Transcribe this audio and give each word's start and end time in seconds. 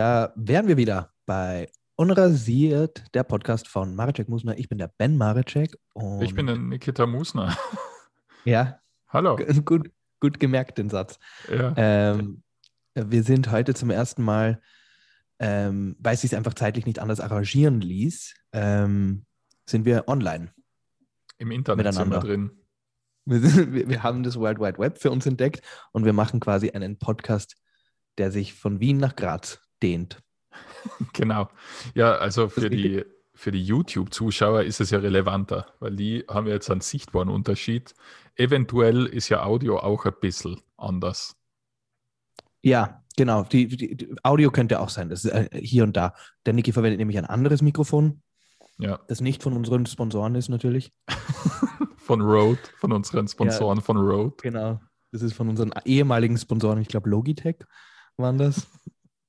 Da 0.00 0.32
wären 0.34 0.66
wir 0.66 0.78
wieder 0.78 1.12
bei 1.26 1.68
Unrasiert, 1.94 3.04
der 3.12 3.22
Podcast 3.22 3.68
von 3.68 3.94
Mareczek 3.94 4.30
Musner. 4.30 4.56
Ich 4.56 4.70
bin 4.70 4.78
der 4.78 4.88
Ben 4.88 5.18
Mareczek. 5.18 5.76
Und 5.92 6.22
Ich 6.22 6.34
bin 6.34 6.46
der 6.46 6.56
Nikita 6.56 7.04
Musner. 7.04 7.54
ja, 8.46 8.80
Hallo. 9.08 9.36
g- 9.36 9.44
gut, 9.60 9.90
gut 10.18 10.40
gemerkt 10.40 10.78
den 10.78 10.88
Satz. 10.88 11.18
Ja. 11.50 11.74
Ähm, 11.76 12.42
wir 12.94 13.22
sind 13.22 13.50
heute 13.50 13.74
zum 13.74 13.90
ersten 13.90 14.22
Mal, 14.22 14.62
ähm, 15.38 15.96
weil 15.98 16.14
es 16.14 16.22
sich 16.22 16.34
einfach 16.34 16.54
zeitlich 16.54 16.86
nicht 16.86 16.98
anders 16.98 17.20
arrangieren 17.20 17.82
ließ, 17.82 18.32
ähm, 18.54 19.26
sind 19.68 19.84
wir 19.84 20.08
online. 20.08 20.50
Im 21.36 21.50
Internet 21.50 21.92
sind 21.92 22.10
wir 22.10 22.16
miteinander. 22.20 22.26
drin. 22.26 22.50
Wir, 23.26 23.40
sind, 23.40 23.74
wir, 23.74 23.86
wir 23.90 24.02
haben 24.02 24.22
das 24.22 24.38
World 24.38 24.60
Wide 24.60 24.78
Web 24.78 24.96
für 24.96 25.10
uns 25.10 25.26
entdeckt 25.26 25.60
und 25.92 26.06
wir 26.06 26.14
machen 26.14 26.40
quasi 26.40 26.70
einen 26.70 26.98
Podcast, 26.98 27.56
der 28.16 28.32
sich 28.32 28.54
von 28.54 28.80
Wien 28.80 28.96
nach 28.96 29.14
Graz 29.14 29.60
dehnt. 29.82 30.22
Genau. 31.12 31.48
Ja, 31.94 32.12
also 32.12 32.48
für 32.48 32.70
die, 32.70 33.04
für 33.34 33.50
die 33.50 33.62
YouTube-Zuschauer 33.62 34.62
ist 34.62 34.80
es 34.80 34.90
ja 34.90 34.98
relevanter, 34.98 35.66
weil 35.78 35.94
die 35.94 36.24
haben 36.28 36.46
ja 36.46 36.54
jetzt 36.54 36.70
einen 36.70 36.80
sichtbaren 36.80 37.28
Unterschied. 37.28 37.94
Eventuell 38.34 39.06
ist 39.06 39.28
ja 39.28 39.42
Audio 39.42 39.78
auch 39.78 40.06
ein 40.06 40.14
bisschen 40.20 40.60
anders. 40.78 41.36
Ja, 42.62 43.04
genau. 43.16 43.44
Die, 43.44 43.66
die, 43.68 44.14
Audio 44.22 44.50
könnte 44.50 44.80
auch 44.80 44.88
sein. 44.88 45.08
Das 45.08 45.24
ist 45.24 45.32
äh, 45.32 45.48
hier 45.52 45.84
und 45.84 45.96
da. 45.96 46.14
Der 46.46 46.54
Niki 46.54 46.72
verwendet 46.72 46.98
nämlich 46.98 47.18
ein 47.18 47.26
anderes 47.26 47.62
Mikrofon, 47.62 48.22
Ja. 48.78 49.00
das 49.08 49.20
nicht 49.20 49.42
von 49.42 49.54
unseren 49.54 49.86
Sponsoren 49.86 50.34
ist, 50.34 50.48
natürlich. 50.48 50.92
Von 51.96 52.22
Rode, 52.22 52.58
von 52.78 52.92
unseren 52.92 53.28
Sponsoren 53.28 53.80
von 53.80 53.96
Rode. 53.96 54.34
Genau. 54.42 54.80
Das 55.12 55.22
ist 55.22 55.34
von 55.34 55.48
unseren 55.48 55.70
ehemaligen 55.84 56.36
Sponsoren, 56.36 56.80
ich 56.80 56.88
glaube 56.88 57.08
Logitech 57.08 57.58
waren 58.16 58.36
das. 58.36 58.66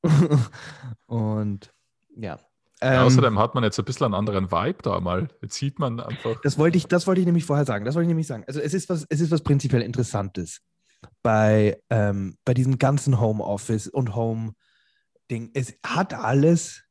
und 1.05 1.73
ja. 2.15 2.39
Ja, 2.83 3.01
Ähm, 3.01 3.05
außerdem 3.05 3.37
hat 3.37 3.53
man 3.53 3.63
jetzt 3.63 3.77
ein 3.77 3.85
bisschen 3.85 4.05
einen 4.05 4.15
anderen 4.15 4.51
Vibe 4.51 4.81
da 4.81 4.99
mal. 4.99 5.27
Jetzt 5.41 5.55
sieht 5.55 5.77
man 5.77 5.99
einfach. 5.99 6.41
Das 6.41 6.57
wollte 6.57 6.77
ich, 6.77 6.87
das 6.87 7.05
wollte 7.05 7.21
ich 7.21 7.27
nämlich 7.27 7.45
vorher 7.45 7.65
sagen. 7.65 7.85
Das 7.85 7.93
wollte 7.93 8.05
ich 8.05 8.09
nämlich 8.09 8.25
sagen. 8.25 8.43
Also 8.47 8.59
es 8.59 8.73
ist 8.73 8.89
was, 8.89 9.05
es 9.07 9.21
ist 9.21 9.29
was 9.29 9.41
prinzipiell 9.41 9.83
Interessantes 9.83 10.61
bei, 11.21 11.79
ähm, 11.89 12.37
bei 12.43 12.53
diesem 12.53 12.79
ganzen 12.79 13.19
Homeoffice 13.19 13.87
und 13.87 14.15
Home-Ding. 14.15 15.51
Es 15.53 15.75
hat 15.85 16.13
alles 16.13 16.83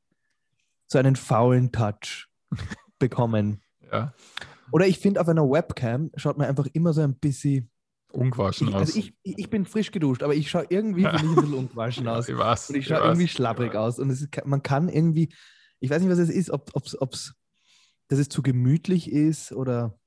so 0.87 0.99
einen 0.99 1.17
faulen 1.17 1.73
Touch 1.73 2.29
bekommen. 2.99 3.63
Ja, 3.93 4.15
Oder 4.71 4.87
ich 4.87 5.01
finde, 5.01 5.21
auf 5.21 5.29
einer 5.29 5.51
Webcam 5.51 6.13
schaut 6.15 6.39
man 6.39 6.47
einfach 6.47 6.69
immer 6.75 6.93
so 6.93 7.01
ein 7.01 7.19
bisschen. 7.19 7.70
Ungewaschen 8.13 8.69
Ich, 8.69 8.75
aus. 8.75 8.81
also 8.81 8.99
ich, 8.99 9.15
ich 9.23 9.51
bin 9.51 9.65
frisch 9.67 9.91
geduscht, 9.91 10.23
aber 10.23 10.35
ich 10.35 10.51
schaue 10.51 10.67
irgendwie 10.69 11.03
ich, 11.03 11.07
ein 11.07 11.35
bisschen 11.35 11.55
ungewaschen 11.55 12.07
aus. 12.09 12.29
ich 12.29 12.37
weiß, 12.37 12.71
Und 12.71 12.77
ich 12.77 12.87
schaue 12.87 12.99
irgendwie 13.01 13.29
schlapprig 13.29 13.75
aus. 13.75 13.99
Und 13.99 14.11
es 14.11 14.21
ist, 14.23 14.47
man 14.47 14.63
kann 14.63 14.89
irgendwie, 14.89 15.33
ich 15.81 15.91
weiß 15.91 16.01
nicht, 16.03 16.11
was 16.11 16.19
es 16.19 16.29
ist, 16.31 16.51
ob 16.51 16.71
es, 16.85 17.35
dass 18.09 18.19
es 18.19 18.29
zu 18.29 18.43
gemütlich 18.43 19.11
ist 19.11 19.53
oder 19.53 19.99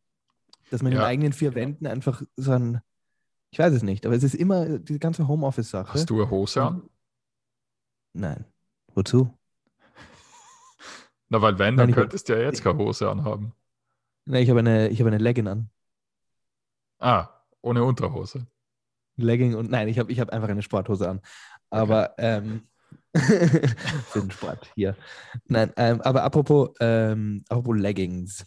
dass 0.69 0.81
man 0.81 0.91
in 0.91 0.97
den 0.97 1.01
Ja. 1.01 1.07
eigenen 1.07 1.33
vier 1.33 1.55
Wänden 1.55 1.85
einfach 1.87 2.21
so 2.35 2.51
ein, 2.51 2.81
ich 3.51 3.59
weiß 3.59 3.73
es 3.73 3.83
nicht, 3.83 4.05
aber 4.05 4.15
es 4.15 4.23
ist 4.23 4.35
immer 4.35 4.79
diese 4.79 4.99
ganze 4.99 5.27
Homeoffice-Sache. 5.27 5.93
Hast 5.93 6.09
du 6.09 6.21
eine 6.21 6.29
Hose 6.31 6.63
an? 6.63 6.89
Nein. 8.13 8.45
Wozu? 8.95 9.37
Na, 11.29 11.41
weil 11.41 11.57
wenn, 11.57 11.75
Nein, 11.75 11.87
dann 11.87 11.89
hab- 11.95 11.95
könntest 12.03 12.29
du 12.29 12.33
ja 12.33 12.41
jetzt 12.43 12.63
keine 12.63 12.77
Hose 12.77 13.09
anhaben. 13.09 13.53
Nein, 14.25 14.43
ich 14.43 14.49
habe 14.49 14.59
eine, 14.59 14.89
ich 14.89 14.99
habe 14.99 15.09
eine 15.09 15.17
Legging 15.17 15.47
an. 15.47 15.69
Ah, 16.99 17.29
ohne 17.63 17.83
Unterhose. 17.83 18.45
Legging 19.15 19.55
und 19.55 19.69
nein, 19.71 19.87
ich 19.87 19.99
habe 19.99 20.11
ich 20.11 20.19
hab 20.19 20.29
einfach 20.29 20.49
eine 20.49 20.61
Sporthose 20.61 21.09
an. 21.09 21.21
Aber 21.69 22.13
ähm, 22.17 22.63
für 23.15 24.21
den 24.21 24.31
Sport 24.31 24.71
hier. 24.75 24.95
Nein, 25.47 25.71
ähm, 25.77 26.01
aber 26.01 26.23
apropos, 26.23 26.69
ähm, 26.79 27.43
apropos 27.49 27.77
Leggings. 27.77 28.45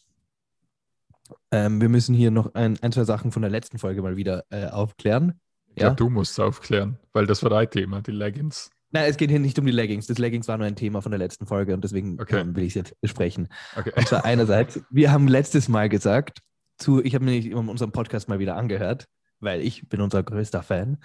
Ähm, 1.51 1.81
wir 1.81 1.89
müssen 1.89 2.15
hier 2.15 2.31
noch 2.31 2.55
ein, 2.55 2.79
ein, 2.83 2.93
zwei 2.93 3.05
Sachen 3.05 3.33
von 3.33 3.43
der 3.43 3.51
letzten 3.51 3.79
Folge 3.79 4.03
mal 4.03 4.17
wieder 4.17 4.45
äh, 4.51 4.67
aufklären. 4.67 5.41
Ja? 5.75 5.89
glaube, 5.89 5.97
du 5.97 6.09
musst 6.09 6.33
es 6.33 6.41
aufklären, 6.41 6.99
weil 7.13 7.27
das 7.27 7.43
war 7.43 7.51
dein 7.51 7.71
Thema, 7.71 8.01
die 8.01 8.13
Leggings. 8.13 8.71
Nein, 8.93 9.11
es 9.11 9.17
geht 9.17 9.31
hier 9.31 9.41
nicht 9.41 9.59
um 9.59 9.67
die 9.67 9.73
Leggings. 9.73 10.07
Das 10.07 10.19
Leggings 10.19 10.49
war 10.49 10.57
nur 10.57 10.67
ein 10.67 10.77
Thema 10.77 11.03
von 11.03 11.11
der 11.11 11.19
letzten 11.19 11.47
Folge 11.47 11.75
und 11.75 11.83
deswegen 11.83 12.21
Okay. 12.21 12.41
ähm, 12.41 12.55
will 12.55 12.63
ich 12.63 12.71
es 12.71 12.75
jetzt 12.75 13.01
besprechen. 13.01 13.49
Okay. 13.77 13.93
Und 13.95 14.07
zwar 14.07 14.25
einerseits, 14.25 14.81
wir 14.91 15.13
haben 15.13 15.29
letztes 15.29 15.69
Mal 15.69 15.89
gesagt, 15.89 16.41
zu, 16.79 17.03
ich 17.03 17.15
habe 17.15 17.25
mir 17.25 17.57
unseren 17.57 17.93
Podcast 17.93 18.29
mal 18.29 18.39
wieder 18.39 18.57
angehört, 18.57 19.07
weil 19.41 19.61
ich 19.61 19.89
bin 19.89 20.01
unser 20.01 20.23
größter 20.23 20.63
Fan. 20.63 20.99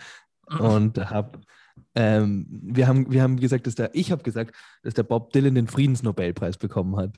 und 0.59 0.97
habe 1.09 1.39
ähm, 1.95 2.45
wir 2.49 2.87
haben 2.87 3.09
wir 3.11 3.21
haben 3.23 3.37
gesagt, 3.39 3.65
dass 3.67 3.75
der 3.75 3.91
ich 3.95 4.11
habe 4.11 4.23
gesagt, 4.23 4.55
dass 4.83 4.93
der 4.93 5.03
Bob 5.03 5.31
Dylan 5.31 5.55
den 5.55 5.67
Friedensnobelpreis 5.67 6.57
bekommen 6.57 6.97
hat. 6.97 7.15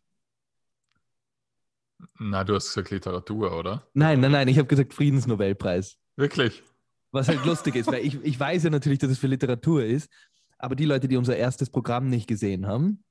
Na, 2.20 2.44
du 2.44 2.56
hast 2.56 2.68
gesagt 2.74 2.92
Literatur, 2.92 3.58
oder? 3.58 3.88
Nein, 3.94 4.20
nein, 4.20 4.32
nein, 4.32 4.48
ich 4.48 4.58
habe 4.58 4.68
gesagt 4.68 4.94
Friedensnobelpreis. 4.94 5.98
Wirklich? 6.16 6.64
Was 7.12 7.28
halt 7.28 7.46
lustig 7.46 7.76
ist, 7.76 7.88
weil 7.92 8.06
ich, 8.06 8.22
ich 8.24 8.40
weiß 8.40 8.64
ja 8.64 8.70
natürlich, 8.70 9.00
dass 9.00 9.12
es 9.12 9.20
für 9.20 9.28
Literatur 9.28 9.84
ist, 9.84 10.10
aber 10.58 10.76
die 10.76 10.86
Leute, 10.86 11.08
die 11.08 11.18
unser 11.18 11.36
erstes 11.36 11.70
Programm 11.70 12.10
nicht 12.10 12.28
gesehen 12.28 12.68
haben, 12.68 13.04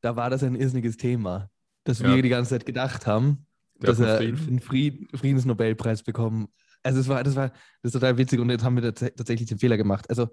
da 0.00 0.16
war 0.16 0.30
das 0.30 0.42
ein 0.42 0.54
irrsinniges 0.54 0.96
Thema, 0.96 1.50
dass 1.84 2.00
Ja. 2.00 2.14
wir 2.14 2.22
die 2.22 2.28
ganze 2.28 2.50
Zeit 2.50 2.66
gedacht 2.66 3.06
haben, 3.06 3.46
Der 3.82 3.90
dass 3.90 4.00
er 4.00 4.16
Frieden? 4.18 4.46
den 4.46 4.60
Fried 4.60 5.08
Friedensnobelpreis 5.16 6.02
bekommen. 6.02 6.48
Also 6.82 6.98
es 7.00 7.08
war, 7.08 7.22
das 7.22 7.36
war, 7.36 7.48
das 7.48 7.58
ist 7.82 7.92
total 7.92 8.18
witzig 8.18 8.40
und 8.40 8.50
jetzt 8.50 8.64
haben 8.64 8.74
wir 8.76 8.82
tats 8.94 9.14
tatsächlich 9.16 9.48
den 9.48 9.58
Fehler 9.58 9.76
gemacht. 9.76 10.08
Also 10.10 10.28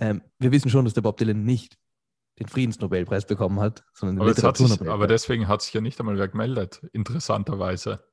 ähm, 0.00 0.22
wir 0.38 0.52
wissen 0.52 0.70
schon, 0.70 0.84
dass 0.84 0.94
der 0.94 1.02
Bob 1.02 1.16
Dylan 1.18 1.44
nicht 1.44 1.76
den 2.38 2.48
Friedensnobelpreis 2.48 3.26
bekommen 3.26 3.60
hat, 3.60 3.84
sondern 3.94 4.16
den 4.16 4.22
Aber, 4.22 4.30
es 4.30 4.42
hat 4.42 4.56
sich, 4.56 4.64
Literaturnobelpreis. 4.68 4.94
aber 4.94 5.06
deswegen 5.06 5.48
hat 5.48 5.62
sich 5.62 5.72
ja 5.74 5.80
nicht 5.80 5.98
einmal 6.00 6.18
wer 6.18 6.28
gemeldet, 6.28 6.82
interessanterweise. 6.92 8.04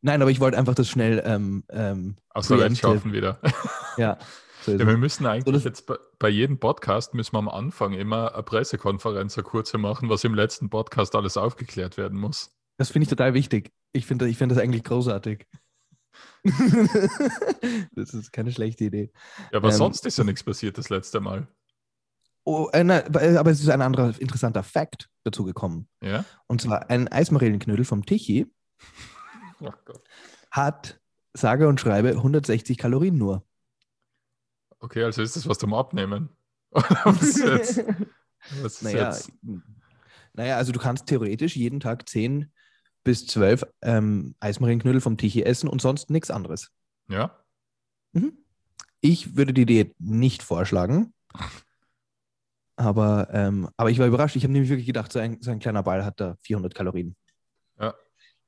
Nein, 0.00 0.20
aber 0.22 0.30
ich 0.30 0.38
wollte 0.40 0.58
einfach 0.58 0.74
das 0.74 0.88
schnell 0.88 1.22
ähm, 1.24 1.64
ähm, 1.70 2.16
wir 2.34 2.40
jetzt 2.42 2.50
preemptive- 2.50 2.80
schaffen 2.80 3.12
wieder. 3.12 3.40
Ja, 3.96 4.18
so 4.62 4.72
Ja, 4.72 4.86
wir 4.86 4.96
müssen 4.96 5.24
eigentlich 5.26 5.54
das- 5.54 5.64
jetzt 5.64 5.86
bei, 5.86 5.96
bei 6.18 6.28
jedem 6.28 6.58
Podcast 6.58 7.14
müssen 7.14 7.32
wir 7.34 7.38
am 7.38 7.48
Anfang 7.48 7.92
immer 7.94 8.34
eine 8.34 8.42
Pressekonferenz, 8.42 9.36
eine 9.36 9.44
kurze 9.44 9.78
machen, 9.78 10.08
was 10.08 10.24
im 10.24 10.34
letzten 10.34 10.68
Podcast 10.70 11.14
alles 11.14 11.36
aufgeklärt 11.36 11.96
werden 11.96 12.18
muss. 12.18 12.50
Das 12.76 12.90
finde 12.90 13.04
ich 13.04 13.08
total 13.10 13.34
wichtig. 13.34 13.70
Ich 13.94 14.06
finde 14.06 14.28
ich 14.28 14.36
find 14.36 14.50
das 14.50 14.58
eigentlich 14.58 14.84
großartig. 14.84 15.46
das 17.94 18.12
ist 18.12 18.32
keine 18.32 18.52
schlechte 18.52 18.84
Idee. 18.84 19.12
Ja, 19.50 19.58
aber 19.58 19.70
Ähm, 19.70 19.76
sonst 19.76 20.04
ist 20.04 20.18
ja 20.18 20.24
nichts 20.24 20.42
passiert 20.42 20.76
das 20.76 20.90
letzte 20.90 21.20
Mal. 21.20 21.46
Oh, 22.44 22.68
äh, 22.72 22.84
nein, 22.84 23.04
aber 23.06 23.50
es 23.50 23.60
ist 23.60 23.70
ein 23.70 23.80
anderer 23.80 24.12
interessanter 24.20 24.62
Fact 24.62 25.08
dazu 25.22 25.44
gekommen. 25.44 25.88
Ja? 26.02 26.24
Und 26.46 26.60
zwar 26.60 26.90
ein 26.90 27.08
Eismarillenknödel 27.08 27.84
vom 27.84 28.04
Tichy 28.04 28.46
Oh 29.60 29.72
hat 30.50 31.00
sage 31.32 31.68
und 31.68 31.80
schreibe 31.80 32.10
160 32.10 32.76
Kalorien 32.78 33.16
nur. 33.16 33.44
Okay, 34.80 35.04
also 35.04 35.22
ist 35.22 35.36
das 35.36 35.48
was 35.48 35.58
zum 35.58 35.72
Abnehmen? 35.72 36.28
Was 36.70 37.22
ist 37.22 37.38
jetzt? 37.38 37.84
Was 38.62 38.82
naja, 38.82 39.10
jetzt? 39.10 39.32
naja, 40.34 40.56
also 40.56 40.72
du 40.72 40.78
kannst 40.78 41.06
theoretisch 41.06 41.56
jeden 41.56 41.80
Tag 41.80 42.08
10 42.08 42.52
bis 43.04 43.26
12 43.26 43.66
ähm, 43.82 44.34
Eismarillenknödel 44.40 45.00
vom 45.00 45.16
Tichy 45.16 45.42
essen 45.42 45.68
und 45.68 45.80
sonst 45.80 46.10
nichts 46.10 46.30
anderes. 46.30 46.70
Ja? 47.08 47.38
Mhm. 48.12 48.38
Ich 49.00 49.36
würde 49.36 49.52
die 49.52 49.66
Diät 49.66 49.94
nicht 50.00 50.42
vorschlagen. 50.42 51.12
Aber, 52.76 53.28
ähm, 53.32 53.68
aber 53.76 53.90
ich 53.90 53.98
war 53.98 54.06
überrascht. 54.06 54.36
Ich 54.36 54.42
habe 54.42 54.52
nämlich 54.52 54.70
wirklich 54.70 54.86
gedacht, 54.86 55.12
so 55.12 55.18
ein, 55.18 55.40
so 55.40 55.50
ein 55.50 55.60
kleiner 55.60 55.82
Ball 55.82 56.04
hat 56.04 56.20
da 56.20 56.36
400 56.42 56.74
Kalorien. 56.74 57.14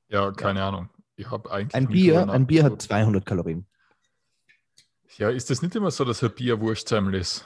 Ja, 0.09 0.31
keine 0.31 0.63
Ahnung. 0.63 0.89
Ich 1.15 1.29
habe 1.29 1.51
eigentlich. 1.51 1.75
Ein 1.75 1.87
Bier, 1.87 2.29
ein 2.29 2.47
Bier 2.47 2.63
hat 2.63 2.71
nachgedacht. 2.73 2.89
200 2.89 3.25
Kalorien. 3.25 3.67
Ja, 5.17 5.29
ist 5.29 5.49
das 5.49 5.61
nicht 5.61 5.75
immer 5.75 5.91
so, 5.91 6.05
dass 6.05 6.23
ein 6.23 6.33
Bier 6.33 6.59
Wurstsemmel 6.61 7.15
ist? 7.15 7.43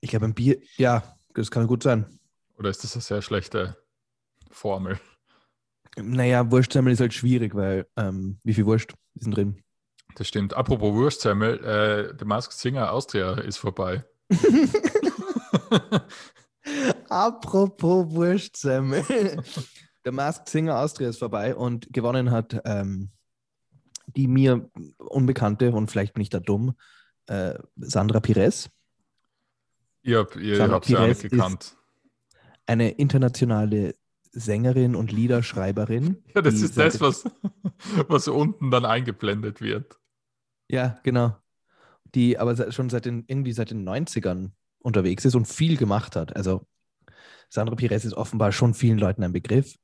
Ich 0.00 0.10
glaube, 0.10 0.26
ein 0.26 0.34
Bier, 0.34 0.60
ja, 0.76 1.16
das 1.34 1.50
kann 1.50 1.66
gut 1.66 1.82
sein. 1.82 2.18
Oder 2.58 2.70
ist 2.70 2.84
das 2.84 2.94
eine 2.94 3.02
sehr 3.02 3.22
schlechte 3.22 3.81
Formel? 4.52 4.98
Naja, 5.96 6.50
Wurstsemmel 6.50 6.92
ist 6.92 7.00
halt 7.00 7.12
schwierig, 7.12 7.54
weil 7.54 7.86
ähm, 7.96 8.38
wie 8.44 8.54
viel 8.54 8.66
Wurst 8.66 8.94
ist 9.14 9.26
denn 9.26 9.32
drin? 9.32 9.62
Das 10.14 10.28
stimmt. 10.28 10.54
Apropos 10.54 10.94
Wurstsemmel, 10.94 11.64
äh, 11.64 12.16
der 12.16 12.26
Masked 12.26 12.54
Singer 12.54 12.92
Austria 12.92 13.34
ist 13.34 13.58
vorbei. 13.58 14.04
Apropos 17.08 18.10
Wurstsemmel. 18.10 19.42
Der 20.04 20.12
Masked 20.12 20.48
Singer 20.48 20.78
Austria 20.78 21.08
ist 21.08 21.18
vorbei 21.18 21.54
und 21.54 21.92
gewonnen 21.92 22.30
hat 22.30 22.60
ähm, 22.64 23.10
die 24.16 24.26
mir 24.26 24.70
unbekannte, 24.98 25.72
und 25.72 25.90
vielleicht 25.90 26.14
bin 26.14 26.22
ich 26.22 26.30
da 26.30 26.40
dumm, 26.40 26.74
äh, 27.26 27.54
Sandra 27.76 28.20
Pires. 28.20 28.70
Ihr 30.02 30.18
habt 30.18 30.36
ihr 30.36 30.56
Sandra 30.56 30.76
habt 30.76 30.86
sie 30.86 30.96
auch 30.96 31.06
nicht 31.06 31.22
gekannt. 31.22 31.76
Eine 32.66 32.90
internationale 32.90 33.94
Sängerin 34.32 34.96
und 34.96 35.12
Liederschreiberin. 35.12 36.22
Ja, 36.34 36.42
das 36.42 36.54
ist 36.54 36.76
das, 36.76 37.00
was, 37.00 37.24
was 38.08 38.28
unten 38.28 38.70
dann 38.70 38.84
eingeblendet 38.84 39.60
wird. 39.60 39.98
Ja, 40.68 40.98
genau. 41.02 41.36
die 42.14 42.38
aber 42.38 42.72
schon 42.72 42.90
seit 42.90 43.04
den, 43.04 43.24
irgendwie 43.26 43.52
seit 43.52 43.70
den 43.70 43.86
90ern 43.88 44.50
unterwegs 44.80 45.24
ist 45.24 45.34
und 45.34 45.46
viel 45.46 45.76
gemacht 45.76 46.16
hat. 46.16 46.34
Also 46.36 46.66
Sandro 47.48 47.76
Pires 47.76 48.04
ist 48.04 48.14
offenbar 48.14 48.52
schon 48.52 48.74
vielen 48.74 48.98
Leuten 48.98 49.22
ein 49.22 49.32
Begriff. 49.32 49.76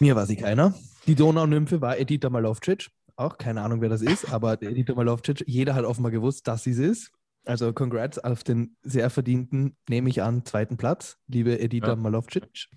Mir 0.00 0.16
war 0.16 0.26
sie 0.26 0.36
keiner. 0.36 0.74
Die 1.06 1.14
Donau-Nymphe 1.14 1.80
war 1.80 1.98
Edita 1.98 2.30
Malovcic. 2.30 2.90
Auch 3.16 3.38
keine 3.38 3.62
Ahnung, 3.62 3.80
wer 3.80 3.88
das 3.88 4.02
ist, 4.02 4.30
aber 4.30 4.60
Edita 4.62 4.94
Malovcic, 4.94 5.44
jeder 5.46 5.74
hat 5.74 5.84
offenbar 5.84 6.12
gewusst, 6.12 6.46
dass 6.48 6.64
sie 6.64 6.72
es 6.72 6.78
ist. 6.78 7.12
Also 7.46 7.72
congrats 7.72 8.18
auf 8.18 8.44
den 8.44 8.76
sehr 8.82 9.08
verdienten, 9.08 9.76
nehme 9.88 10.10
ich 10.10 10.22
an, 10.22 10.44
zweiten 10.44 10.76
Platz, 10.76 11.18
liebe 11.28 11.58
Edita 11.58 11.88
ja. 11.88 11.96
Malovcic. 11.96 12.68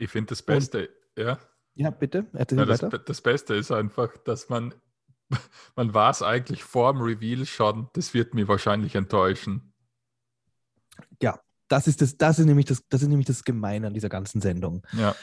Ich 0.00 0.10
finde 0.10 0.30
das 0.30 0.42
Beste, 0.42 0.88
und, 1.16 1.24
ja. 1.24 1.38
Ja, 1.74 1.90
bitte, 1.90 2.26
ja, 2.32 2.44
das, 2.44 2.84
das, 3.06 3.20
Beste 3.20 3.54
ist 3.54 3.70
einfach, 3.70 4.16
dass 4.18 4.48
man, 4.48 4.74
man 5.76 5.92
weiß 5.94 6.22
eigentlich 6.22 6.64
vor 6.64 6.92
dem 6.92 7.02
Reveal 7.02 7.46
schon, 7.46 7.88
das 7.92 8.12
wird 8.14 8.34
mich 8.34 8.48
wahrscheinlich 8.48 8.94
enttäuschen. 8.94 9.72
Ja, 11.22 11.38
das 11.68 11.86
ist, 11.86 12.00
das, 12.02 12.16
das 12.16 12.38
ist, 12.38 12.46
nämlich, 12.46 12.66
das, 12.66 12.82
das 12.88 13.02
ist 13.02 13.08
nämlich 13.08 13.26
das 13.26 13.44
Gemeine 13.44 13.86
an 13.86 13.94
dieser 13.94 14.08
ganzen 14.08 14.40
Sendung. 14.40 14.86
Ja. 14.92 15.14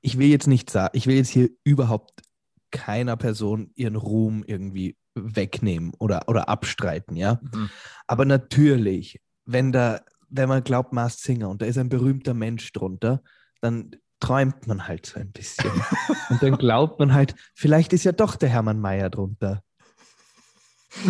Ich 0.00 0.18
will 0.18 0.28
jetzt 0.28 0.46
nicht 0.46 0.70
sagen, 0.70 0.90
ich 0.96 1.06
will 1.06 1.16
jetzt 1.16 1.30
hier 1.30 1.50
überhaupt 1.64 2.22
keiner 2.70 3.16
Person 3.16 3.70
ihren 3.74 3.96
Ruhm 3.96 4.44
irgendwie 4.46 4.96
wegnehmen 5.14 5.92
oder, 5.98 6.28
oder 6.28 6.48
abstreiten, 6.48 7.16
ja. 7.16 7.40
Mhm. 7.42 7.70
Aber 8.06 8.24
natürlich, 8.24 9.20
wenn 9.44 9.72
da, 9.72 10.02
wenn 10.30 10.48
man 10.48 10.64
glaubt, 10.64 10.92
Mars 10.92 11.22
Singer 11.22 11.48
und 11.48 11.60
da 11.60 11.66
ist 11.66 11.78
ein 11.78 11.88
berühmter 11.88 12.34
Mensch 12.34 12.72
drunter, 12.72 13.22
dann 13.60 13.96
träumt 14.20 14.66
man 14.66 14.86
halt 14.86 15.06
so 15.06 15.18
ein 15.18 15.32
bisschen. 15.32 15.70
und 16.30 16.42
dann 16.42 16.56
glaubt 16.56 16.98
man 16.98 17.12
halt, 17.12 17.34
vielleicht 17.54 17.92
ist 17.92 18.04
ja 18.04 18.12
doch 18.12 18.36
der 18.36 18.48
Hermann 18.48 18.80
Mayer 18.80 19.10
drunter. 19.10 19.62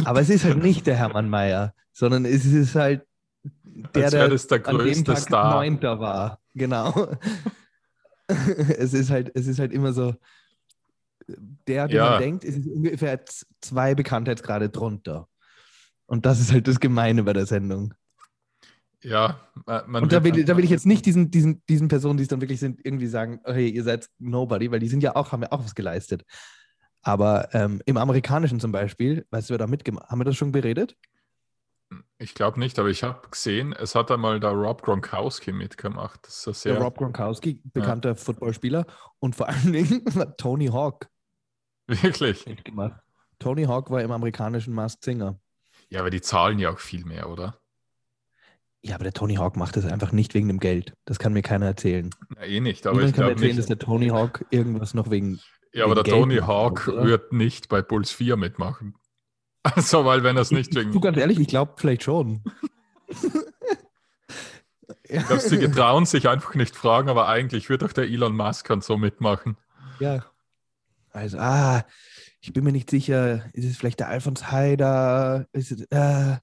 Aber 0.04 0.20
es 0.20 0.30
ist 0.30 0.44
halt 0.44 0.62
nicht 0.62 0.86
der 0.86 0.96
Hermann 0.96 1.28
Mayer, 1.28 1.74
sondern 1.92 2.24
es 2.24 2.44
ist 2.44 2.74
halt 2.74 3.06
der, 3.34 4.10
der, 4.10 4.28
der 4.28 4.68
an 4.68 4.78
dem 4.78 5.04
Tag 5.04 5.18
Star. 5.18 5.54
Neunter 5.54 6.00
war. 6.00 6.38
Genau. 6.54 7.08
es 8.78 8.92
ist 8.92 9.10
halt, 9.10 9.30
es 9.34 9.46
ist 9.46 9.58
halt 9.58 9.72
immer 9.72 9.92
so, 9.92 10.14
der, 11.66 11.88
den 11.88 11.96
ja. 11.96 12.10
man 12.10 12.20
denkt, 12.20 12.44
ist 12.44 12.66
ungefähr 12.66 13.24
zwei 13.60 13.94
Bekanntheitsgrade 13.94 14.68
drunter. 14.68 15.28
Und 16.06 16.26
das 16.26 16.40
ist 16.40 16.52
halt 16.52 16.66
das 16.68 16.80
Gemeine 16.80 17.22
bei 17.22 17.32
der 17.32 17.46
Sendung. 17.46 17.94
Ja, 19.02 19.40
man 19.86 20.02
Und 20.02 20.12
da 20.12 20.22
will, 20.22 20.44
da 20.44 20.56
will 20.56 20.64
ich 20.64 20.70
jetzt 20.70 20.86
nicht 20.86 21.06
diesen, 21.06 21.30
diesen, 21.30 21.64
diesen 21.66 21.88
Personen, 21.88 22.18
die 22.18 22.24
es 22.24 22.28
dann 22.28 22.42
wirklich 22.42 22.60
sind, 22.60 22.84
irgendwie 22.84 23.06
sagen, 23.06 23.40
hey, 23.44 23.68
ihr 23.68 23.82
seid 23.82 24.08
nobody, 24.18 24.70
weil 24.70 24.80
die 24.80 24.88
sind 24.88 25.02
ja 25.02 25.16
auch, 25.16 25.32
haben 25.32 25.42
ja 25.42 25.52
auch 25.52 25.64
was 25.64 25.74
geleistet. 25.74 26.24
Aber 27.02 27.48
ähm, 27.54 27.80
im 27.86 27.96
Amerikanischen 27.96 28.60
zum 28.60 28.72
Beispiel, 28.72 29.26
weißt 29.30 29.48
du, 29.48 29.52
wer 29.52 29.58
da 29.58 29.66
mitgemacht 29.66 30.08
haben 30.10 30.20
wir 30.20 30.24
das 30.24 30.36
schon 30.36 30.52
beredet? 30.52 30.96
Ich 32.18 32.34
glaube 32.34 32.60
nicht, 32.60 32.78
aber 32.78 32.88
ich 32.88 33.02
habe 33.02 33.28
gesehen, 33.30 33.72
es 33.72 33.94
hat 33.94 34.10
einmal 34.10 34.38
der 34.38 34.50
Rob 34.50 34.82
Gronkowski 34.82 35.52
mitgemacht. 35.52 36.20
Das 36.24 36.46
ist 36.46 36.62
sehr 36.62 36.74
der 36.74 36.82
Rob 36.82 36.98
Gronkowski, 36.98 37.60
bekannter 37.64 38.10
ja. 38.10 38.14
Footballspieler 38.14 38.86
und 39.18 39.34
vor 39.34 39.48
allen 39.48 39.72
Dingen 39.72 40.04
Tony 40.36 40.66
Hawk. 40.66 41.08
Wirklich? 41.86 42.46
Mitgemacht. 42.46 43.00
Tony 43.38 43.64
Hawk 43.64 43.90
war 43.90 44.02
im 44.02 44.12
amerikanischen 44.12 44.74
Masked 44.74 45.02
Singer. 45.02 45.40
Ja, 45.88 46.00
aber 46.00 46.10
die 46.10 46.20
zahlen 46.20 46.58
ja 46.58 46.70
auch 46.70 46.78
viel 46.78 47.04
mehr, 47.04 47.28
oder? 47.28 47.59
Ja, 48.82 48.94
aber 48.94 49.04
der 49.04 49.12
Tony 49.12 49.34
Hawk 49.34 49.56
macht 49.56 49.76
das 49.76 49.84
einfach 49.84 50.12
nicht 50.12 50.32
wegen 50.34 50.48
dem 50.48 50.58
Geld. 50.58 50.94
Das 51.04 51.18
kann 51.18 51.34
mir 51.34 51.42
keiner 51.42 51.66
erzählen. 51.66 52.10
Na, 52.30 52.44
eh 52.44 52.60
nicht, 52.60 52.86
aber 52.86 52.96
Niemand 52.96 53.10
ich 53.10 53.16
kann 53.16 53.28
erzählen, 53.28 53.48
nicht. 53.48 53.58
dass 53.58 53.66
der 53.66 53.78
Tony 53.78 54.08
Hawk 54.08 54.46
irgendwas 54.50 54.94
noch 54.94 55.10
wegen. 55.10 55.40
Ja, 55.74 55.84
aber 55.84 55.94
der 55.94 56.04
Geld 56.04 56.16
Tony 56.16 56.36
Hawk 56.36 56.86
macht, 56.86 57.04
wird 57.04 57.32
nicht 57.32 57.68
bei 57.68 57.82
Puls 57.82 58.10
4 58.12 58.36
mitmachen. 58.36 58.94
Also, 59.62 60.06
weil 60.06 60.24
wenn 60.24 60.36
das 60.36 60.52
nicht 60.52 60.74
wegen. 60.74 60.90
Du 60.90 61.00
ganz 61.00 61.18
ehrlich, 61.18 61.38
ich 61.38 61.48
glaube 61.48 61.74
vielleicht 61.76 62.02
schon. 62.02 62.42
ich 65.02 65.26
glaube, 65.26 65.40
sie 65.40 65.58
getrauen 65.58 66.06
sich 66.06 66.30
einfach 66.30 66.54
nicht 66.54 66.74
fragen, 66.74 67.10
aber 67.10 67.28
eigentlich 67.28 67.68
wird 67.68 67.84
auch 67.84 67.92
der 67.92 68.04
Elon 68.04 68.34
Musk 68.34 68.70
und 68.70 68.82
so 68.82 68.96
mitmachen. 68.96 69.58
Ja. 69.98 70.24
Also, 71.10 71.36
ah, 71.38 71.84
ich 72.40 72.54
bin 72.54 72.64
mir 72.64 72.72
nicht 72.72 72.88
sicher, 72.88 73.44
ist 73.52 73.66
es 73.66 73.76
vielleicht 73.76 74.00
der 74.00 74.08
Alfons 74.08 74.50
Heider? 74.50 75.46
Ist 75.52 75.72
es, 75.72 75.82
äh, 75.90 76.38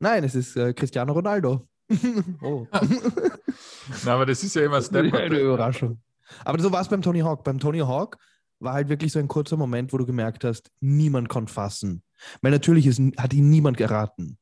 Nein, 0.00 0.24
es 0.24 0.34
ist 0.34 0.56
äh, 0.56 0.72
Cristiano 0.72 1.12
Ronaldo. 1.12 1.68
oh. 2.42 2.66
Na, 4.04 4.14
aber 4.14 4.26
das 4.26 4.44
ist 4.44 4.54
ja 4.54 4.64
immer 4.64 4.82
Step. 4.82 5.12
Eine 5.14 5.38
Überraschung. 5.38 6.00
Aber 6.44 6.60
so 6.60 6.70
war 6.70 6.82
es 6.82 6.88
beim 6.88 7.02
Tony 7.02 7.20
Hawk. 7.20 7.44
Beim 7.44 7.58
Tony 7.58 7.78
Hawk 7.78 8.18
war 8.60 8.74
halt 8.74 8.88
wirklich 8.88 9.12
so 9.12 9.18
ein 9.18 9.28
kurzer 9.28 9.56
Moment, 9.56 9.92
wo 9.92 9.98
du 9.98 10.06
gemerkt 10.06 10.44
hast, 10.44 10.70
niemand 10.80 11.28
konnte 11.28 11.52
fassen. 11.52 12.02
Weil 12.42 12.50
natürlich 12.50 12.86
ist, 12.86 13.00
hat 13.16 13.32
ihn 13.32 13.48
niemand 13.48 13.76
geraten. 13.76 14.36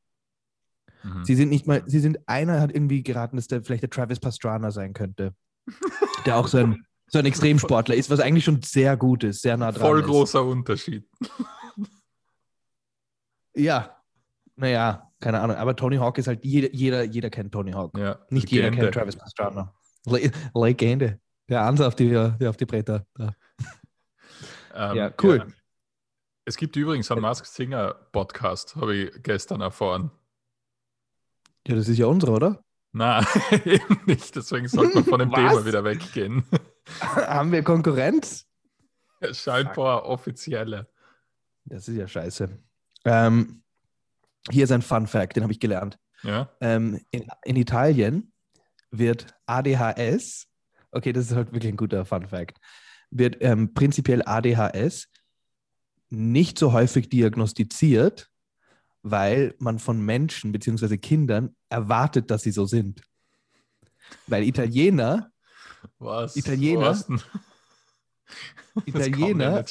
Mhm. 1.03 1.23
Sie 1.23 1.35
sind 1.35 1.49
nicht 1.49 1.67
mal, 1.67 1.83
sie 1.85 1.99
sind, 1.99 2.19
einer 2.27 2.59
hat 2.59 2.73
irgendwie 2.73 3.03
geraten, 3.03 3.37
dass 3.37 3.47
der 3.47 3.63
vielleicht 3.63 3.83
der 3.83 3.89
Travis 3.89 4.19
Pastrana 4.19 4.71
sein 4.71 4.93
könnte. 4.93 5.33
der 6.25 6.37
auch 6.37 6.47
so 6.47 6.57
ein, 6.57 6.85
so 7.07 7.19
ein 7.19 7.25
Extremsportler 7.25 7.95
ist, 7.95 8.09
was 8.09 8.19
eigentlich 8.19 8.43
schon 8.43 8.61
sehr 8.61 8.97
gut 8.97 9.23
ist, 9.23 9.41
sehr 9.41 9.55
nah 9.55 9.71
dran. 9.71 9.81
Voll 9.81 9.99
ist. 9.99 10.07
großer 10.07 10.43
Unterschied. 10.43 11.07
ja, 13.55 13.97
naja, 14.55 15.06
keine 15.19 15.41
Ahnung, 15.41 15.57
aber 15.57 15.75
Tony 15.75 15.97
Hawk 15.97 16.17
ist 16.17 16.27
halt, 16.27 16.43
jeder, 16.45 16.73
jeder, 16.73 17.03
jeder 17.03 17.29
kennt 17.29 17.51
Tony 17.51 17.71
Hawk. 17.71 17.97
Ja, 17.97 18.19
Nicht 18.29 18.51
jeder 18.51 18.71
kennt 18.71 18.93
Travis 18.93 19.15
Pastrana. 19.15 19.73
Le 20.05 20.31
Legende. 20.53 21.19
Der 21.49 21.61
Ansatz 21.61 21.87
auf 21.87 21.95
die, 21.95 22.15
auf 22.17 22.57
die 22.57 22.65
Bretter. 22.65 23.05
Ähm, 24.77 24.95
ja, 24.95 25.11
cool. 25.23 25.37
Ja. 25.37 25.45
Es 26.45 26.55
gibt 26.55 26.75
übrigens 26.75 27.11
einen 27.11 27.21
Mask 27.21 27.45
Singer 27.45 27.93
Podcast, 28.11 28.75
habe 28.75 28.95
ich 28.95 29.23
gestern 29.23 29.61
erfahren. 29.61 30.11
Ja, 31.67 31.75
das 31.75 31.89
ist 31.89 31.97
ja 31.97 32.05
unsere, 32.05 32.31
oder? 32.31 32.63
Nein, 32.93 33.25
eben 33.65 33.99
nicht. 34.05 34.35
Deswegen 34.35 34.67
sollte 34.67 34.95
man 34.95 35.03
von 35.03 35.19
dem 35.19 35.31
Thema 35.33 35.65
wieder 35.65 35.83
weggehen. 35.83 36.45
Haben 37.01 37.51
wir 37.51 37.63
Konkurrenz? 37.63 38.47
Scheinbar 39.31 40.05
offizielle. 40.05 40.87
Das 41.65 41.87
ist 41.89 41.97
ja 41.97 42.07
scheiße. 42.07 42.57
Ähm, 43.03 43.61
hier 44.49 44.63
ist 44.63 44.71
ein 44.71 44.81
Fun 44.81 45.07
Fact, 45.07 45.35
den 45.35 45.43
habe 45.43 45.53
ich 45.53 45.59
gelernt. 45.59 45.97
Ja. 46.23 46.49
Ähm, 46.61 46.99
in, 47.11 47.27
in, 47.45 47.55
Italien 47.55 48.31
wird 48.91 49.27
ADHS, 49.45 50.47
okay, 50.91 51.13
das 51.13 51.25
ist 51.25 51.35
halt 51.35 51.53
wirklich 51.53 51.71
ein 51.71 51.77
guter 51.77 52.05
Fun 52.05 52.27
Fact, 52.27 52.59
wird 53.11 53.37
ähm, 53.41 53.73
prinzipiell 53.73 54.23
ADHS 54.25 55.07
nicht 56.09 56.57
so 56.57 56.73
häufig 56.73 57.09
diagnostiziert, 57.09 58.29
weil 59.03 59.53
man 59.59 59.79
von 59.79 60.01
Menschen 60.01 60.51
bzw. 60.51 60.97
Kindern 60.97 61.55
erwartet, 61.69 62.31
dass 62.31 62.43
sie 62.43 62.51
so 62.51 62.65
sind. 62.65 63.01
Weil 64.25 64.43
Italiener, 64.43 65.31
Was? 65.99 66.35
Italiener, 66.35 66.81
Was 66.81 67.07
Italiener, 68.85 69.65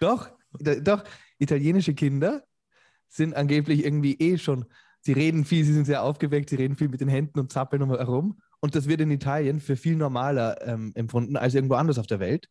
doch, 0.00 0.30
doch, 0.82 1.04
italienische 1.38 1.94
Kinder 1.94 2.44
sind 3.10 3.34
angeblich 3.34 3.84
irgendwie 3.84 4.14
eh 4.14 4.38
schon, 4.38 4.64
sie 5.00 5.12
reden 5.12 5.44
viel, 5.44 5.64
sie 5.64 5.72
sind 5.72 5.84
sehr 5.84 6.02
aufgeweckt, 6.02 6.50
sie 6.50 6.56
reden 6.56 6.76
viel 6.76 6.88
mit 6.88 7.00
den 7.00 7.08
Händen 7.08 7.40
und 7.40 7.52
zappeln 7.52 7.86
herum. 7.86 8.40
Und 8.60 8.74
das 8.74 8.88
wird 8.88 9.00
in 9.00 9.10
Italien 9.10 9.60
für 9.60 9.76
viel 9.76 9.96
normaler 9.96 10.56
ähm, 10.66 10.92
empfunden 10.94 11.36
als 11.36 11.54
irgendwo 11.54 11.74
anders 11.74 11.98
auf 11.98 12.06
der 12.06 12.20
Welt. 12.20 12.48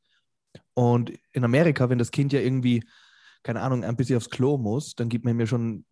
Und 0.73 1.11
in 1.31 1.43
Amerika, 1.43 1.89
wenn 1.89 1.99
das 1.99 2.11
Kind 2.11 2.33
ja 2.33 2.39
irgendwie, 2.39 2.83
keine 3.43 3.61
Ahnung, 3.61 3.83
ein 3.83 3.95
bisschen 3.95 4.17
aufs 4.17 4.29
Klo 4.29 4.57
muss, 4.57 4.95
dann 4.95 5.09
gibt 5.09 5.25
man 5.25 5.37
mir 5.37 5.47
schon 5.47 5.85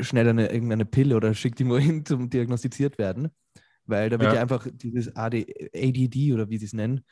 schnell 0.00 0.28
eine, 0.28 0.50
irgendeine 0.50 0.84
Pille 0.84 1.16
oder 1.16 1.34
schickt 1.34 1.60
ihn 1.60 1.70
wohin 1.70 2.04
zum 2.04 2.30
diagnostiziert 2.30 2.98
werden. 2.98 3.30
Weil 3.86 4.10
da 4.10 4.18
wird 4.18 4.30
ja, 4.30 4.36
ja 4.36 4.42
einfach 4.42 4.66
dieses 4.72 5.14
AD, 5.16 5.70
ADD 5.74 6.32
oder 6.32 6.48
wie 6.48 6.58
sie 6.58 6.66
es 6.66 6.72
nennen, 6.72 7.04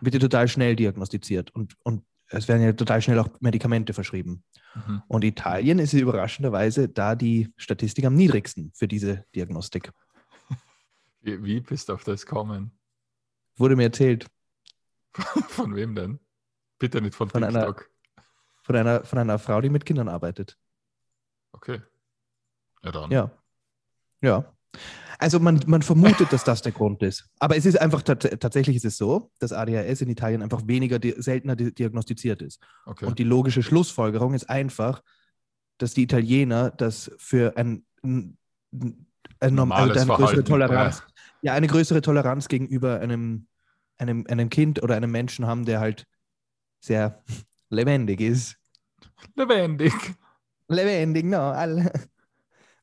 wird 0.00 0.14
ja 0.14 0.20
total 0.20 0.48
schnell 0.48 0.76
diagnostiziert. 0.76 1.52
Und, 1.54 1.74
und 1.82 2.04
es 2.28 2.48
werden 2.48 2.62
ja 2.62 2.72
total 2.72 3.00
schnell 3.00 3.18
auch 3.18 3.28
Medikamente 3.40 3.94
verschrieben. 3.94 4.44
Mhm. 4.74 5.02
Und 5.08 5.24
Italien 5.24 5.78
ist 5.78 5.92
überraschenderweise 5.92 6.88
da 6.88 7.14
die 7.14 7.52
Statistik 7.56 8.04
am 8.04 8.14
niedrigsten 8.14 8.72
für 8.74 8.88
diese 8.88 9.24
Diagnostik. 9.34 9.92
Wie, 11.20 11.42
wie 11.42 11.60
bist 11.60 11.88
du 11.88 11.94
auf 11.94 12.04
das 12.04 12.24
gekommen? 12.24 12.70
Wurde 13.56 13.76
mir 13.76 13.84
erzählt. 13.84 14.26
Von 15.48 15.74
wem 15.74 15.94
denn? 15.96 16.20
Bitte 16.78 17.02
nicht 17.02 17.16
von, 17.16 17.28
von 17.28 17.42
TikTok. 17.42 17.56
Einer, 17.56 18.22
von, 18.62 18.76
einer, 18.76 19.04
von 19.04 19.18
einer 19.18 19.38
Frau, 19.40 19.60
die 19.60 19.68
mit 19.68 19.84
Kindern 19.84 20.08
arbeitet. 20.08 20.56
Okay. 21.50 21.82
Ja, 22.84 22.92
dann. 22.92 23.10
Ja. 23.10 23.32
Ja. 24.20 24.54
Also 25.18 25.40
man, 25.40 25.60
man 25.66 25.82
vermutet, 25.82 26.32
dass 26.32 26.44
das 26.44 26.62
der 26.62 26.72
Grund 26.72 27.02
ist. 27.02 27.28
Aber 27.40 27.56
es 27.56 27.66
ist 27.66 27.80
einfach, 27.80 28.02
tatsächlich 28.02 28.76
ist 28.76 28.84
es 28.84 28.96
so, 28.96 29.30
dass 29.40 29.52
ADHS 29.52 30.00
in 30.00 30.08
Italien 30.08 30.42
einfach 30.42 30.62
weniger, 30.66 31.00
seltener 31.20 31.56
diagnostiziert 31.56 32.40
ist. 32.40 32.60
Okay. 32.86 33.04
Und 33.04 33.18
die 33.18 33.24
logische 33.24 33.62
Schlussfolgerung 33.62 34.34
ist 34.34 34.48
einfach, 34.48 35.02
dass 35.78 35.94
die 35.94 36.02
Italiener 36.02 36.70
das 36.70 37.10
für 37.18 37.56
ein, 37.56 37.84
ein, 38.04 38.36
ein 38.72 39.08
also 39.40 39.62
eine 39.62 40.06
größere 40.06 40.44
Toleranz, 40.44 41.02
ja. 41.42 41.52
ja, 41.52 41.54
eine 41.54 41.66
größere 41.66 42.00
Toleranz 42.00 42.48
gegenüber 42.48 43.00
einem, 43.00 43.46
einem, 43.98 44.24
einem 44.28 44.50
Kind 44.50 44.82
oder 44.82 44.96
einem 44.96 45.10
Menschen 45.10 45.46
haben, 45.46 45.64
der 45.64 45.80
halt 45.80 46.06
sehr 46.80 47.22
lebendig 47.70 48.20
ist. 48.20 48.56
Lebendig. 49.34 49.92
Lebendig, 50.68 51.24
no. 51.24 51.50
Alle. 51.50 51.90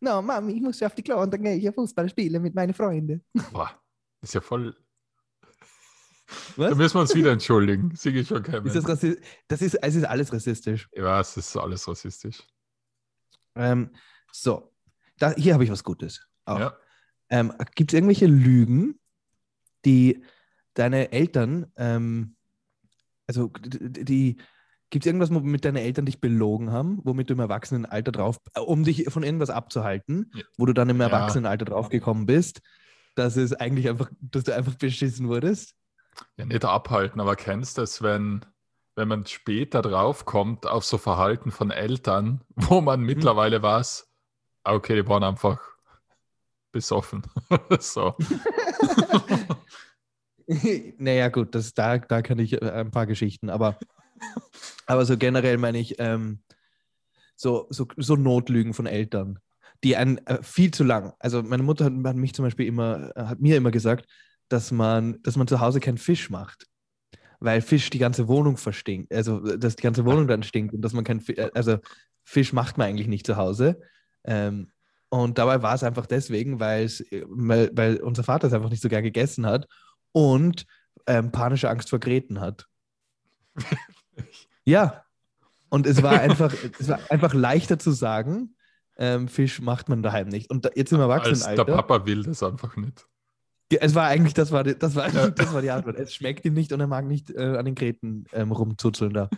No, 0.06 0.22
Mami, 0.22 0.54
ich 0.54 0.62
muss 0.62 0.84
auf 0.84 0.94
die 0.94 1.02
Klo 1.02 1.20
und 1.20 1.34
dann 1.34 1.42
gehe 1.42 1.56
ich 1.56 1.74
Fußball 1.74 2.08
spielen 2.10 2.40
mit 2.44 2.54
meinen 2.54 2.76
Freunden. 2.76 3.26
Boah, 3.52 3.72
das 4.22 4.30
ist 4.30 4.34
ja 4.36 4.42
voll. 4.42 4.76
Was? 6.58 6.70
Da 6.70 6.76
müssen 6.76 6.96
wir 6.96 7.02
uns 7.02 7.16
wieder 7.16 7.32
entschuldigen. 7.32 7.96
Siege 7.96 8.20
ich 8.20 8.28
schon 8.28 8.44
kein 8.44 8.64
Ist 8.66 8.76
das, 8.76 8.86
rassi- 8.86 9.20
das 9.48 9.64
ist, 9.64 9.74
es 9.76 9.96
ist 9.96 10.04
alles 10.04 10.32
rassistisch. 10.32 10.88
Ja, 10.94 11.20
es 11.20 11.36
ist 11.38 11.56
alles 11.58 11.88
rassistisch. 11.88 12.44
Ähm, 13.56 13.90
so, 14.32 14.72
da, 15.18 15.34
hier 15.36 15.56
habe 15.56 15.64
ich 15.64 15.72
was 15.72 15.84
Gutes. 15.84 16.28
Auch. 16.46 16.60
Ja. 16.60 16.78
Ähm, 17.30 17.52
Gibt 17.74 17.92
es 17.92 17.98
irgendwelche 17.98 18.28
Lügen, 18.28 19.00
die 19.86 20.24
deine 20.76 21.12
Eltern, 21.12 21.72
ähm, 21.78 22.36
also 23.26 23.52
die, 23.58 24.38
gibt 24.96 25.06
es 25.06 25.08
irgendwas, 25.08 25.30
womit 25.34 25.66
deine 25.66 25.82
Eltern 25.82 26.06
dich 26.06 26.22
belogen 26.22 26.72
haben, 26.72 27.02
womit 27.04 27.30
du 27.30 27.34
im 27.34 27.42
Erwachsenenalter 27.42 28.14
drauf, 28.14 28.38
äh, 28.54 28.62
um 28.62 28.86
dich 28.86 29.04
von 29.12 29.24
irgendwas 29.24 29.50
abzuhalten, 29.50 30.32
Ja. 30.34 30.44
wo 30.58 30.66
du 30.66 30.72
dann 30.72 30.88
im. 30.88 31.02
Erwachsenenalter 31.02 31.66
draufgekommen 31.66 32.25
bist, 32.25 32.62
dass 33.16 33.36
es 33.36 33.52
eigentlich 33.52 33.90
einfach, 33.90 34.10
dass 34.22 34.46
du 34.46 34.56
einfach 34.56 34.75
beschissen 34.75 35.28
wurdest? 35.28 35.75
ja, 36.38 36.46
nicht 36.46 36.64
abhalten, 36.64 37.20
aber 37.20 37.36
kennst 37.36 37.78
du 37.78 37.82
das, 37.82 38.02
wenn, 38.02 38.46
wenn 38.96 39.10
man 39.10 39.25
später 39.25 39.82
draufkommt 39.82 40.66
auf 40.66 40.86
so 40.86 40.98
Verhalten 40.98 41.52
von 41.52 41.72
Eltern, 41.72 42.40
wo 42.56 42.80
man 42.80 43.02
Mhm. 43.02 43.06
mittlerweile 43.06 43.62
weiß, 43.62 44.10
okay, 44.64 44.96
die 44.96 45.06
waren 45.10 45.25
einfach 45.25 45.60
besoffen. 46.72 47.24
so. 47.82 48.16
naja, 50.98 51.28
gut, 51.30 51.54
das, 51.54 51.74
da, 51.74 51.98
da 51.98 52.22
kann 52.22 52.40
ich 52.40 52.54
äh, 52.62 52.70
ein 52.72 52.92
paar 52.92 53.08
Geschichten, 53.08 53.50
aber, 53.50 53.78
aber 54.86 55.06
so 55.06 55.18
generell 55.18 55.58
meine 55.58 55.80
ich 55.80 55.96
ähm, 56.00 56.40
so, 57.36 57.68
so, 57.70 57.88
so 57.98 58.16
Notlügen 58.16 58.74
von 58.74 58.86
Eltern, 58.86 59.40
die 59.84 59.96
ein 59.96 60.26
äh, 60.26 60.42
viel 60.42 60.72
zu 60.72 60.84
lang. 60.84 61.14
Also 61.20 61.44
meine 61.44 61.64
Mutter 61.64 61.86
hat, 61.86 61.94
hat 62.06 62.16
mich 62.16 62.34
zum 62.34 62.46
Beispiel 62.46 62.68
immer, 62.68 63.12
äh, 63.16 63.24
hat 63.24 63.40
mir 63.40 63.58
immer 63.58 63.72
gesagt, 63.72 64.08
dass 64.50 64.72
man, 64.72 65.22
dass 65.24 65.36
man 65.36 65.48
zu 65.48 65.60
Hause 65.60 65.80
keinen 65.80 65.98
Fisch 65.98 66.30
macht. 66.30 66.68
Weil 67.40 67.62
Fisch 67.62 67.90
die 67.90 68.00
ganze 68.00 68.28
Wohnung 68.28 68.58
verstinkt, 68.58 69.14
also 69.14 69.40
dass 69.40 69.76
die 69.76 69.84
ganze 69.84 70.06
Wohnung 70.06 70.28
dann 70.28 70.44
stinkt 70.44 70.74
und 70.74 70.82
dass 70.82 70.94
man 70.94 71.04
kein 71.04 71.20
Fisch, 71.20 71.38
also 71.54 71.78
Fisch 72.24 72.54
macht 72.54 72.78
man 72.78 72.88
eigentlich 72.88 73.08
nicht 73.08 73.26
zu 73.26 73.36
Hause. 73.36 73.80
Ähm, 74.24 74.72
und 75.10 75.38
dabei 75.38 75.62
war 75.62 75.76
es 75.76 75.84
einfach 75.84 76.06
deswegen, 76.06 76.60
äh, 76.62 76.90
weil, 77.28 77.72
weil 77.74 77.98
unser 77.98 78.24
Vater 78.24 78.48
es 78.48 78.54
einfach 78.54 78.70
nicht 78.70 78.82
so 78.82 78.90
gern 78.90 79.04
gegessen 79.04 79.46
hat 79.46 79.68
und 80.14 80.66
ähm, 81.08 81.32
panische 81.32 81.70
Angst 81.70 81.90
vor 81.90 82.00
Gräten 82.00 82.40
hat. 82.40 82.68
Ja. 84.64 85.04
Und 85.70 85.88
es 85.88 86.02
war 86.04 86.20
einfach, 86.20 86.54
es 86.80 86.88
war 86.88 87.00
einfach 87.10 87.34
leichter 87.34 87.80
zu 87.80 87.92
sagen, 87.92 88.56
ähm, 88.98 89.28
Fisch 89.28 89.62
macht 89.62 89.90
man 89.90 90.04
daheim 90.04 90.28
nicht. 90.30 90.50
Und 90.50 90.66
da, 90.66 90.70
jetzt 90.76 90.92
im 90.92 91.00
Als 91.00 91.08
der 91.08 91.16
Erwachsenenalter. 91.16 91.66
Papa 91.66 92.06
will 92.06 92.24
das 92.24 92.42
einfach 92.44 92.76
nicht. 92.78 93.06
Ja, 93.72 93.80
Es 93.82 93.96
war 93.96 94.08
eigentlich, 94.08 94.34
das 94.34 94.52
war 94.52 94.64
die, 94.64 94.78
das 94.78 94.96
war, 94.96 95.10
Ja. 95.14 95.30
das 95.30 95.54
war 95.54 95.62
die 95.62 95.72
Antwort. 95.72 95.98
Es 95.98 96.14
schmeckt 96.14 96.46
ihm 96.46 96.54
nicht 96.54 96.72
und 96.72 96.80
er 96.80 96.88
mag 96.88 97.06
nicht 97.06 97.32
äh, 97.32 97.58
an 97.58 97.66
den 97.66 97.76
Gräten 97.76 98.26
ähm, 98.32 98.52
rumzuzeln 98.52 99.14
da. 99.14 99.30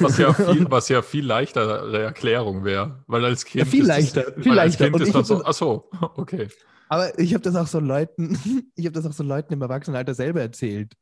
Was 0.00 0.18
ja 0.18 0.32
viel, 0.34 0.70
was 0.70 0.88
ja 0.88 1.02
viel 1.02 1.24
leichtere 1.24 2.02
Erklärung 2.02 2.64
wäre. 2.64 3.04
Weil 3.06 3.24
als 3.24 3.44
Kind. 3.44 3.64
Ja, 3.64 3.70
viel 3.70 3.82
ist 3.82 3.88
leichter, 3.88 4.22
Das, 4.30 4.42
viel 4.42 4.52
leichter. 4.52 4.84
Kind 4.84 4.96
Und 4.96 5.02
ist 5.02 5.14
dann 5.14 5.24
so, 5.24 5.44
ach 5.44 5.54
so, 5.54 5.90
okay. 6.16 6.48
Aber 6.88 7.18
ich 7.18 7.34
habe 7.34 7.42
das 7.42 7.54
auch 7.54 7.66
so 7.66 7.80
Leuten, 7.80 8.38
ich 8.74 8.86
habe 8.86 8.92
das 8.94 9.06
auch 9.06 9.12
so 9.12 9.22
Leuten 9.22 9.52
im 9.52 9.62
Erwachsenenalter 9.62 10.14
selber 10.14 10.40
erzählt. 10.40 10.94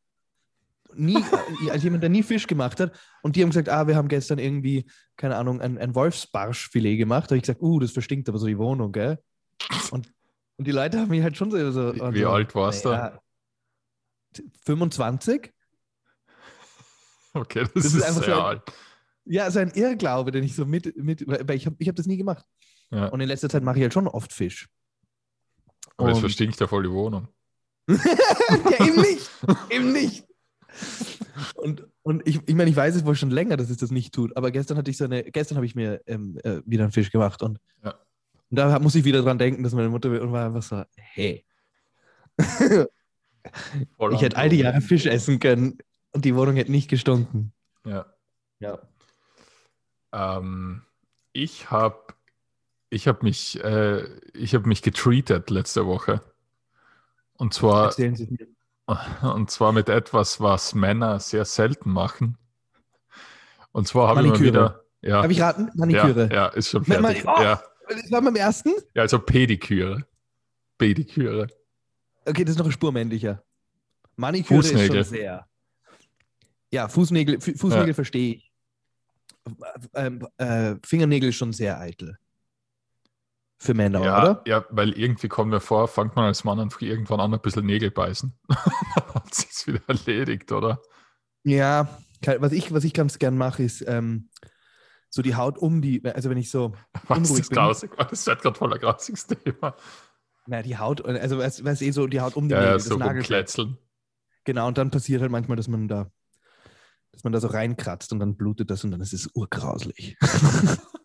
Nie, 0.98 1.16
äh, 1.66 1.70
als 1.70 1.82
jemand, 1.82 2.02
der 2.02 2.10
nie 2.10 2.22
Fisch 2.22 2.46
gemacht 2.46 2.80
hat, 2.80 2.98
und 3.22 3.36
die 3.36 3.42
haben 3.42 3.50
gesagt, 3.50 3.68
ah, 3.68 3.86
wir 3.86 3.96
haben 3.96 4.08
gestern 4.08 4.38
irgendwie, 4.38 4.86
keine 5.16 5.36
Ahnung, 5.36 5.60
ein, 5.60 5.78
ein 5.78 5.94
Wolfsbarschfilet 5.94 6.96
gemacht. 6.98 7.24
Da 7.24 7.30
habe 7.30 7.36
ich 7.36 7.42
gesagt, 7.42 7.62
uh, 7.62 7.78
das 7.80 7.92
verstinkt 7.92 8.28
aber 8.28 8.38
so 8.38 8.46
die 8.46 8.58
Wohnung, 8.58 8.92
gell? 8.92 9.18
Und, 9.90 10.12
und 10.56 10.66
die 10.66 10.72
Leute 10.72 11.00
haben 11.00 11.08
mich 11.10 11.22
halt 11.22 11.36
schon 11.36 11.50
so. 11.50 11.70
so 11.70 11.94
Wie, 11.94 12.14
wie 12.14 12.24
alt 12.24 12.54
warst 12.54 12.84
du? 12.84 12.90
naja, 12.90 13.18
25? 14.64 15.52
Okay, 17.34 17.62
das, 17.62 17.72
Das 17.74 17.84
ist, 17.86 17.94
ist 17.94 18.02
einfach 18.02 18.24
sehr 18.24 18.34
so 18.34 18.40
ein- 18.40 18.46
alt. 18.46 18.62
Ja, 19.28 19.50
so 19.50 19.58
ein 19.58 19.70
Irrglaube, 19.70 20.30
den 20.30 20.44
ich 20.44 20.54
so 20.54 20.64
mit, 20.64 20.96
mit 20.96 21.26
weil 21.26 21.56
ich 21.56 21.66
habe 21.66 21.74
ich 21.80 21.88
hab 21.88 21.96
das 21.96 22.06
nie 22.06 22.16
gemacht. 22.16 22.44
Ja. 22.90 23.06
Und 23.08 23.20
in 23.20 23.26
letzter 23.26 23.48
Zeit 23.48 23.64
mache 23.64 23.76
ich 23.78 23.82
halt 23.82 23.92
schon 23.92 24.06
oft 24.06 24.32
Fisch. 24.32 24.68
Aber 25.96 26.12
es 26.12 26.20
verstinkt 26.20 26.60
ja 26.60 26.66
voll 26.68 26.84
die 26.84 26.90
Wohnung. 26.90 27.28
ja, 27.88 28.86
eben 28.86 29.00
nicht. 29.00 29.30
eben 29.70 29.92
nicht. 29.92 30.25
Und, 31.54 31.87
und 32.02 32.26
ich, 32.26 32.40
ich 32.47 32.54
meine, 32.54 32.71
ich 32.71 32.76
weiß 32.76 32.95
es 32.97 33.04
wohl 33.04 33.14
schon 33.14 33.30
länger, 33.30 33.56
dass 33.56 33.71
es 33.71 33.76
das 33.76 33.90
nicht 33.90 34.14
tut, 34.14 34.37
aber 34.37 34.50
gestern 34.50 34.76
hatte 34.78 34.90
ich 34.90 34.97
so 34.97 35.04
eine, 35.04 35.23
gestern 35.25 35.56
habe 35.56 35.66
ich 35.66 35.75
mir 35.75 36.00
ähm, 36.06 36.38
äh, 36.45 36.61
wieder 36.64 36.85
einen 36.85 36.92
Fisch 36.92 37.11
gemacht 37.11 37.42
und, 37.42 37.59
Ja. 37.85 37.90
und 38.50 38.56
da 38.59 38.78
muss 38.78 38.95
ich 38.95 39.04
wieder 39.04 39.23
dran 39.23 39.38
denken, 39.38 39.62
dass 39.62 39.73
meine 39.75 39.88
Mutter 39.88 40.09
und 40.21 40.33
war 40.33 40.47
einfach 40.47 40.62
so, 40.62 40.83
hey, 40.97 41.45
Voll 43.97 44.14
ich 44.14 44.23
hätte 44.23 44.37
all 44.37 44.49
die. 44.49 44.59
Jahre 44.59 44.80
Fisch 44.80 45.06
essen 45.06 45.38
können 45.38 45.78
und 46.12 46.25
die 46.25 46.35
Wohnung 46.35 46.56
hätte 46.56 46.71
nicht 46.73 46.88
gestunken. 46.88 47.52
Ja. 47.85 48.06
Ja. 48.61 48.78
Ähm, 50.12 50.83
ich 51.33 51.71
habe 51.71 52.14
ich 52.90 53.06
hab 53.09 53.23
mich, 53.23 53.62
äh, 53.62 54.04
ich 54.33 54.54
hab 54.54 54.66
mich 54.66 54.83
getreatet 54.83 55.50
letzte 55.50 55.87
Woche. 55.87 56.23
Und 57.35 57.52
zwar, 57.54 57.87
Erzählen 57.87 58.16
Sie 58.16 58.26
mir. 58.26 58.47
Und 59.23 59.50
zwar 59.50 59.73
mit 59.73 59.88
etwas, 59.88 60.40
was 60.40 60.75
Männer 60.75 61.19
sehr 61.21 61.45
selten 61.45 61.90
machen. 61.90 62.38
Und 63.73 63.88
zwar 63.88 64.09
habe 64.09 64.21
ich 64.21 64.26
mal 64.26 64.33
Maniküre. 64.33 64.49
wieder. 64.52 64.85
Ja, 65.02 65.23
Darf 65.23 65.31
ich 65.31 65.40
raten? 65.40 65.71
Maniküre. 65.75 66.28
ja, 66.31 66.35
ja, 66.35 66.47
ist 66.49 66.71
schon 66.71 66.85
fertig. 66.85 67.25
Oh! 67.26 67.43
Ja. 67.43 67.62
Das 67.88 68.11
war 68.11 68.23
beim 68.23 68.35
ersten? 68.37 68.71
ja, 68.95 69.02
also 69.02 69.19
Pediküre. 69.19 70.07
Pediküre. 70.78 71.47
Okay, 72.25 72.45
das 72.45 72.52
ist 72.52 72.59
noch 72.59 72.66
eine 72.66 72.73
Spur 72.73 72.90
männlicher. 72.93 73.43
Maniküre 74.16 74.61
ist 74.61 74.71
Fußnägel. 74.73 75.05
schon 75.05 75.14
sehr. 75.14 75.47
Ja, 76.73 76.88
Fußnägel, 76.88 77.40
Fu- 77.40 77.55
Fußnägel 77.55 77.88
Ja. 77.88 77.95
verstehe 77.95 78.35
ich. 78.37 78.52
Ähm, 79.95 80.26
äh, 80.38 80.75
Fingernägel 80.85 81.28
ist 81.28 81.37
schon 81.37 81.52
sehr 81.52 81.78
eitel. 81.78 82.19
Für 83.58 83.75
Männer, 83.75 84.02
Ja, 84.04 84.20
oder? 84.22 84.42
ja, 84.46 84.64
weil 84.70 84.90
irgendwie 84.92 85.28
kommt 85.28 85.50
mir 85.50 85.60
vor, 85.60 85.88
fängt 85.88 86.14
man 86.14 86.26
als 86.26 86.44
Mann 86.44 86.60
an, 86.60 86.68
irgendwann 86.80 87.20
an 87.20 87.32
ein 87.32 87.40
bisschen 87.40 87.64
Nägel 87.64 87.90
beißen. 87.90 88.38
Dann 88.48 89.14
hat 89.14 89.34
sich's 89.34 89.66
wieder 89.66 89.80
erledigt, 89.86 90.52
oder? 90.52 90.80
Ja, 91.42 91.88
was 92.38 92.52
ich, 92.52 92.72
was 92.72 92.84
ich 92.84 92.92
ganz 92.92 93.18
gern 93.18 93.38
mache, 93.38 93.62
ist 93.62 93.82
ähm, 93.86 94.28
so 95.08 95.22
die 95.22 95.36
Haut 95.36 95.56
um 95.58 95.80
die, 95.80 96.04
also 96.04 96.28
wenn 96.28 96.36
ich 96.36 96.50
so, 96.50 96.75
Was 97.08 97.18
Unruhig 97.18 97.40
ist 97.42 97.48
bin. 97.50 97.56
grausig? 97.56 97.90
Das 97.96 98.26
wird 98.26 98.42
gerade 98.42 98.58
voll 98.58 98.75
ein 98.75 98.80
grausiges 98.80 99.26
Thema. 99.26 99.75
na, 100.46 100.62
die 100.62 100.76
Haut, 100.76 101.04
also 101.04 101.38
was, 101.38 101.64
was 101.64 101.80
eh 101.80 101.92
so 101.92 102.06
die 102.06 102.20
Haut 102.20 102.36
um 102.36 102.48
die 102.48 102.54
Ja, 102.54 102.60
Nägel, 102.60 102.72
ja, 102.72 102.78
das 102.78 102.84
so 102.84 102.96
Nagelfeld. 102.98 103.22
rumkletzeln. 103.25 103.78
Genau, 104.44 104.68
und 104.68 104.76
dann 104.78 104.90
passiert 104.90 105.22
halt 105.22 105.30
manchmal, 105.32 105.56
dass 105.56 105.68
man 105.68 105.88
da, 105.88 106.10
dass 107.12 107.25
man 107.25 107.32
da 107.32 107.40
so 107.40 107.48
reinkratzt 107.48 108.12
und 108.12 108.18
dann 108.20 108.36
blutet 108.36 108.70
das 108.70 108.84
und 108.84 108.90
dann 108.90 109.00
ist 109.00 109.12
es 109.14 109.28
urgrauslich. 109.34 110.16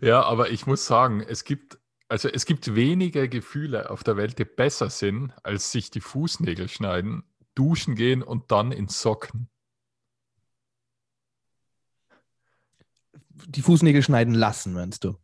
Ja, 0.00 0.22
aber 0.22 0.50
ich 0.50 0.66
muss 0.66 0.86
sagen, 0.86 1.20
es 1.20 1.44
gibt, 1.44 1.78
also 2.08 2.28
es 2.28 2.46
gibt 2.46 2.74
wenige 2.74 3.28
Gefühle 3.28 3.90
auf 3.90 4.04
der 4.04 4.16
Welt, 4.16 4.38
die 4.38 4.44
besser 4.44 4.90
sind, 4.90 5.32
als 5.42 5.72
sich 5.72 5.90
die 5.90 6.00
Fußnägel 6.00 6.68
schneiden, 6.68 7.24
duschen 7.54 7.94
gehen 7.94 8.22
und 8.22 8.50
dann 8.50 8.72
in 8.72 8.88
Socken. 8.88 9.48
Die 13.46 13.62
Fußnägel 13.62 14.02
schneiden 14.02 14.34
lassen, 14.34 14.72
meinst 14.72 15.04
du? 15.04 15.16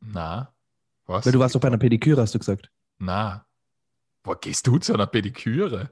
Na, 0.00 0.54
was? 1.06 1.26
Weil 1.26 1.32
du 1.32 1.38
warst 1.38 1.54
doch 1.54 1.60
bei 1.60 1.68
einer 1.68 1.78
Pediküre, 1.78 2.20
hast 2.20 2.34
du 2.34 2.38
gesagt. 2.38 2.70
Na, 2.98 3.46
boah, 4.22 4.38
gehst 4.38 4.66
du 4.66 4.78
zu 4.78 4.94
einer 4.94 5.06
Pediküre? 5.06 5.90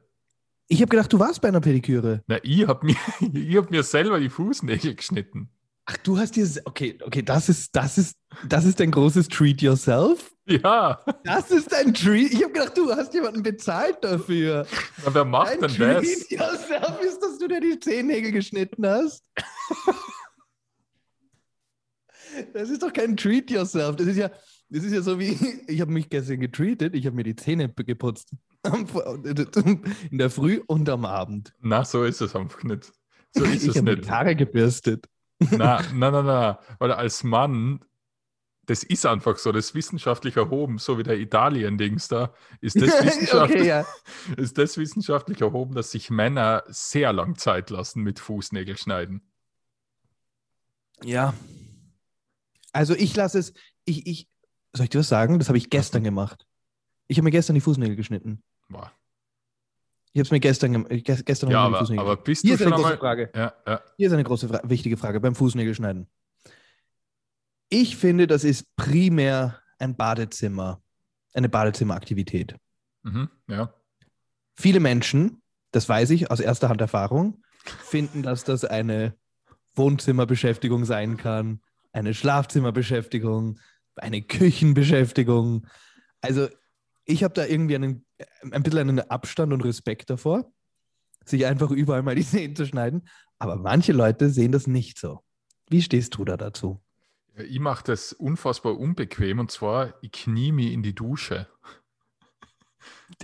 Ich 0.66 0.80
habe 0.80 0.88
gedacht, 0.88 1.12
du 1.12 1.18
warst 1.18 1.42
bei 1.42 1.48
einer 1.48 1.60
Pediküre. 1.60 2.22
Na, 2.26 2.38
ich 2.42 2.66
hab 2.66 2.82
mir, 2.82 2.96
ich 3.20 3.56
hab 3.56 3.70
mir 3.70 3.82
selber 3.82 4.18
die 4.18 4.30
Fußnägel 4.30 4.94
geschnitten. 4.94 5.53
Ach, 5.86 5.96
du 5.98 6.16
hast 6.18 6.36
dir. 6.36 6.48
Okay, 6.64 6.98
okay, 7.04 7.22
das 7.22 7.48
ist, 7.48 7.76
das 7.76 7.98
ist, 7.98 8.16
das 8.48 8.64
ist 8.64 8.80
dein 8.80 8.90
großes 8.90 9.28
Treat 9.28 9.60
yourself. 9.62 10.30
Ja, 10.46 11.02
Das 11.24 11.50
ist 11.50 11.72
dein 11.72 11.92
Treat. 11.94 12.32
Ich 12.32 12.42
habe 12.42 12.52
gedacht, 12.52 12.76
du 12.76 12.90
hast 12.90 13.12
jemanden 13.14 13.42
bezahlt 13.42 13.98
dafür. 14.02 14.66
na, 15.04 15.14
wer 15.14 15.24
macht 15.24 15.52
Dein 15.52 15.60
denn 15.60 15.70
Treat 15.70 15.96
das? 16.04 16.30
yourself 16.30 17.00
ist, 17.02 17.18
dass 17.22 17.38
du 17.38 17.48
dir 17.48 17.60
die 17.60 17.78
Zehennägel 17.80 18.32
geschnitten 18.32 18.86
hast. 18.86 19.24
Das 22.52 22.68
ist 22.68 22.82
doch 22.82 22.92
kein 22.92 23.16
Treat 23.16 23.50
yourself. 23.50 23.96
Das 23.96 24.06
ist 24.06 24.16
ja, 24.16 24.30
das 24.68 24.84
ist 24.84 24.92
ja 24.92 25.02
so 25.02 25.18
wie, 25.18 25.38
ich 25.68 25.80
habe 25.80 25.92
mich 25.92 26.08
gestern 26.10 26.40
getreatet, 26.40 26.94
ich 26.94 27.06
habe 27.06 27.16
mir 27.16 27.22
die 27.24 27.36
Zähne 27.36 27.68
geputzt. 27.68 28.30
Am 28.64 28.86
In 30.10 30.18
der 30.18 30.30
Früh 30.30 30.60
und 30.66 30.88
am 30.88 31.04
Abend. 31.04 31.52
Na, 31.60 31.84
so 31.84 32.04
ist 32.04 32.20
es 32.20 32.34
einfach 32.34 32.62
nicht. 32.64 32.92
So 33.36 33.44
ist 33.44 33.62
ich 33.62 33.68
es 33.68 33.76
habe 33.76 33.82
mir 33.82 33.96
nicht. 33.96 34.06
die 34.06 34.10
Haare 34.10 34.34
gebürstet. 34.36 35.06
Na, 35.38 35.82
na, 35.92 36.10
na, 36.10 36.22
na. 36.22 36.58
Weil 36.78 36.92
als 36.92 37.24
Mann 37.24 37.84
das 38.66 38.82
ist 38.82 39.04
einfach 39.06 39.36
so, 39.38 39.52
das 39.52 39.66
ist 39.66 39.74
wissenschaftlich 39.74 40.36
erhoben, 40.36 40.78
so 40.78 40.98
wie 40.98 41.02
der 41.02 41.18
Italien-Dings 41.18 42.08
da. 42.08 42.32
Ist 42.60 42.80
das, 42.80 42.90
wissenschaftlich, 43.04 43.60
okay, 43.60 43.68
ja. 43.68 43.86
ist 44.36 44.58
das 44.58 44.78
wissenschaftlich 44.78 45.40
erhoben, 45.40 45.74
dass 45.74 45.90
sich 45.90 46.10
Männer 46.10 46.64
sehr 46.68 47.12
lang 47.12 47.36
Zeit 47.36 47.70
lassen 47.70 48.02
mit 48.02 48.18
Fußnägel 48.20 48.76
schneiden? 48.76 49.22
Ja. 51.02 51.34
Also 52.72 52.94
ich 52.94 53.14
lasse 53.14 53.38
es, 53.38 53.52
ich, 53.84 54.06
ich, 54.06 54.28
soll 54.72 54.84
ich 54.84 54.90
dir 54.90 55.00
was 55.00 55.08
sagen? 55.08 55.38
Das 55.38 55.48
habe 55.48 55.58
ich 55.58 55.70
gestern 55.70 56.04
gemacht. 56.04 56.46
Ich 57.06 57.18
habe 57.18 57.24
mir 57.24 57.30
gestern 57.30 57.54
die 57.54 57.60
Fußnägel 57.60 57.96
geschnitten. 57.96 58.42
Boah. 58.68 58.92
Ich 60.14 60.20
habe 60.20 60.26
es 60.26 60.30
mir 60.30 60.38
gestern, 60.40 60.86
äh, 60.86 60.94
ges- 60.96 61.24
gestern 61.24 61.50
Ja, 61.50 61.64
aber, 61.64 61.80
aber 61.98 62.16
bist 62.16 62.42
Hier 62.42 62.56
du 62.56 62.62
ist 62.62 62.66
eine 62.66 62.70
große 62.76 62.84
einmal. 62.86 62.98
Frage. 62.98 63.30
Ja, 63.34 63.52
ja. 63.66 63.80
Hier 63.96 64.06
ist 64.06 64.12
eine 64.12 64.22
große, 64.24 64.48
Fra 64.48 64.60
wichtige 64.64 64.96
Frage 64.96 65.18
beim 65.20 65.34
Fußnägelschneiden. 65.34 66.06
Ich 67.68 67.96
finde, 67.96 68.26
das 68.28 68.44
ist 68.44 68.74
primär 68.76 69.60
ein 69.78 69.96
Badezimmer, 69.96 70.80
eine 71.34 71.48
Badezimmeraktivität. 71.48 72.54
Mhm, 73.02 73.28
ja. 73.48 73.74
Viele 74.54 74.78
Menschen, 74.78 75.42
das 75.72 75.88
weiß 75.88 76.10
ich 76.10 76.30
aus 76.30 76.38
erster 76.38 76.68
Hand 76.68 76.80
Erfahrung, 76.80 77.42
finden, 77.64 78.22
dass 78.22 78.44
das 78.44 78.64
eine 78.64 79.16
Wohnzimmerbeschäftigung 79.74 80.84
sein 80.84 81.16
kann, 81.16 81.60
eine 81.92 82.14
Schlafzimmerbeschäftigung, 82.14 83.58
eine 83.96 84.22
Küchenbeschäftigung. 84.22 85.66
Also 86.20 86.46
ich 87.04 87.22
habe 87.24 87.34
da 87.34 87.44
irgendwie 87.46 87.74
einen, 87.74 88.06
ein 88.50 88.62
bisschen 88.62 88.88
einen 88.88 89.00
Abstand 89.10 89.52
und 89.52 89.62
Respekt 89.62 90.10
davor, 90.10 90.50
sich 91.24 91.46
einfach 91.46 91.70
überall 91.70 92.02
mal 92.02 92.14
die 92.16 92.26
Zähne 92.26 92.54
zu 92.54 92.66
schneiden. 92.66 93.08
Aber 93.38 93.56
manche 93.56 93.92
Leute 93.92 94.30
sehen 94.30 94.52
das 94.52 94.66
nicht 94.66 94.98
so. 94.98 95.20
Wie 95.68 95.82
stehst 95.82 96.14
du 96.16 96.24
da 96.24 96.36
dazu? 96.36 96.80
Ich 97.36 97.58
mache 97.58 97.82
das 97.84 98.12
unfassbar 98.12 98.78
unbequem 98.78 99.40
und 99.40 99.50
zwar, 99.50 99.94
ich 100.02 100.12
knie 100.12 100.52
mich 100.52 100.72
in 100.72 100.82
die 100.82 100.94
Dusche. 100.94 101.48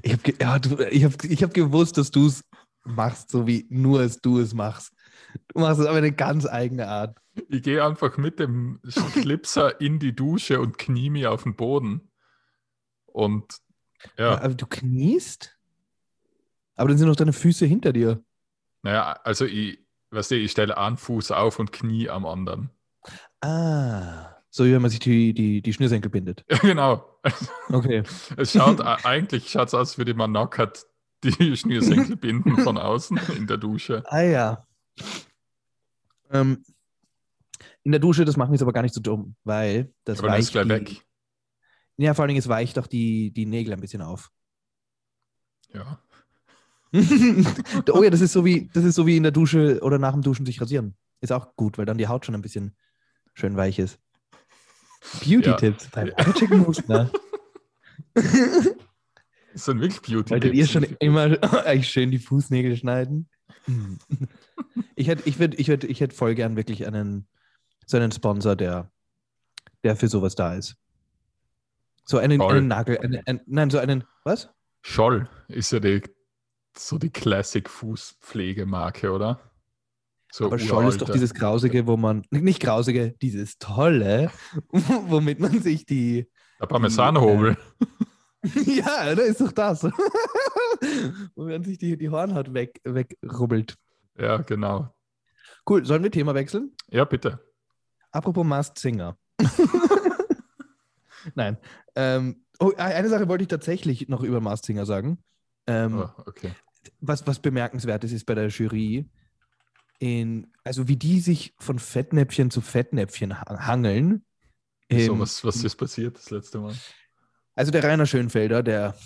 Ich 0.03 0.13
habe 0.13 0.35
ja, 0.41 0.59
du- 0.59 0.83
ich 0.85 1.05
hab, 1.05 1.23
ich 1.25 1.43
hab 1.43 1.55
gewusst, 1.55 1.97
dass 1.97 2.11
du 2.11 2.27
es 2.27 2.45
machst, 2.85 3.31
so 3.31 3.47
wie 3.47 3.67
nur 3.71 4.01
es 4.01 4.21
du 4.21 4.39
es 4.41 4.55
machst. 4.55 4.93
Du 5.49 5.61
machst 5.61 5.81
es 5.81 5.87
aber 5.87 5.99
eine 5.99 6.13
ganz 6.13 6.47
eigene 6.47 6.89
Art. 6.89 7.17
Ich 7.49 7.63
gehe 7.63 7.85
einfach 7.85 8.17
mit 8.17 8.41
dem 8.41 8.81
Schlipser 8.85 9.81
in 9.81 9.99
die 10.01 10.15
Dusche 10.15 10.61
und 10.61 10.79
knie 10.79 11.11
mich 11.11 11.27
auf 11.27 11.45
den 11.45 11.55
Boden. 11.55 12.11
Und 13.07 13.59
ja, 14.19 14.41
Aber 14.41 14.55
du 14.55 14.67
kniest? 14.67 15.57
Aber 16.77 16.89
dann 16.89 16.99
sind 16.99 17.09
noch 17.09 17.17
deine 17.17 17.33
Füße 17.33 17.67
hinter 17.67 17.93
dir. 17.93 18.23
naja, 18.83 19.13
also 19.25 19.45
ich, 19.45 19.79
weißt 20.11 20.31
du, 20.31 20.37
ich 20.37 20.51
stelle 20.51 20.79
einen 20.79 20.97
Fuß 20.97 21.31
auf 21.33 21.59
und 21.59 21.73
knie 21.73 22.09
am 22.09 22.27
anderen. 22.27 22.71
Ah. 23.41 24.37
So 24.51 24.65
wie 24.65 24.73
wenn 24.73 24.83
man 24.83 24.91
sich 24.91 25.01
die, 25.01 25.33
die, 25.33 25.63
die 25.63 25.73
Schnürsenkel 25.73 26.11
bindet. 26.11 26.45
Ja, 26.51 26.59
genau. 26.59 27.21
Okay. 27.69 28.03
Es 28.37 28.53
schaut 28.53 28.81
eigentlich 28.81 29.51
schaut's 29.51 29.75
aus, 29.75 29.99
wie 29.99 30.13
man 30.15 30.33
nackert 30.33 30.87
die 31.23 31.57
Schnürsenkel 31.57 32.17
binden 32.21 32.57
von 32.59 32.79
außen 32.79 33.21
in 33.37 33.47
der 33.47 33.59
Dusche. 33.59 34.03
Ah 34.07 34.23
ja. 34.23 34.67
Ähm, 36.33 36.65
in 37.83 37.93
der 37.93 38.01
Dusche, 38.01 38.25
das 38.25 38.37
macht 38.37 38.51
mich 38.51 38.61
aber 38.63 38.73
gar 38.73 38.83
nicht 38.83 38.95
so 38.95 39.01
dumm, 39.01 39.37
weil 39.45 39.93
das 40.05 40.19
Aber 40.19 40.29
dann 40.29 40.41
ist 40.41 40.55
weicht 40.55 40.67
gleich 40.67 40.85
die, 40.85 40.95
weg. 40.97 41.07
Ja, 42.01 42.15
vor 42.15 42.23
allen 42.23 42.29
Dingen, 42.29 42.39
es 42.39 42.49
weicht 42.49 42.79
auch 42.79 42.87
die, 42.87 43.31
die 43.31 43.45
Nägel 43.45 43.75
ein 43.75 43.81
bisschen 43.81 44.01
auf. 44.01 44.31
Ja. 45.75 46.01
oh 47.93 48.03
ja, 48.03 48.09
das 48.09 48.23
ist 48.23 48.33
so 48.33 48.43
wie, 48.43 48.71
das 48.73 48.85
ist 48.85 48.95
so 48.95 49.07
wie 49.07 49.19
in 49.19 49.23
der 49.23 49.33
Dusche 49.33 49.81
oder 49.83 49.99
nach 49.99 50.13
dem 50.13 50.23
Duschen 50.23 50.47
sich 50.47 50.59
rasieren. 50.63 50.97
Ist 51.21 51.31
auch 51.31 51.55
gut, 51.57 51.77
weil 51.77 51.85
dann 51.85 51.99
die 51.99 52.09
Haut 52.09 52.25
schon 52.25 52.35
ein 52.35 52.41
bisschen 52.41 52.75
schön 53.35 53.55
weich 53.55 53.79
ist. 53.79 53.99
Beauty-Tipps 55.23 55.91
beim 55.91 56.11
Chicken 56.35 56.61
Musner. 56.61 57.11
Das 59.53 59.65
sind 59.65 59.81
wirklich 59.81 60.01
beauty 60.01 60.31
Wolltet 60.31 60.55
ihr 60.55 60.67
schon 60.69 60.85
immer 61.01 61.37
euch 61.67 61.89
schön 61.89 62.13
die 62.13 62.21
Fußnägel 62.21 62.77
schneiden? 62.77 63.29
Ich 64.95 65.09
hätte 65.09 65.29
ich 65.29 65.41
würd, 65.41 65.59
ich 65.59 65.67
würd, 65.67 65.83
ich 65.83 66.01
hätt 66.01 66.13
voll 66.13 66.37
gern 66.37 66.55
wirklich 66.55 66.87
einen, 66.87 67.27
so 67.85 67.97
einen 67.97 68.13
Sponsor, 68.13 68.55
der, 68.55 68.93
der 69.83 69.97
für 69.97 70.07
sowas 70.07 70.37
da 70.37 70.55
ist. 70.55 70.77
So 72.11 72.19
einen, 72.19 72.43
einen 72.43 72.67
Nagel, 72.67 72.99
einen, 72.99 73.23
ein, 73.25 73.41
nein, 73.47 73.71
so 73.71 73.79
einen, 73.79 74.03
was? 74.25 74.51
Scholl 74.83 75.29
ist 75.47 75.71
ja 75.71 75.79
die, 75.79 76.03
so 76.77 76.99
die 76.99 77.11
Classic-Fußpflegemarke, 77.11 79.13
oder? 79.13 79.39
So 80.33 80.47
Aber 80.47 80.59
Scholl 80.59 80.89
ist 80.89 81.01
doch 81.01 81.11
dieses 81.11 81.35
Grausige, 81.35 81.87
wo 81.87 81.97
man, 81.97 82.27
nicht 82.31 82.61
Grausige, 82.61 83.15
dieses 83.23 83.59
Tolle, 83.59 84.33
womit 84.73 85.39
man 85.39 85.63
sich 85.63 85.87
die, 85.87 86.29
Der 86.61 86.67
Parmesanhobel. 86.67 87.57
ja, 88.67 89.15
da 89.15 89.23
ist 89.23 89.41
doch 89.41 89.53
das. 89.53 89.85
Wo 91.37 91.45
man 91.45 91.63
sich 91.63 91.79
die, 91.79 91.97
die 91.97 92.09
Hornhaut 92.09 92.53
weg, 92.55 92.81
wegrubbelt. 92.83 93.77
Ja, 94.19 94.39
genau. 94.39 94.93
Cool, 95.69 95.85
sollen 95.85 96.03
wir 96.03 96.11
Thema 96.11 96.35
wechseln? 96.35 96.75
Ja, 96.89 97.05
bitte. 97.05 97.39
Apropos 98.11 98.45
Masked 98.45 98.81
Singer. 98.81 99.17
Nein. 101.35 101.57
Ähm, 101.95 102.45
oh, 102.59 102.73
eine 102.77 103.09
Sache 103.09 103.29
wollte 103.29 103.43
ich 103.43 103.49
tatsächlich 103.49 104.09
noch 104.09 104.23
über 104.23 104.41
Masked 104.41 104.67
Singer 104.67 104.87
sagen. 104.87 105.19
Ähm, 105.67 105.99
Oh, 105.99 106.09
okay. 106.27 106.53
was, 107.01 107.27
was 107.27 107.41
bemerkenswert 107.41 108.05
ist, 108.05 108.13
ist 108.13 108.25
bei 108.27 108.35
der 108.35 108.49
Jury, 108.49 109.07
in, 109.99 110.47
also 110.65 110.89
wie 110.89 110.97
die 110.97 111.21
sich 111.21 111.55
von 111.59 111.79
Fettnäpfchen 111.79 112.51
zu 112.51 112.61
Fettnäpfchen 112.61 113.39
ha- 113.41 113.67
hangeln. 113.67 114.25
So, 114.91 115.13
Ähm, 115.13 115.21
was, 115.21 115.45
was 115.45 115.63
ist 115.63 115.77
passiert 115.77 116.17
das 116.17 116.31
letzte 116.31 116.59
Mal? 116.59 116.75
Also 117.55 117.71
der 117.71 117.85
Rainer 117.85 118.07
Schönfelder, 118.07 118.63
der 118.63 118.97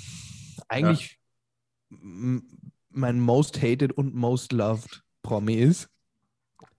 eigentlich 0.68 1.18
m- 1.90 2.46
mein 2.90 3.18
most 3.18 3.60
hated 3.60 3.92
und 3.92 4.14
most 4.14 4.52
loved 4.52 5.02
Promi 5.22 5.54
ist. 5.54 5.88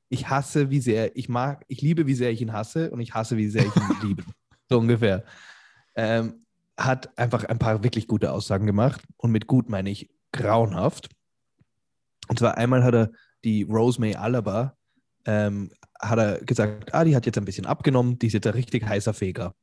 Ich 0.07 0.29
hasse, 0.29 0.69
wie 0.69 0.79
sehr 0.79 1.15
ich 1.17 1.27
mag, 1.29 1.65
ich 1.67 1.81
liebe, 1.81 2.07
wie 2.07 2.13
sehr 2.13 2.31
ich 2.31 2.41
ihn 2.41 2.53
hasse 2.53 2.91
und 2.91 3.01
ich 3.01 3.13
hasse, 3.13 3.37
wie 3.37 3.49
sehr 3.49 3.65
ich 3.65 3.75
ihn 3.75 3.97
liebe. 4.01 4.23
So 4.69 4.79
ungefähr. 4.79 5.23
Ähm, 5.95 6.45
hat 6.77 7.17
einfach 7.17 7.43
ein 7.45 7.59
paar 7.59 7.83
wirklich 7.83 8.07
gute 8.07 8.31
Aussagen 8.31 8.65
gemacht 8.65 9.01
und 9.17 9.31
mit 9.31 9.47
gut 9.47 9.69
meine 9.69 9.89
ich 9.89 10.09
grauenhaft. 10.33 11.09
Und 12.27 12.39
zwar 12.39 12.57
einmal 12.57 12.83
hat 12.83 12.93
er 12.95 13.11
die 13.43 13.63
Rosemary 13.63 14.15
Alaba, 14.15 14.75
ähm, 15.25 15.71
hat 16.01 16.17
er 16.19 16.39
gesagt, 16.39 16.93
ah, 16.93 17.03
die 17.03 17.15
hat 17.15 17.25
jetzt 17.25 17.37
ein 17.37 17.45
bisschen 17.45 17.65
abgenommen, 17.65 18.17
die 18.19 18.27
ist 18.27 18.33
jetzt 18.33 18.47
ein 18.47 18.53
richtig 18.53 18.83
heißer 18.85 19.13
Feger. 19.13 19.53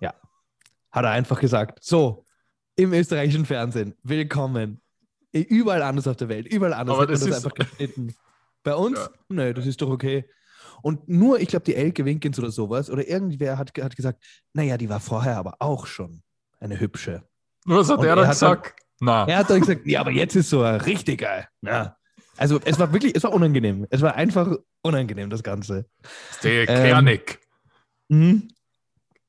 Ja, 0.00 0.12
hat 0.90 1.04
er 1.04 1.10
einfach 1.12 1.40
gesagt, 1.40 1.82
so, 1.82 2.24
im 2.76 2.92
österreichischen 2.92 3.46
Fernsehen, 3.46 3.94
willkommen. 4.02 4.80
Überall 5.32 5.82
anders 5.82 6.06
auf 6.06 6.16
der 6.16 6.28
Welt, 6.28 6.46
überall 6.48 6.74
anders 6.74 6.96
Aber 6.96 7.06
das 7.06 7.20
das 7.20 7.28
ist- 7.28 7.36
einfach 7.36 7.54
geschnitten. 7.54 8.14
Bei 8.62 8.74
uns, 8.74 8.98
Ja. 8.98 9.08
nö, 9.28 9.54
das 9.54 9.66
ist 9.66 9.80
doch 9.80 9.88
okay. 9.90 10.28
Und 10.82 11.08
nur, 11.08 11.40
ich 11.40 11.48
glaube, 11.48 11.64
die 11.64 11.74
Elke 11.74 12.04
Winkens 12.04 12.38
oder 12.38 12.50
sowas, 12.50 12.90
oder 12.90 13.06
irgendwer 13.08 13.58
hat, 13.58 13.72
hat 13.80 13.96
gesagt, 13.96 14.22
naja, 14.52 14.76
die 14.76 14.88
war 14.88 15.00
vorher 15.00 15.36
aber 15.38 15.56
auch 15.60 15.86
schon 15.86 16.22
eine 16.60 16.78
hübsche. 16.78 17.22
Was 17.66 17.88
hat 17.88 17.98
Und 17.98 18.06
er 18.06 18.16
dann 18.16 18.28
gesagt? 18.28 18.80
Na, 19.00 19.26
Er 19.26 19.38
hat 19.38 19.50
dann 19.50 19.60
gesagt, 19.60 19.86
ja, 19.86 20.00
aber 20.00 20.10
jetzt 20.10 20.36
ist 20.36 20.50
so 20.50 20.62
richtig 20.64 21.20
geil. 21.20 21.48
Ja. 21.62 21.96
Also 22.36 22.60
es 22.64 22.78
war 22.78 22.92
wirklich, 22.92 23.14
es 23.14 23.22
war 23.24 23.32
unangenehm. 23.32 23.86
Es 23.90 24.00
war 24.02 24.14
einfach 24.14 24.56
unangenehm, 24.82 25.30
das 25.30 25.42
Ganze. 25.42 25.86
ähm, 26.42 26.66
Kernig, 26.66 27.38
Mhm. 28.08 28.48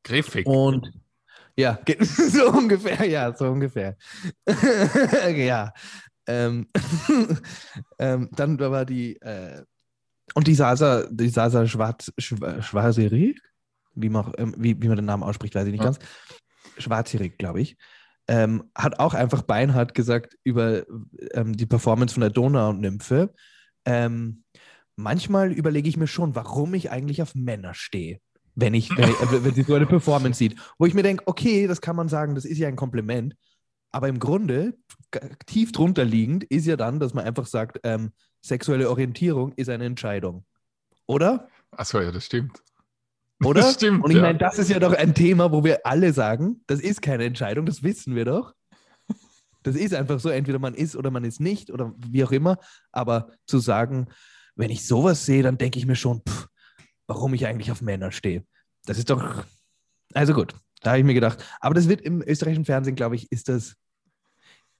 griffig. 0.03 0.45
Und 0.45 0.91
ja, 1.58 1.79
so 1.99 2.49
ungefähr, 2.49 3.05
ja, 3.08 3.34
so 3.36 3.45
ungefähr. 3.49 3.95
ja. 5.36 5.71
Ähm, 6.27 6.67
ähm, 7.99 8.29
dann 8.31 8.60
war 8.60 8.86
die, 8.86 9.15
äh, 9.21 9.63
und 10.33 10.47
die 10.47 10.55
Sasa, 10.55 11.07
die 11.09 11.29
Sasa 11.29 11.67
Schwarz, 11.67 12.11
Schwa- 12.19 12.61
Schwarzerig, 12.61 13.39
wie 13.93 14.09
man, 14.09 14.31
ähm, 14.38 14.55
wie, 14.57 14.81
wie 14.81 14.88
man 14.88 14.97
den 14.97 15.05
Namen 15.05 15.23
ausspricht, 15.23 15.55
weiß 15.55 15.65
ich 15.65 15.71
nicht 15.71 15.83
Ja. 15.83 15.91
ganz. 15.91 15.99
Schwarzerig, 16.77 17.38
glaube 17.38 17.61
ich. 17.61 17.77
Ähm, 18.27 18.71
hat 18.75 18.99
auch 18.99 19.13
einfach 19.13 19.43
beinhart 19.43 19.93
gesagt 19.93 20.35
über 20.43 20.83
ähm, 21.33 21.55
die 21.55 21.67
Performance 21.67 22.13
von 22.13 22.21
der 22.21 22.31
Donau-Nymphe. 22.31 23.33
Ähm, 23.85 24.43
manchmal 24.95 25.51
überlege 25.51 25.88
ich 25.88 25.95
mir 25.95 26.07
schon, 26.07 26.35
warum 26.35 26.73
ich 26.73 26.89
eigentlich 26.89 27.21
auf 27.21 27.35
Männer 27.35 27.75
stehe, 27.75 28.19
wenn 28.55 28.73
ich, 28.73 28.89
wenn, 28.97 29.09
ich, 29.09 29.15
wenn 29.43 29.53
sie 29.53 29.61
so 29.61 29.75
eine 29.75 29.85
Performance 29.85 30.39
sieht. 30.39 30.55
Wo 30.79 30.88
ich 30.88 30.95
mir 30.95 31.03
denke, 31.03 31.23
okay, 31.27 31.67
das 31.67 31.81
kann 31.81 31.95
man 31.95 32.09
sagen, 32.09 32.33
das 32.33 32.45
ist 32.45 32.57
ja 32.57 32.67
ein 32.67 32.75
Kompliment. 32.75 33.35
Aber 33.91 34.09
im 34.09 34.19
Grunde, 34.19 34.75
tief 35.45 35.71
drunter 35.71 36.03
liegend, 36.03 36.43
ist 36.45 36.65
ja 36.65 36.75
dann, 36.75 36.99
dass 36.99 37.13
man 37.13 37.25
einfach 37.25 37.45
sagt, 37.45 37.79
ähm, 37.83 38.11
sexuelle 38.45 38.89
Orientierung 38.89 39.53
ist 39.55 39.69
eine 39.69 39.86
Entscheidung. 39.86 40.45
Oder? 41.08 41.47
Achso, 41.71 41.99
ja, 41.99 42.12
das 42.12 42.25
stimmt. 42.25 42.62
Oder? 43.43 43.62
Das 43.62 43.73
stimmt, 43.75 44.03
Und 44.03 44.12
ich 44.12 44.17
ja. 44.17 44.23
meine, 44.23 44.38
das 44.38 44.60
ist 44.60 44.69
ja 44.69 44.79
doch 44.79 44.93
ein 44.93 45.13
Thema, 45.13 45.51
wo 45.51 45.63
wir 45.63 45.86
alle 45.86 46.13
sagen, 46.13 46.62
das 46.67 46.79
ist 46.79 47.01
keine 47.01 47.25
Entscheidung, 47.25 47.65
das 47.65 47.84
wissen 47.84 48.15
wir 48.15 48.25
doch. 48.25 48.53
Das 49.63 49.75
ist 49.75 49.95
einfach 49.95 50.19
so, 50.19 50.29
entweder 50.29 50.60
man 50.60 50.75
ist 50.75 50.95
oder 50.95 51.10
man 51.10 51.23
ist 51.23 51.41
nicht 51.41 51.71
oder 51.71 51.93
wie 51.97 52.23
auch 52.23 52.31
immer. 52.31 52.60
Aber 52.91 53.31
zu 53.47 53.58
sagen, 53.58 54.08
wenn 54.55 54.69
ich 54.69 54.86
sowas 54.86 55.25
sehe, 55.25 55.41
dann 55.41 55.58
denke 55.58 55.79
ich 55.79 55.88
mir 55.88 55.95
schon, 55.95 56.21
pff, 56.21 56.47
warum 57.08 57.34
ich 57.34 57.47
eigentlich 57.47 57.71
auf 57.71 57.81
Männer 57.81 58.12
stehe. 58.12 58.45
das 58.86 58.99
ist 58.99 59.10
doch. 59.10 59.43
Also 60.13 60.34
gut, 60.34 60.53
da 60.81 60.91
habe 60.91 60.99
ich 60.99 61.05
mir 61.05 61.15
gedacht. 61.15 61.43
Aber 61.60 61.73
das 61.73 61.89
wird 61.89 62.01
im 62.01 62.21
österreichischen 62.21 62.65
Fernsehen, 62.65 62.95
glaube 62.95 63.15
ich, 63.15 63.31
ist 63.31 63.49
das 63.49 63.75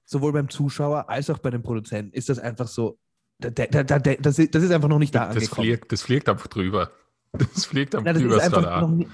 sowohl 0.04 0.32
beim 0.32 0.48
Zuschauer 0.48 1.10
als 1.10 1.28
auch 1.30 1.38
bei 1.38 1.50
den 1.50 1.62
Produzenten, 1.62 2.12
ist 2.12 2.28
das 2.28 2.38
einfach 2.38 2.68
so. 2.68 2.98
Da, 3.38 3.50
da, 3.50 3.82
da, 3.82 3.98
das, 3.98 4.38
ist, 4.38 4.54
das 4.54 4.62
ist 4.62 4.70
einfach 4.70 4.88
noch 4.88 4.98
nicht 4.98 5.14
da 5.14 5.26
das 5.26 5.36
angekommen. 5.36 5.66
Fliegt, 5.66 5.92
das 5.92 6.02
fliegt 6.02 6.28
einfach 6.28 6.46
drüber. 6.46 6.90
Das 7.32 7.66
fliegt 7.66 7.94
einfach 7.94 8.14
drüber. 8.14 8.36
ist 8.36 8.42
einfach 8.44 8.88
nie, 8.88 9.08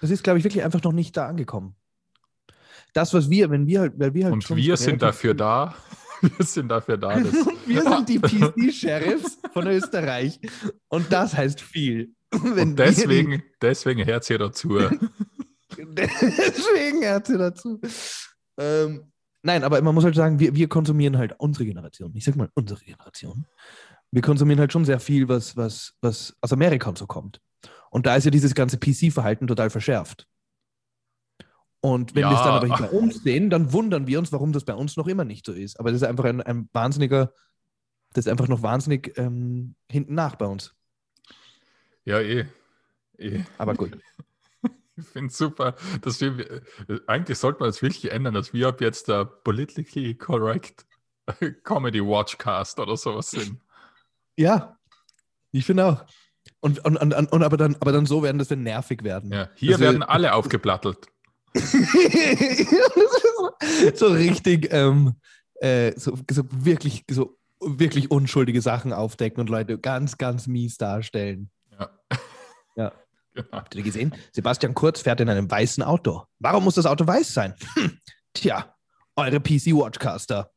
das 0.00 0.10
ist, 0.10 0.24
glaube 0.24 0.38
ich, 0.38 0.44
wirklich 0.44 0.64
einfach 0.64 0.82
noch 0.82 0.92
nicht 0.92 1.16
da 1.16 1.28
angekommen. 1.28 1.76
Das, 2.92 3.14
was 3.14 3.30
wir, 3.30 3.50
wenn 3.50 3.68
wir 3.68 3.80
halt, 3.80 3.92
weil 3.98 4.14
wir 4.14 4.24
halt 4.24 4.34
Und 4.34 4.50
wir 4.56 4.76
sind 4.76 5.02
dafür 5.02 5.34
da. 5.34 5.76
Wir 6.20 6.44
sind 6.44 6.68
dafür 6.68 6.96
da. 6.96 7.22
Wir 7.66 7.82
sind 7.82 8.08
die 8.08 8.18
PC-Sheriffs 8.18 9.38
von 9.52 9.68
Österreich. 9.68 10.40
Und 10.88 11.12
das 11.12 11.36
heißt 11.36 11.60
viel. 11.60 12.14
Wenn 12.30 12.70
und 12.70 12.78
deswegen, 12.78 13.42
deswegen 13.62 14.04
hört 14.04 14.28
ihr 14.28 14.38
dazu. 14.38 14.78
Die, 15.76 15.86
deswegen 15.94 17.06
hat 17.06 17.26
sie 17.28 17.38
dazu. 17.38 17.80
Ähm, 18.58 19.12
nein, 19.42 19.64
aber 19.64 19.80
man 19.82 19.94
muss 19.94 20.04
halt 20.04 20.14
sagen, 20.14 20.38
wir, 20.38 20.54
wir 20.54 20.68
konsumieren 20.68 21.18
halt 21.18 21.34
unsere 21.38 21.64
Generation. 21.64 22.14
Ich 22.14 22.24
sag 22.24 22.36
mal 22.36 22.50
unsere 22.54 22.80
Generation. 22.80 23.46
Wir 24.10 24.22
konsumieren 24.22 24.60
halt 24.60 24.72
schon 24.72 24.84
sehr 24.84 25.00
viel, 25.00 25.28
was, 25.28 25.56
was, 25.56 25.94
was 26.00 26.36
aus 26.40 26.52
Amerika 26.52 26.88
und 26.88 26.98
so 26.98 27.06
kommt. 27.06 27.40
Und 27.90 28.06
da 28.06 28.16
ist 28.16 28.24
ja 28.24 28.30
dieses 28.30 28.54
ganze 28.54 28.78
PC-Verhalten 28.78 29.46
total 29.46 29.70
verschärft. 29.70 30.26
Und 31.80 32.14
wenn 32.14 32.24
wir 32.24 32.32
es 32.32 32.38
dann 32.38 32.48
Ja. 32.48 32.56
aber 32.56 32.66
hinter 32.66 32.92
uns 32.92 33.22
sehen, 33.22 33.50
dann 33.50 33.72
wundern 33.72 34.06
wir 34.06 34.18
uns, 34.18 34.32
warum 34.32 34.52
das 34.52 34.64
bei 34.64 34.74
uns 34.74 34.96
noch 34.96 35.06
immer 35.06 35.24
nicht 35.24 35.46
so 35.46 35.52
ist. 35.52 35.78
Aber 35.78 35.90
das 35.90 36.02
ist 36.02 36.08
einfach 36.08 36.24
ein, 36.24 36.42
ein 36.42 36.68
wahnsinniger, 36.72 37.32
das 38.14 38.26
ist 38.26 38.30
einfach 38.30 38.48
noch 38.48 38.62
wahnsinnig 38.62 39.16
ähm, 39.16 39.74
hinten 39.90 40.14
nach 40.14 40.36
bei 40.36 40.46
uns. 40.46 40.74
Ja, 42.04 42.20
eh. 42.20 42.46
eh. 43.18 43.44
Aber 43.58 43.74
gut. 43.74 43.96
Ich 44.98 45.06
finde 45.06 45.28
es 45.28 45.38
super, 45.38 45.74
dass 46.02 46.20
wir, 46.20 46.38
äh, 46.40 46.60
eigentlich 47.06 47.38
sollte 47.38 47.60
man 47.60 47.68
das 47.68 47.80
wirklich 47.82 48.10
ändern, 48.10 48.34
dass 48.34 48.52
wir 48.52 48.68
ab 48.68 48.80
jetzt 48.80 49.08
der 49.08 49.24
politically 49.24 50.14
correct 50.14 50.84
Comedy 51.62 52.00
Watchcast 52.04 52.80
oder 52.80 52.96
sowas 52.96 53.30
sind. 53.30 53.60
Ja, 54.36 54.76
ich 55.52 55.64
finde 55.64 55.84
auch. 55.86 56.04
Und, 56.60 56.84
und, 56.84 56.96
und, 56.96 57.12
und 57.14 57.42
aber, 57.42 57.56
dann, 57.56 57.76
aber 57.80 57.92
dann 57.92 58.06
so 58.06 58.22
werden, 58.22 58.38
dass 58.38 58.50
wir 58.50 58.56
nervig 58.56 59.04
werden. 59.04 59.30
Ja, 59.32 59.48
hier 59.54 59.72
Dass 59.72 59.80
wir- 59.80 59.86
werden 59.88 60.02
alle 60.02 60.32
aufgeplattelt. 60.34 61.06
so 63.94 64.06
richtig, 64.08 64.72
ähm, 64.72 65.14
äh, 65.60 65.92
so, 65.98 66.18
so 66.30 66.42
wirklich, 66.50 67.04
so 67.10 67.38
wirklich 67.60 68.10
unschuldige 68.10 68.60
Sachen 68.62 68.92
aufdecken 68.92 69.40
und 69.40 69.48
Leute 69.48 69.78
ganz, 69.78 70.18
ganz 70.18 70.46
mies 70.46 70.76
darstellen. 70.78 71.50
Ja. 71.78 71.90
Ja. 72.76 72.92
Habt 73.52 73.74
ihr 73.74 73.82
gesehen? 73.82 74.14
Sebastian 74.32 74.74
Kurz 74.74 75.02
fährt 75.02 75.20
in 75.20 75.28
einem 75.28 75.50
weißen 75.50 75.82
Auto. 75.82 76.24
Warum 76.38 76.64
muss 76.64 76.74
das 76.74 76.86
Auto 76.86 77.06
weiß 77.06 77.32
sein? 77.34 77.54
Hm, 77.74 77.98
tja, 78.34 78.74
eure 79.16 79.40
PC 79.40 79.74
Watchcaster. 79.74 80.50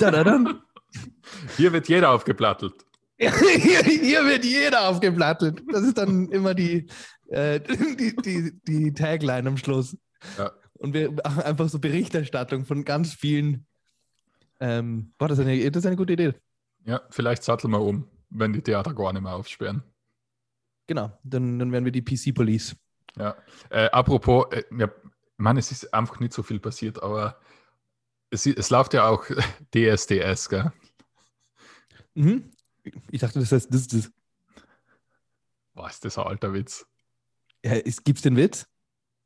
da, 0.00 0.10
da, 0.10 0.24
da. 0.24 0.44
Hier 1.56 1.72
wird 1.72 1.88
jeder 1.88 2.10
aufgeplattelt. 2.10 2.74
hier, 3.18 3.82
hier 3.82 4.24
wird 4.24 4.44
jeder 4.44 4.88
aufgeplattelt. 4.88 5.62
Das 5.70 5.82
ist 5.84 5.96
dann 5.96 6.28
immer 6.30 6.54
die, 6.54 6.88
äh, 7.28 7.60
die, 7.98 8.16
die, 8.16 8.60
die 8.66 8.92
Tagline 8.92 9.48
am 9.48 9.56
Schluss. 9.56 9.96
Ja. 10.38 10.50
Und 10.74 10.94
wir 10.94 11.12
machen 11.12 11.42
einfach 11.42 11.68
so 11.68 11.78
Berichterstattung 11.78 12.64
von 12.64 12.84
ganz 12.84 13.14
vielen. 13.14 13.66
Ähm, 14.58 15.12
boah, 15.18 15.28
das 15.28 15.38
ist, 15.38 15.46
eine, 15.46 15.70
das 15.70 15.82
ist 15.82 15.86
eine 15.86 15.96
gute 15.96 16.14
Idee. 16.14 16.34
Ja, 16.84 17.00
vielleicht 17.10 17.44
satteln 17.44 17.70
wir 17.70 17.80
um, 17.80 18.08
wenn 18.30 18.52
die 18.52 18.62
Theater 18.62 18.92
gar 18.92 19.12
nicht 19.12 19.22
mehr 19.22 19.34
aufsperren. 19.34 19.84
Genau, 20.92 21.10
dann, 21.24 21.58
dann 21.58 21.72
werden 21.72 21.86
wir 21.86 21.90
die 21.90 22.02
PC-Police. 22.02 22.76
Ja. 23.16 23.34
Äh, 23.70 23.86
apropos, 23.92 24.44
äh, 24.52 24.62
ja, 24.78 24.90
meine, 25.38 25.58
es 25.58 25.72
ist 25.72 25.94
einfach 25.94 26.20
nicht 26.20 26.34
so 26.34 26.42
viel 26.42 26.60
passiert, 26.60 27.02
aber 27.02 27.40
es, 28.28 28.44
es 28.44 28.68
läuft 28.68 28.92
ja 28.92 29.08
auch 29.08 29.24
DSDS, 29.74 30.50
gell? 30.50 30.70
Mhm. 32.12 32.52
Ich 33.10 33.22
dachte, 33.22 33.40
das 33.40 33.52
heißt, 33.52 33.72
das 33.72 33.80
ist 33.80 33.94
das. 33.94 34.12
Ist 35.88 36.04
das 36.04 36.18
ein 36.18 36.26
alter 36.26 36.52
Witz? 36.52 36.84
Ja, 37.64 37.72
ist, 37.72 38.04
gibt's 38.04 38.20
den 38.20 38.36
Witz? 38.36 38.66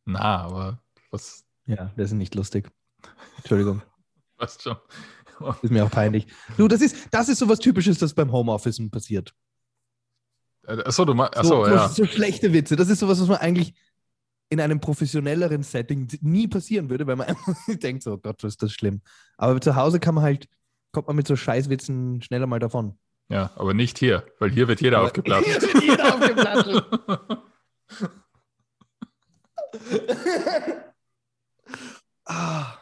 Na, 0.05 0.44
aber 0.44 0.81
was, 1.11 1.44
Ja, 1.66 1.87
der 1.96 2.05
ist 2.05 2.12
nicht 2.12 2.37
lustig. 2.37 2.70
Entschuldigung, 3.38 3.83
was 4.37 4.62
schon. 4.62 4.76
ist 5.62 5.72
mir 5.72 5.85
auch 5.85 5.90
peinlich. 5.90 6.29
Du, 6.57 6.68
das 6.68 6.81
ist, 6.81 7.09
das 7.11 7.29
ist 7.29 7.40
so 7.40 7.48
was 7.48 7.59
Typisches, 7.59 7.98
das 7.98 8.14
beim 8.14 8.31
Homeoffice 8.31 8.81
passiert. 8.88 9.35
Äh, 10.66 10.83
Achso, 10.85 11.05
du 11.05 11.14
meinst, 11.14 11.35
So, 11.35 11.40
achso, 11.40 11.64
so, 11.64 11.70
ja. 11.70 11.88
so 11.88 12.05
schlechte 12.07 12.52
Witze. 12.52 12.76
Das 12.76 12.88
ist 12.88 13.00
sowas, 13.00 13.20
was 13.20 13.29
man 13.29 13.38
eigentlich 13.38 13.74
in 14.48 14.61
einem 14.61 14.81
professionelleren 14.81 15.62
Setting 15.62 16.09
nie 16.20 16.48
passieren 16.48 16.88
würde, 16.90 17.07
weil 17.07 17.16
man 17.16 17.26
einfach 17.29 17.55
denkt, 17.68 18.02
so 18.02 18.12
oh 18.12 18.18
Gott, 18.18 18.42
was 18.42 18.55
ist 18.55 18.62
das 18.62 18.72
schlimm. 18.72 19.00
Aber 19.38 19.61
zu 19.61 19.76
Hause 19.76 20.00
kann 20.00 20.14
man 20.14 20.24
halt, 20.24 20.48
kommt 20.92 21.07
man 21.09 21.16
mit 21.16 21.26
so 21.26 21.37
Scheißwitzen 21.37 22.22
schneller 22.22 22.46
mal 22.46 22.59
davon. 22.61 22.98
Ja, 23.29 23.50
aber 23.57 23.74
nicht 23.74 23.98
hier, 23.98 24.24
weil 24.38 24.50
hier 24.50 24.68
wird 24.68 24.81
jeder 24.81 24.98
Aber 24.98 25.07
aufgeplattelt. 25.07 25.62
Hier 25.62 25.74
wird 25.74 25.83
jeder 25.83 26.14
aufgeplattelt. 26.14 26.85
ah. 32.26 32.74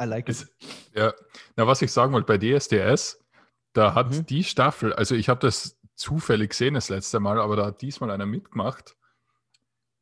I 0.00 0.04
like 0.04 0.28
it. 0.28 0.36
Es- 0.36 0.46
ja, 0.94 1.12
na, 1.56 1.66
was 1.66 1.82
ich 1.82 1.92
sagen 1.92 2.12
wollte, 2.12 2.26
bei 2.26 2.38
DSDS, 2.38 3.18
da 3.72 3.94
hat 3.94 4.10
Mhm. 4.10 4.26
die 4.26 4.44
Staffel, 4.44 4.92
also 4.92 5.14
ich 5.14 5.28
habe 5.28 5.40
das 5.40 5.78
zufällig 5.94 6.50
gesehen 6.50 6.74
das 6.74 6.88
letzte 6.88 7.20
Mal, 7.20 7.38
aber 7.40 7.56
da 7.56 7.66
hat 7.66 7.82
diesmal 7.82 8.10
einer 8.10 8.26
mitgemacht. 8.26 8.96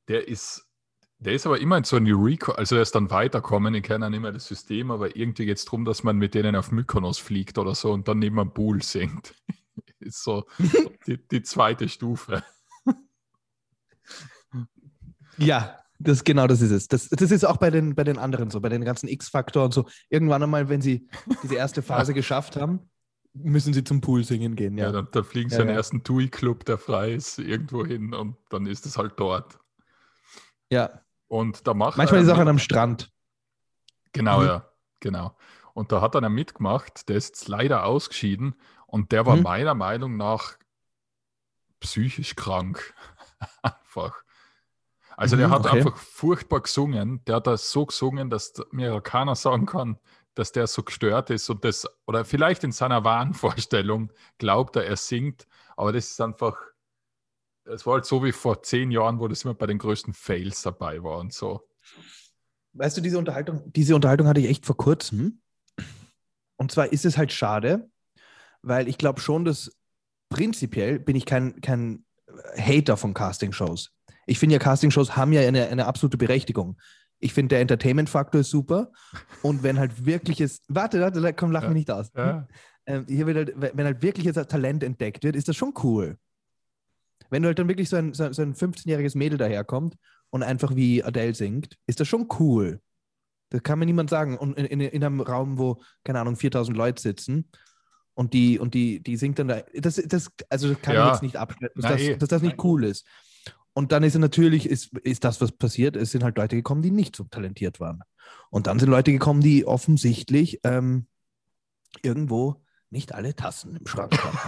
Der 0.08 0.28
ist, 0.28 0.66
der 1.18 1.34
ist 1.34 1.46
aber 1.46 1.60
immer 1.60 1.76
in 1.76 1.84
so 1.84 1.96
ein 1.96 2.06
Recall, 2.06 2.56
also 2.56 2.76
er 2.76 2.82
ist 2.82 2.94
dann 2.94 3.10
weiterkommen, 3.10 3.74
ich 3.74 3.82
kenne 3.82 4.10
nicht 4.10 4.20
mehr 4.20 4.32
das 4.32 4.46
System, 4.46 4.90
aber 4.90 5.14
irgendwie 5.16 5.46
geht 5.46 5.58
es 5.58 5.64
darum, 5.64 5.84
dass 5.84 6.02
man 6.02 6.16
mit 6.16 6.34
denen 6.34 6.56
auf 6.56 6.72
Mykonos 6.72 7.18
fliegt 7.18 7.58
oder 7.58 7.74
so 7.74 7.92
und 7.92 8.08
dann 8.08 8.18
neben 8.18 8.38
einem 8.40 8.52
Pool 8.52 8.82
singt. 8.82 9.34
ist 10.00 10.22
so 10.24 10.46
die, 11.06 11.18
die 11.28 11.42
zweite 11.42 11.88
Stufe. 11.88 12.42
Ja, 15.36 15.78
das, 15.98 16.24
genau 16.24 16.46
das 16.46 16.60
ist 16.60 16.70
es. 16.70 16.88
Das, 16.88 17.08
das 17.08 17.30
ist 17.30 17.44
auch 17.44 17.58
bei 17.58 17.70
den, 17.70 17.94
bei 17.94 18.04
den 18.04 18.18
anderen 18.18 18.50
so, 18.50 18.60
bei 18.60 18.68
den 18.68 18.84
ganzen 18.84 19.08
X-Faktor 19.08 19.64
und 19.64 19.74
so. 19.74 19.86
Irgendwann 20.08 20.42
einmal, 20.42 20.68
wenn 20.68 20.80
sie 20.80 21.08
diese 21.42 21.54
erste 21.54 21.82
Phase 21.82 22.14
geschafft 22.14 22.56
haben, 22.56 22.89
müssen 23.32 23.72
sie 23.72 23.84
zum 23.84 24.00
Pool 24.00 24.24
singen 24.24 24.56
gehen. 24.56 24.76
Ja, 24.78 24.86
Ja, 24.86 24.92
dann, 24.92 25.08
da 25.12 25.22
fliegen 25.22 25.50
sie 25.50 25.56
Ja, 25.56 25.62
in 25.62 25.68
den 25.68 25.74
ja. 25.74 25.78
ersten 25.78 26.02
TUI-Club, 26.02 26.64
der 26.64 26.78
frei 26.78 27.12
ist, 27.14 27.38
irgendwo 27.38 27.84
hin 27.84 28.14
und 28.14 28.36
dann 28.50 28.66
ist 28.66 28.86
es 28.86 28.98
halt 28.98 29.14
dort. 29.18 29.58
ja. 30.70 31.04
Und 31.28 31.66
da 31.66 31.74
macht 31.74 31.96
manchmal 31.96 32.20
ist 32.20 32.26
es 32.26 32.32
auch 32.32 32.38
an 32.38 32.48
einem 32.48 32.58
Strand. 32.58 33.10
Genau, 34.12 34.40
Mhm. 34.40 34.46
ja, 34.46 34.68
genau. 35.00 35.36
Und 35.74 35.92
da 35.92 36.00
hat 36.00 36.16
einer 36.16 36.28
mitgemacht, 36.28 37.08
der 37.08 37.16
ist 37.16 37.48
leider 37.48 37.84
ausgeschieden 37.84 38.54
und 38.86 39.12
der 39.12 39.24
war 39.26 39.36
Mhm. 39.36 39.42
meiner 39.42 39.74
Meinung 39.74 40.16
nach 40.16 40.58
psychisch 41.80 42.36
krank. 42.36 42.94
einfach. 43.62 44.22
Also 45.16 45.36
der 45.36 45.48
Mhm, 45.48 45.52
hat 45.52 45.66
okay. 45.66 45.78
einfach 45.78 45.96
furchtbar 45.96 46.60
gesungen. 46.60 47.24
Der 47.26 47.36
hat 47.36 47.46
das 47.46 47.70
so 47.70 47.86
gesungen, 47.86 48.30
dass 48.30 48.54
mir 48.72 49.00
keiner 49.00 49.34
sagen 49.36 49.66
kann, 49.66 49.98
dass 50.34 50.52
der 50.52 50.66
so 50.66 50.82
gestört 50.82 51.30
ist 51.30 51.48
und 51.50 51.64
das, 51.64 51.86
oder 52.06 52.24
vielleicht 52.24 52.64
in 52.64 52.72
seiner 52.72 53.04
Wahnvorstellung 53.04 54.12
glaubt 54.38 54.76
er, 54.76 54.84
er 54.84 54.96
singt, 54.96 55.46
aber 55.76 55.92
das 55.92 56.10
ist 56.10 56.20
einfach, 56.20 56.56
es 57.64 57.86
war 57.86 57.94
halt 57.94 58.04
so 58.04 58.24
wie 58.24 58.32
vor 58.32 58.62
zehn 58.62 58.90
Jahren, 58.90 59.20
wo 59.20 59.28
das 59.28 59.44
immer 59.44 59.54
bei 59.54 59.66
den 59.66 59.78
größten 59.78 60.14
Fails 60.14 60.62
dabei 60.62 61.02
war 61.02 61.18
und 61.18 61.32
so. 61.32 61.68
Weißt 62.72 62.96
du, 62.96 63.00
diese 63.00 63.18
Unterhaltung, 63.18 63.72
diese 63.72 63.94
Unterhaltung 63.94 64.28
hatte 64.28 64.40
ich 64.40 64.48
echt 64.48 64.64
vor 64.64 64.76
kurzem. 64.76 65.40
Und 66.56 66.70
zwar 66.70 66.92
ist 66.92 67.04
es 67.04 67.16
halt 67.16 67.32
schade, 67.32 67.90
weil 68.62 68.88
ich 68.88 68.98
glaube 68.98 69.20
schon, 69.20 69.44
dass 69.44 69.72
prinzipiell 70.28 70.98
bin 70.98 71.16
ich 71.16 71.26
kein, 71.26 71.60
kein 71.60 72.04
Hater 72.56 72.96
von 72.96 73.14
Castingshows. 73.14 73.92
Ich 74.26 74.38
finde 74.38 74.54
ja, 74.54 74.58
Castingshows 74.58 75.16
haben 75.16 75.32
ja 75.32 75.40
eine, 75.40 75.68
eine 75.68 75.86
absolute 75.86 76.16
Berechtigung. 76.16 76.78
Ich 77.20 77.34
finde, 77.34 77.50
der 77.50 77.60
Entertainment-Faktor 77.60 78.40
ist 78.40 78.50
super. 78.50 78.90
Und 79.42 79.62
wenn 79.62 79.78
halt 79.78 80.06
wirkliches, 80.06 80.62
warte, 80.68 81.00
warte, 81.00 81.32
komm, 81.34 81.52
lach 81.52 81.62
Ja. 81.64 81.68
mich 81.68 81.76
nicht 81.78 81.90
aus. 81.90 82.10
Ja, 82.16 82.48
Ähm, 82.86 83.04
hier 83.06 83.26
wird 83.26 83.36
halt, 83.36 83.54
wenn 83.76 83.84
halt 83.84 84.02
wirkliches 84.02 84.34
Talent 84.48 84.82
entdeckt 84.82 85.22
wird, 85.22 85.36
ist 85.36 85.46
das 85.48 85.56
schon 85.56 85.74
cool. 85.84 86.16
Wenn 87.28 87.42
du 87.42 87.48
halt 87.48 87.58
dann 87.58 87.68
wirklich 87.68 87.88
so 87.88 87.96
ein, 87.96 88.12
so 88.14 88.24
ein 88.24 88.54
15-jähriges 88.54 89.16
Mädel 89.16 89.38
daherkommt 89.38 89.96
und 90.30 90.42
einfach 90.42 90.74
wie 90.74 91.04
Adele 91.04 91.34
singt, 91.34 91.76
ist 91.86 92.00
das 92.00 92.08
schon 92.08 92.26
cool. 92.40 92.80
Das 93.50 93.62
kann 93.62 93.78
mir 93.78 93.86
niemand 93.86 94.10
sagen. 94.10 94.38
Und 94.38 94.56
in, 94.58 94.64
in, 94.64 94.80
in 94.80 95.04
einem 95.04 95.20
Raum, 95.20 95.58
wo, 95.58 95.80
keine 96.04 96.20
Ahnung, 96.20 96.36
4000 96.36 96.76
Leute 96.76 97.00
sitzen 97.02 97.48
und 98.14 98.32
die, 98.32 98.58
und 98.58 98.74
die, 98.74 99.00
die 99.02 99.16
singt 99.16 99.38
dann 99.38 99.48
da. 99.48 99.62
Das, 99.74 99.96
das, 100.06 100.30
also 100.48 100.68
das 100.68 100.80
kann 100.82 100.94
Ja. 100.94 101.06
ich 101.06 101.12
jetzt 101.14 101.22
nicht 101.22 101.36
abstreiten, 101.36 101.80
dass, 101.82 102.00
eh. 102.00 102.16
dass 102.16 102.28
das 102.28 102.42
nicht 102.42 102.62
cool 102.64 102.84
ist. 102.84 103.06
Und 103.72 103.92
dann 103.92 104.02
ist 104.02 104.16
natürlich, 104.16 104.68
ist, 104.68 104.96
ist 104.98 105.24
das, 105.24 105.40
was 105.40 105.52
passiert, 105.52 105.96
es 105.96 106.10
sind 106.10 106.24
halt 106.24 106.36
Leute 106.36 106.56
gekommen, 106.56 106.82
die 106.82 106.90
nicht 106.90 107.14
so 107.14 107.24
talentiert 107.24 107.80
waren. 107.80 108.02
Und 108.50 108.66
dann 108.66 108.78
sind 108.78 108.88
Leute 108.88 109.12
gekommen, 109.12 109.40
die 109.40 109.64
offensichtlich 109.64 110.60
ähm, 110.64 111.06
irgendwo 112.02 112.64
nicht 112.90 113.14
alle 113.14 113.34
Tassen 113.34 113.76
im 113.76 113.86
Schrank 113.86 114.16
haben. 114.22 114.38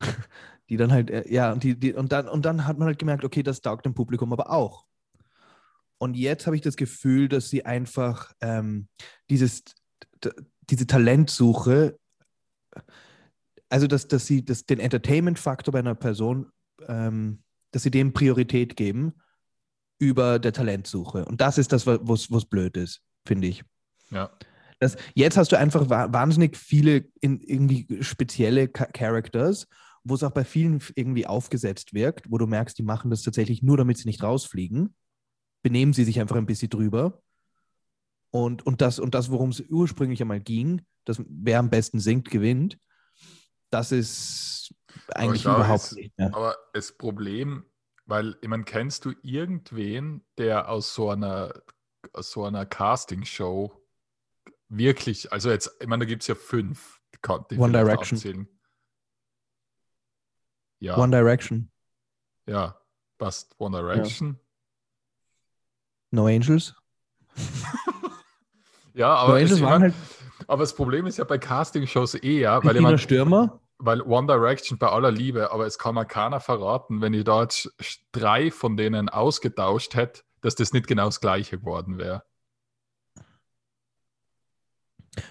Die 0.68 0.76
dann 0.76 0.90
halt, 0.90 1.10
äh, 1.10 1.32
ja, 1.32 1.52
und, 1.52 1.62
die, 1.62 1.78
die, 1.78 1.92
und, 1.92 2.10
dann, 2.10 2.28
und 2.28 2.44
dann 2.44 2.66
hat 2.66 2.76
man 2.76 2.86
halt 2.86 2.98
gemerkt, 2.98 3.24
okay, 3.24 3.44
das 3.44 3.60
taugt 3.60 3.86
dem 3.86 3.94
Publikum 3.94 4.32
aber 4.32 4.50
auch. 4.50 4.84
Und 5.98 6.16
jetzt 6.16 6.46
habe 6.46 6.56
ich 6.56 6.62
das 6.62 6.76
Gefühl, 6.76 7.28
dass 7.28 7.48
sie 7.48 7.64
einfach 7.64 8.32
ähm, 8.40 8.88
dieses, 9.30 9.62
diese 10.68 10.86
Talentsuche, 10.86 11.98
also 13.68 13.86
dass, 13.86 14.08
dass 14.08 14.26
sie 14.26 14.44
das, 14.44 14.66
den 14.66 14.80
Entertainment-Faktor 14.80 15.72
bei 15.72 15.78
einer 15.78 15.94
Person, 15.94 16.50
ähm, 16.88 17.44
dass 17.76 17.82
sie 17.82 17.90
dem 17.90 18.14
Priorität 18.14 18.74
geben 18.74 19.12
über 19.98 20.38
der 20.38 20.54
Talentsuche. 20.54 21.26
Und 21.26 21.42
das 21.42 21.58
ist 21.58 21.72
das, 21.72 21.86
was, 21.86 22.30
was 22.30 22.46
blöd 22.46 22.74
ist, 22.78 23.02
finde 23.26 23.48
ich. 23.48 23.64
Ja. 24.10 24.30
Das, 24.78 24.96
jetzt 25.14 25.36
hast 25.36 25.52
du 25.52 25.58
einfach 25.58 25.86
wahnsinnig 25.90 26.56
viele 26.56 27.04
in, 27.20 27.38
irgendwie 27.42 28.02
spezielle 28.02 28.68
Characters, 28.68 29.66
wo 30.04 30.14
es 30.14 30.22
auch 30.22 30.30
bei 30.30 30.46
vielen 30.46 30.80
irgendwie 30.94 31.26
aufgesetzt 31.26 31.92
wirkt, 31.92 32.30
wo 32.30 32.38
du 32.38 32.46
merkst, 32.46 32.78
die 32.78 32.82
machen 32.82 33.10
das 33.10 33.22
tatsächlich 33.22 33.62
nur, 33.62 33.76
damit 33.76 33.98
sie 33.98 34.08
nicht 34.08 34.22
rausfliegen. 34.22 34.94
Benehmen 35.62 35.92
sie 35.92 36.04
sich 36.04 36.18
einfach 36.18 36.36
ein 36.36 36.46
bisschen 36.46 36.70
drüber. 36.70 37.20
Und, 38.30 38.64
und 38.64 38.80
das, 38.80 38.98
und 38.98 39.14
das 39.14 39.30
worum 39.30 39.50
es 39.50 39.62
ursprünglich 39.68 40.22
einmal 40.22 40.40
ging, 40.40 40.80
dass 41.04 41.22
wer 41.28 41.58
am 41.58 41.68
besten 41.68 42.00
singt, 42.00 42.30
gewinnt, 42.30 42.78
das 43.70 43.92
ist 43.92 44.74
eigentlich 45.14 45.44
überhaupt 45.44 45.84
ist, 45.84 45.96
nicht 45.96 46.18
mehr. 46.18 46.34
Aber 46.34 46.56
das 46.72 46.92
Problem, 46.92 47.64
weil, 48.06 48.36
ich 48.40 48.48
meine, 48.48 48.64
kennst 48.64 49.04
du 49.04 49.12
irgendwen, 49.22 50.24
der 50.38 50.68
aus 50.68 50.94
so 50.94 51.10
einer, 51.10 51.52
aus 52.12 52.30
so 52.30 52.44
einer 52.44 52.66
Castingshow 52.66 53.72
wirklich, 54.68 55.32
also 55.32 55.50
jetzt, 55.50 55.76
ich 55.80 55.86
meine, 55.86 56.04
da 56.04 56.08
gibt 56.08 56.22
es 56.22 56.28
ja 56.28 56.34
fünf, 56.34 57.00
die 57.50 57.58
One 57.58 57.72
Direction. 57.72 58.18
Abzählen. 58.18 58.48
Ja. 60.78 60.96
One 60.98 61.16
Direction. 61.16 61.70
Ja, 62.46 62.80
passt. 63.18 63.54
One 63.58 63.76
Direction. 63.76 64.34
Ja. 64.34 64.40
No 66.10 66.26
Angels. 66.26 66.74
ja, 68.94 69.14
aber, 69.14 69.32
no 69.32 69.38
Angels 69.38 69.60
waren 69.60 69.82
halt 69.82 69.94
aber 70.46 70.62
das 70.62 70.74
Problem 70.74 71.06
ist 71.06 71.18
ja 71.18 71.24
bei 71.24 71.38
Castingshows 71.38 72.14
eh, 72.14 72.40
ja, 72.40 72.62
weil 72.64 72.76
ich 72.76 73.02
Stürmer. 73.02 73.60
Weil 73.78 74.00
One 74.00 74.26
Direction 74.26 74.78
bei 74.78 74.88
aller 74.88 75.10
Liebe, 75.10 75.52
aber 75.52 75.66
es 75.66 75.78
kann 75.78 75.94
mir 75.94 76.06
keiner 76.06 76.40
verraten, 76.40 77.02
wenn 77.02 77.12
ich 77.12 77.24
da 77.24 77.42
jetzt 77.42 77.74
drei 78.12 78.50
von 78.50 78.76
denen 78.76 79.10
ausgetauscht 79.10 79.94
hätte, 79.94 80.22
dass 80.40 80.54
das 80.54 80.72
nicht 80.72 80.86
genau 80.86 81.06
das 81.06 81.20
gleiche 81.20 81.58
geworden 81.58 81.98
wäre. 81.98 82.22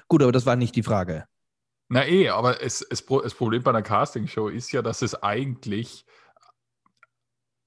Gut, 0.08 0.22
aber 0.22 0.32
das 0.32 0.46
war 0.46 0.56
nicht 0.56 0.76
die 0.76 0.84
Frage. 0.84 1.28
Na 1.88 2.06
eh, 2.06 2.30
aber 2.30 2.62
es, 2.62 2.82
es, 2.82 3.06
das 3.06 3.34
Problem 3.34 3.64
bei 3.64 3.72
einer 3.72 3.82
Castingshow 3.82 4.48
ist 4.48 4.72
ja, 4.72 4.82
dass 4.82 5.02
es 5.02 5.22
eigentlich 5.22 6.06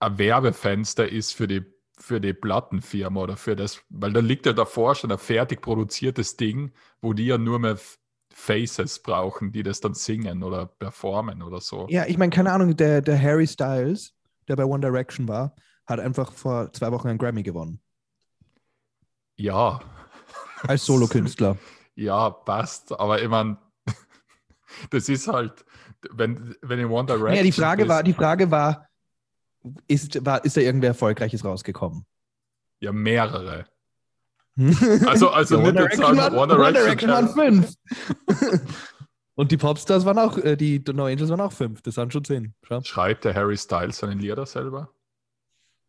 ein 0.01 0.19
Werbefenster 0.19 1.09
ist 1.09 1.35
für 1.35 1.49
die, 1.49 1.65
für 2.09 2.21
die 2.21 2.33
Plattenfirma 2.33 3.21
oder 3.21 3.37
für 3.37 3.55
das, 3.55 3.83
weil 3.91 4.13
da 4.15 4.21
liegt 4.21 4.47
ja 4.47 4.55
davor 4.55 4.95
schon 4.95 5.13
ein 5.13 5.19
fertig 5.19 5.61
produziertes 5.61 6.37
Ding, 6.37 6.73
wo 7.03 7.13
die 7.13 7.27
ja 7.27 7.37
nur 7.37 7.59
mehr 7.59 7.79
Faces 8.33 9.01
brauchen, 9.01 9.53
die 9.53 9.63
das 9.63 9.81
dann 9.81 9.93
singen 9.93 10.43
oder 10.43 10.67
performen 10.67 11.43
oder 11.43 11.61
so. 11.61 11.87
Ja, 11.91 12.07
ich 12.07 12.17
meine, 12.17 12.31
keine 12.31 12.53
Ahnung, 12.53 12.77
der, 12.77 13.03
der 13.03 13.21
Harry 13.21 13.47
Styles, 13.47 14.15
der 14.49 14.57
bei 14.57 14.65
One 14.65 14.81
Direction 14.81 15.29
war, 15.29 15.55
hat 15.87 16.01
einfach 16.01 16.33
vor 16.33 16.73
zwei 16.73 16.91
Wochen 16.93 17.09
einen 17.09 17.19
Grammy 17.19 17.43
gewonnen. 17.43 17.81
Ja. 19.37 19.81
Als 20.63 20.87
Solokünstler. 20.87 21.59
ja, 21.95 22.31
passt. 22.31 22.99
Aber 22.99 23.21
ich 23.21 23.29
meine, 23.29 23.59
das 24.91 25.11
ist 25.11 25.29
halt, 25.29 25.65
wenn, 26.11 26.57
wenn 26.63 26.79
in 26.79 26.87
One 26.87 27.07
Direction. 27.07 27.37
Ja, 27.37 27.43
die 27.43 27.53
Frage 27.53 27.87
war, 27.87 28.03
die 28.03 28.15
Frage 28.15 28.51
war, 28.51 28.88
ist, 29.87 30.25
war, 30.25 30.45
ist 30.45 30.57
da 30.57 30.61
irgendwer 30.61 30.91
Erfolgreiches 30.91 31.45
rausgekommen? 31.45 32.05
Ja, 32.81 32.93
mehrere. 32.93 33.67
Also, 35.07 35.31
also 35.31 35.61
ja, 35.61 35.71
nicht 35.71 35.83
jetzt 35.83 35.99
sagen, 35.99 36.19
One 36.37 36.49
Direction, 36.49 36.61
One 36.61 36.73
Direction 36.73 37.11
waren 37.11 37.29
fünf. 37.29 37.75
Und 39.37 39.53
die 39.53 39.57
Popstars 39.57 40.05
waren 40.05 40.19
auch, 40.19 40.37
äh, 40.39 40.57
die 40.57 40.83
No 40.93 41.05
Angels 41.05 41.31
waren 41.31 41.41
auch 41.41 41.53
fünf. 41.53 41.81
Das 41.83 41.97
waren 41.97 42.11
schon 42.11 42.25
zehn. 42.25 42.55
Schau. 42.65 42.83
Schreibt 42.83 43.25
der 43.25 43.35
Harry 43.35 43.57
Styles 43.57 43.99
seine 43.99 44.15
Lieder 44.15 44.45
selber? 44.47 44.91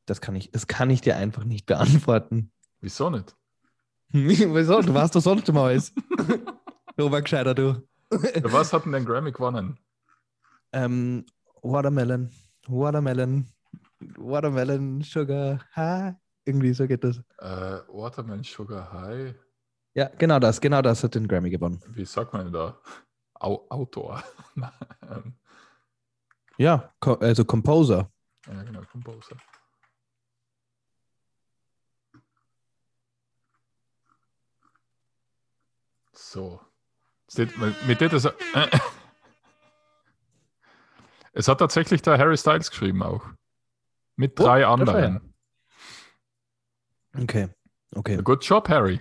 Das 0.06 0.22
kann 0.22 0.36
ich, 0.36 0.52
das 0.52 0.68
kann 0.68 0.92
ich 0.92 1.02
dir 1.02 1.16
einfach 1.16 1.46
nicht 1.46 1.66
beantworten. 1.66 2.52
Wieso 2.80 3.10
nicht? 3.10 3.36
Wieso? 4.12 4.82
Du 4.84 4.94
warst 4.94 5.16
doch 5.16 5.22
sonst 5.22 5.50
immer 5.50 5.64
alles. 5.64 5.92
du 6.96 7.12
war 7.12 7.24
gescheiter, 7.24 7.56
du. 7.56 7.82
Was 8.44 8.72
hat 8.72 8.86
denn 8.86 8.92
den 8.92 9.06
Grammy 9.06 9.32
gewonnen? 9.32 9.80
Ähm, 10.72 11.26
Watermelon. 11.62 12.30
Watermelon. 12.68 13.48
Watermelon 14.00 15.02
Sugar 15.02 15.60
High. 15.76 16.16
Irgendwie 16.46 16.74
so 16.74 16.88
geht 16.88 17.04
das. 17.04 17.18
Äh, 17.38 17.82
Watermelon 17.88 18.44
Sugar 18.44 18.92
High. 18.92 19.36
Ja, 19.94 20.10
genau 20.18 20.40
das. 20.40 20.62
Genau 20.62 20.82
das 20.82 21.04
hat 21.04 21.16
den 21.16 21.28
Grammy 21.28 21.50
gewonnen. 21.50 21.82
Wie 21.90 22.06
sagt 22.06 22.34
man 22.34 22.46
denn 22.46 22.54
da? 22.54 22.80
Au 23.36 23.66
Autor. 23.70 24.24
ja, 26.58 26.94
also 27.02 27.46
Composer. 27.46 28.12
Ja, 28.48 28.64
genau, 28.64 28.82
Composer. 28.92 29.38
So. 36.14 36.60
Mit 37.88 38.02
das, 38.02 38.26
äh, 38.26 38.32
es 41.34 41.48
hat 41.48 41.60
tatsächlich 41.60 42.02
der 42.02 42.18
Harry 42.18 42.38
Styles 42.38 42.70
geschrieben 42.70 43.04
auch. 43.04 43.26
Mit 44.20 44.38
drei 44.38 44.68
oh, 44.68 44.72
anderen. 44.72 45.34
Okay, 47.18 47.48
okay. 47.96 48.18
Good 48.22 48.44
job, 48.44 48.68
Harry. 48.68 49.00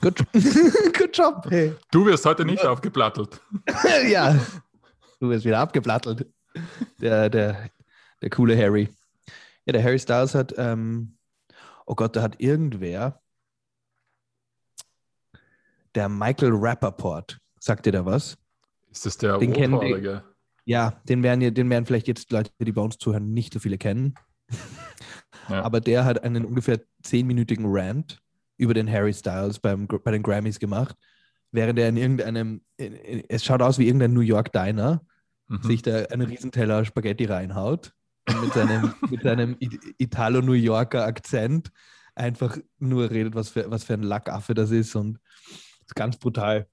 Good, 0.00 0.24
Good 0.32 1.14
job, 1.14 1.46
hey. 1.50 1.74
Du 1.90 2.06
wirst 2.06 2.24
heute 2.24 2.46
nicht 2.46 2.64
aufgeplattelt. 2.64 3.42
ja, 4.08 4.40
du 5.20 5.28
wirst 5.28 5.44
wieder 5.44 5.58
abgeplattelt. 5.58 6.26
Der, 6.98 7.28
der, 7.28 7.68
der 8.22 8.30
coole 8.30 8.56
Harry. 8.56 8.88
Ja, 9.66 9.74
der 9.74 9.84
Harry 9.84 9.98
Styles 9.98 10.34
hat, 10.34 10.54
ähm, 10.56 11.18
oh 11.84 11.94
Gott, 11.94 12.16
da 12.16 12.22
hat 12.22 12.40
irgendwer, 12.40 13.20
der 15.94 16.08
Michael 16.08 16.52
Rappaport, 16.54 17.38
sagt 17.60 17.84
dir 17.84 17.92
da 17.92 18.06
was? 18.06 18.38
Ist 18.90 19.04
das 19.04 19.18
der 19.18 19.36
den 19.36 19.52
kennen, 19.52 20.24
Ja, 20.64 21.02
den 21.08 21.22
werden, 21.22 21.54
den 21.54 21.70
werden 21.70 21.86
vielleicht 21.86 22.08
jetzt 22.08 22.32
Leute, 22.32 22.50
die 22.58 22.72
bei 22.72 22.80
uns 22.80 22.98
zuhören, 22.98 23.32
nicht 23.32 23.52
so 23.52 23.60
viele 23.60 23.78
kennen. 23.78 24.14
Ja. 25.50 25.62
Aber 25.62 25.80
der 25.82 26.06
hat 26.06 26.24
einen 26.24 26.46
ungefähr 26.46 26.80
zehnminütigen 27.02 27.66
Rant 27.68 28.22
über 28.56 28.72
den 28.72 28.90
Harry 28.90 29.12
Styles 29.12 29.58
beim, 29.58 29.86
bei 29.86 30.10
den 30.10 30.22
Grammys 30.22 30.58
gemacht, 30.58 30.96
während 31.50 31.78
er 31.78 31.88
in 31.88 31.98
irgendeinem, 31.98 32.62
in, 32.78 32.94
in, 32.94 33.24
es 33.28 33.44
schaut 33.44 33.60
aus 33.60 33.78
wie 33.78 33.86
irgendein 33.86 34.14
New 34.14 34.20
York 34.20 34.52
Diner, 34.52 35.02
mhm. 35.48 35.62
sich 35.62 35.82
da 35.82 36.04
einen 36.06 36.28
Riesenteller 36.28 36.84
Spaghetti 36.84 37.26
reinhaut 37.26 37.92
und 38.28 38.42
mit 38.42 38.52
seinem, 38.54 38.94
mit 39.10 39.22
seinem 39.22 39.56
Italo-New 39.98 40.52
Yorker 40.52 41.04
Akzent 41.04 41.70
einfach 42.14 42.56
nur 42.78 43.10
redet, 43.10 43.34
was 43.34 43.50
für, 43.50 43.70
was 43.70 43.84
für 43.84 43.94
ein 43.94 44.02
Lackaffe 44.02 44.54
das 44.54 44.70
ist 44.70 44.94
und 44.94 45.18
das 45.80 45.88
ist 45.88 45.94
ganz 45.94 46.16
brutal. 46.16 46.68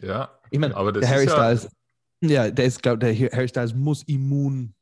Ja, 0.00 0.40
ich 0.50 0.58
meine, 0.58 0.74
der 0.74 1.08
Harry 1.08 1.28
Styles, 1.28 1.68
ja, 2.22 2.50
der 2.50 2.64
ist, 2.64 2.82
glaube 2.82 2.98
der 2.98 3.14
Harry 3.32 3.48
Styles 3.48 3.74
muss 3.74 4.02
immun 4.04 4.74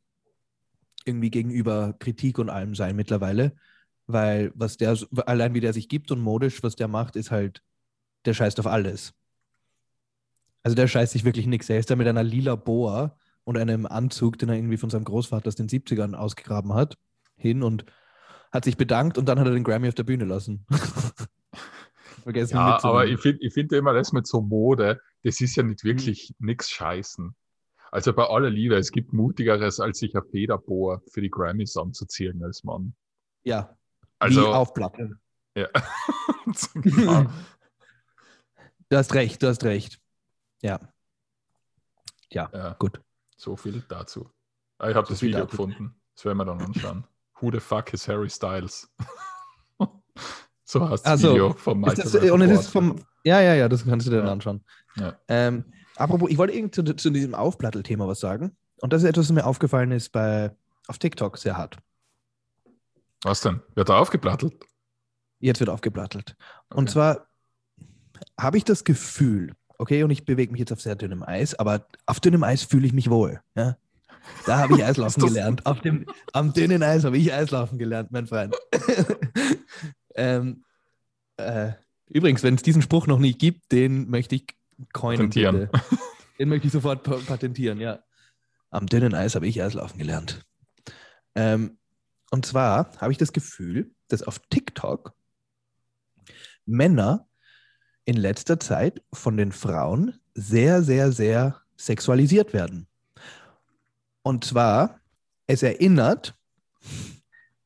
irgendwie 1.04 1.30
gegenüber 1.30 1.94
Kritik 1.98 2.38
und 2.38 2.50
allem 2.50 2.74
sein 2.74 2.94
mittlerweile, 2.94 3.52
weil 4.06 4.52
was 4.54 4.76
der, 4.76 4.96
allein 5.26 5.54
wie 5.54 5.60
der 5.60 5.72
sich 5.72 5.88
gibt 5.88 6.10
und 6.10 6.20
modisch, 6.20 6.62
was 6.62 6.76
der 6.76 6.88
macht, 6.88 7.16
ist 7.16 7.30
halt, 7.30 7.62
der 8.26 8.34
scheißt 8.34 8.60
auf 8.60 8.66
alles. 8.66 9.14
Also 10.62 10.74
der 10.74 10.88
scheißt 10.88 11.12
sich 11.12 11.24
wirklich 11.24 11.46
nichts. 11.46 11.70
Er 11.70 11.78
ist 11.78 11.90
da 11.90 11.96
mit 11.96 12.06
einer 12.06 12.22
lila 12.22 12.54
Boa 12.54 13.16
und 13.44 13.56
einem 13.56 13.86
Anzug, 13.86 14.38
den 14.38 14.50
er 14.50 14.56
irgendwie 14.56 14.76
von 14.76 14.90
seinem 14.90 15.04
Großvater 15.04 15.48
aus 15.48 15.56
den 15.56 15.68
70ern 15.68 16.14
ausgegraben 16.14 16.74
hat, 16.74 16.98
hin 17.36 17.62
und 17.62 17.86
hat 18.52 18.64
sich 18.64 18.76
bedankt 18.76 19.16
und 19.16 19.26
dann 19.26 19.38
hat 19.38 19.46
er 19.46 19.54
den 19.54 19.64
Grammy 19.64 19.88
auf 19.88 19.94
der 19.94 20.02
Bühne 20.02 20.26
lassen. 20.26 20.66
Vergessen 22.22 22.56
ja, 22.56 22.82
aber 22.82 23.06
ich 23.06 23.18
finde 23.18 23.42
ich 23.42 23.54
find 23.54 23.72
immer 23.72 23.94
das 23.94 24.12
mit 24.12 24.26
so 24.26 24.42
Mode, 24.42 25.00
das 25.22 25.40
ist 25.40 25.56
ja 25.56 25.62
nicht 25.62 25.84
wirklich 25.84 26.34
mhm. 26.38 26.46
nichts 26.46 26.70
scheißen. 26.70 27.34
Also 27.92 28.12
bei 28.12 28.24
aller 28.24 28.50
Liebe, 28.50 28.76
es 28.76 28.92
gibt 28.92 29.12
Mutigeres, 29.12 29.80
als 29.80 29.98
sich 29.98 30.16
ein 30.16 30.22
Federbohr 30.30 31.02
für 31.10 31.20
die 31.20 31.30
Grammys 31.30 31.76
anzuziehen 31.76 32.42
als 32.44 32.62
Mann. 32.62 32.94
Ja. 33.42 33.76
Also, 34.18 34.42
Wie 34.42 34.46
auf 34.46 34.74
Platte. 34.74 35.18
Ja. 35.56 35.68
genau. 36.74 37.26
Du 38.88 38.96
hast 38.96 39.14
recht, 39.14 39.42
du 39.42 39.48
hast 39.48 39.64
recht. 39.64 40.00
Ja. 40.62 40.78
Ja, 42.30 42.48
ja. 42.52 42.76
gut. 42.78 43.00
So 43.36 43.56
viel 43.56 43.82
dazu. 43.88 44.30
Ah, 44.78 44.90
ich 44.90 44.94
habe 44.94 45.06
so 45.06 45.14
das 45.14 45.22
Video 45.22 45.40
dazu. 45.40 45.50
gefunden. 45.50 46.00
Das 46.14 46.24
werden 46.24 46.38
wir 46.38 46.44
dann 46.44 46.60
anschauen. 46.60 47.06
Who 47.40 47.50
the 47.50 47.60
fuck 47.60 47.92
is 47.92 48.06
Harry 48.06 48.30
Styles? 48.30 48.92
so 50.70 50.88
heißt 50.88 51.04
das 51.04 51.12
also, 51.12 51.32
Video 51.32 51.52
vom 51.54 51.80
Michael. 51.80 51.96
Das, 51.96 52.14
und 52.14 52.42
es 52.42 52.60
ist 52.60 52.68
vom, 52.68 52.96
ja, 53.24 53.40
ja, 53.40 53.54
ja, 53.54 53.68
das 53.68 53.84
kannst 53.84 54.06
du 54.06 54.10
dir 54.10 54.18
dann 54.18 54.28
anschauen. 54.28 54.62
Ja. 54.96 55.18
Ähm, 55.28 55.64
Apropos, 55.96 56.30
ich 56.30 56.38
wollte 56.38 56.54
irgendwie 56.54 56.70
zu, 56.70 56.96
zu 56.96 57.10
diesem 57.10 57.34
Aufplattel-Thema 57.34 58.08
was 58.08 58.20
sagen. 58.20 58.56
Und 58.80 58.92
das 58.92 59.02
ist 59.02 59.08
etwas, 59.08 59.26
was 59.26 59.32
mir 59.32 59.44
aufgefallen 59.44 59.92
ist 59.92 60.10
bei, 60.10 60.50
auf 60.86 60.98
TikTok 60.98 61.36
sehr 61.36 61.58
hart. 61.58 61.76
Was 63.22 63.42
denn? 63.42 63.60
Wird 63.74 63.90
da 63.90 63.98
aufgeplattelt? 63.98 64.54
Jetzt 65.40 65.60
wird 65.60 65.68
aufgeplattelt. 65.68 66.36
Und 66.70 66.84
Okay. 66.84 66.92
zwar 66.92 67.26
habe 68.40 68.56
ich 68.56 68.64
das 68.64 68.84
Gefühl, 68.84 69.52
okay, 69.76 70.02
und 70.04 70.10
ich 70.10 70.24
bewege 70.24 70.52
mich 70.52 70.60
jetzt 70.60 70.72
auf 70.72 70.80
sehr 70.80 70.94
dünnem 70.96 71.22
Eis, 71.22 71.54
aber 71.54 71.86
auf 72.06 72.20
dünnem 72.20 72.44
Eis 72.44 72.62
fühle 72.62 72.86
ich 72.86 72.94
mich 72.94 73.10
wohl. 73.10 73.40
Ja? 73.54 73.76
Da 74.46 74.58
habe 74.58 74.76
ich 74.76 74.84
Eislaufen 74.84 75.22
gelernt. 75.22 75.66
Auf 75.66 75.80
dem, 75.80 76.06
am 76.32 76.54
dünnen 76.54 76.82
Eis 76.82 77.04
habe 77.04 77.18
ich 77.18 77.30
Eislaufen 77.32 77.78
gelernt, 77.78 78.10
mein 78.10 78.26
Freund. 78.26 78.56
ähm, 80.14 80.64
äh, 81.36 81.72
übrigens, 82.08 82.42
wenn 82.42 82.54
es 82.54 82.62
diesen 82.62 82.82
Spruch 82.82 83.06
noch 83.06 83.18
nicht 83.18 83.38
gibt, 83.38 83.72
den 83.72 84.08
möchte 84.10 84.34
ich 84.36 84.46
coinen. 84.92 85.18
Patentieren. 85.30 85.68
bitte. 85.70 85.84
Den 86.38 86.48
möchte 86.48 86.66
ich 86.66 86.72
sofort 86.72 87.02
pa- 87.02 87.18
patentieren, 87.26 87.80
ja. 87.80 88.02
Am 88.70 88.86
dünnen 88.86 89.14
Eis 89.14 89.34
habe 89.34 89.46
ich 89.46 89.62
Eislaufen 89.62 89.98
gelernt. 89.98 90.44
Ähm, 91.34 91.78
und 92.30 92.46
zwar 92.46 92.90
habe 92.98 93.12
ich 93.12 93.18
das 93.18 93.32
Gefühl, 93.32 93.90
dass 94.08 94.22
auf 94.22 94.38
TikTok 94.50 95.12
Männer 96.66 97.28
in 98.04 98.16
letzter 98.16 98.58
Zeit 98.60 99.02
von 99.12 99.36
den 99.36 99.52
Frauen 99.52 100.18
sehr, 100.34 100.82
sehr, 100.82 101.12
sehr 101.12 101.60
sexualisiert 101.76 102.52
werden. 102.52 102.86
Und 104.22 104.44
zwar, 104.44 105.00
es 105.46 105.62
erinnert, 105.62 106.34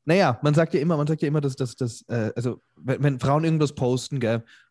naja, 0.04 0.38
man 0.42 0.54
sagt 0.54 0.74
ja 0.74 0.80
immer, 0.80 0.96
man 0.96 1.06
sagt 1.06 1.22
ja 1.22 1.28
immer, 1.28 1.40
dass 1.40 1.56
das, 1.56 2.04
äh, 2.08 2.32
also 2.36 2.62
wenn, 2.76 3.02
wenn 3.02 3.20
Frauen 3.20 3.44
irgendwas 3.44 3.74
posten, 3.74 4.20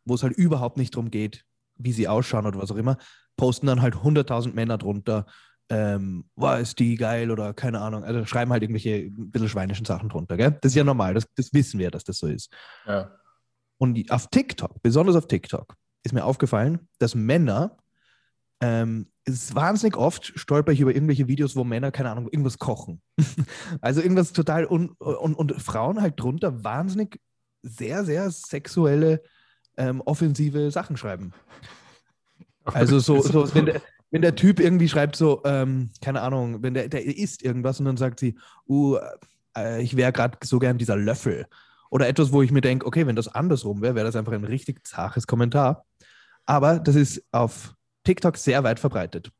wo 0.06 0.16
es 0.16 0.24
halt 0.24 0.34
überhaupt 0.34 0.78
nicht 0.78 0.96
darum 0.96 1.10
geht, 1.10 1.46
wie 1.76 1.92
sie 1.92 2.08
ausschauen 2.08 2.46
oder 2.46 2.60
was 2.60 2.72
auch 2.72 2.78
immer, 2.78 2.98
posten 3.36 3.68
dann 3.68 3.82
halt 3.82 3.96
100.000 3.96 4.54
Männer 4.54 4.78
drunter, 4.78 5.26
ähm, 5.70 6.26
war 6.36 6.60
ist 6.60 6.78
die 6.80 6.96
geil 6.96 7.32
oder 7.32 7.54
keine 7.54 7.82
Ahnung, 7.82 8.04
also 8.04 8.26
schreiben 8.26 8.52
halt 8.52 8.64
irgendwelche 8.64 9.08
ein 9.08 9.32
bisschen 9.32 9.50
schweinischen 9.50 9.86
Sachen 9.86 10.10
drunter, 10.10 10.38
gell? 10.38 10.58
Das 10.62 10.72
ist 10.72 10.76
ja 10.76 10.84
normal, 10.84 11.14
das, 11.14 11.26
das 11.36 11.54
wissen 11.54 11.80
wir, 11.80 11.90
dass 11.90 12.04
das 12.04 12.20
so 12.20 12.28
ist. 12.28 12.54
Ja. 12.86 13.12
Und 13.78 14.12
auf 14.12 14.28
TikTok, 14.28 14.82
besonders 14.84 15.16
auf 15.16 15.28
TikTok, 15.28 15.76
ist 16.04 16.14
mir 16.14 16.26
aufgefallen, 16.26 16.88
dass 17.00 17.16
Männer, 17.16 17.78
ähm, 18.62 19.08
ist 19.26 19.56
wahnsinnig 19.56 19.96
oft 19.96 20.34
stolper 20.38 20.72
ich 20.72 20.82
über 20.82 20.94
irgendwelche 20.94 21.28
Videos, 21.28 21.56
wo 21.56 21.64
Männer, 21.64 21.92
keine 21.92 22.12
Ahnung, 22.12 22.28
irgendwas 22.30 22.60
kochen. 22.60 23.02
also 23.82 24.02
irgendwas 24.02 24.34
total 24.34 24.66
un 24.66 24.90
und, 25.00 25.36
und 25.36 25.62
Frauen 25.62 26.02
halt 26.02 26.20
drunter 26.20 26.64
wahnsinnig 26.64 27.20
sehr, 27.62 28.04
sehr 28.04 28.30
sexuelle, 28.32 29.22
ähm, 29.78 30.02
offensive 30.02 30.72
Sachen 30.72 30.98
schreiben. 30.98 31.34
Also 32.66 33.00
so, 33.00 33.22
so 33.22 33.54
wenn, 33.56 33.66
der, 33.66 33.82
wenn 34.12 34.22
der 34.22 34.36
Typ 34.36 34.60
irgendwie 34.60 34.90
schreibt 34.90 35.16
so, 35.16 35.42
ähm, 35.46 35.92
keine 36.02 36.22
Ahnung, 36.22 36.62
wenn 36.62 36.74
der, 36.74 36.90
der 36.90 37.06
isst 37.06 37.44
irgendwas 37.44 37.80
und 37.80 37.86
dann 37.86 37.98
sagt 37.98 38.20
sie, 38.20 38.38
uh, 38.68 38.98
äh, 39.58 39.82
ich 39.82 39.96
wäre 39.96 40.12
gerade 40.12 40.38
so 40.44 40.60
gern 40.60 40.78
dieser 40.78 40.96
Löffel. 40.96 41.46
Oder 41.90 42.08
etwas, 42.08 42.32
wo 42.32 42.42
ich 42.42 42.52
mir 42.52 42.62
denke, 42.62 42.86
okay, 42.86 43.06
wenn 43.06 43.16
das 43.16 43.28
andersrum 43.28 43.82
wäre, 43.82 43.96
wäre 43.96 44.06
das 44.06 44.16
einfach 44.16 44.34
ein 44.34 44.46
richtig 44.46 44.86
zaches 44.86 45.28
Kommentar. 45.28 45.86
Aber 46.46 46.80
das 46.80 46.96
ist 46.96 47.24
auf 47.32 47.76
TikTok 48.04 48.38
sehr 48.38 48.64
weit 48.64 48.80
verbreitet. 48.80 49.32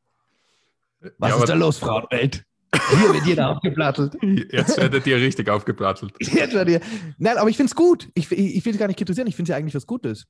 Was 1.18 1.30
Ja, 1.30 1.36
ist 1.38 1.48
da 1.48 1.54
los, 1.54 1.78
Frauenwelt? 1.78 2.44
Hier 2.90 3.14
wird 3.14 3.26
jeder 3.26 3.50
aufgeplattelt. 3.50 4.16
Jetzt 4.52 4.76
werdet 4.78 5.06
ihr 5.06 5.16
richtig 5.16 5.48
aufgeplattelt. 5.48 6.12
Jetzt 6.20 6.54
wird 6.54 6.68
ihr- 6.68 6.80
Nein, 7.18 7.36
aber 7.38 7.48
ich 7.50 7.56
finde 7.56 7.68
es 7.70 7.74
gut. 7.76 8.10
Ich, 8.14 8.30
ich, 8.32 8.56
ich 8.56 8.64
will 8.64 8.72
es 8.72 8.78
gar 8.78 8.88
nicht 8.88 8.96
kritisieren. 8.98 9.28
Ich 9.28 9.36
finde 9.36 9.50
es 9.50 9.54
ja 9.54 9.56
eigentlich 9.56 9.74
was 9.74 9.86
Gutes. 9.86 10.26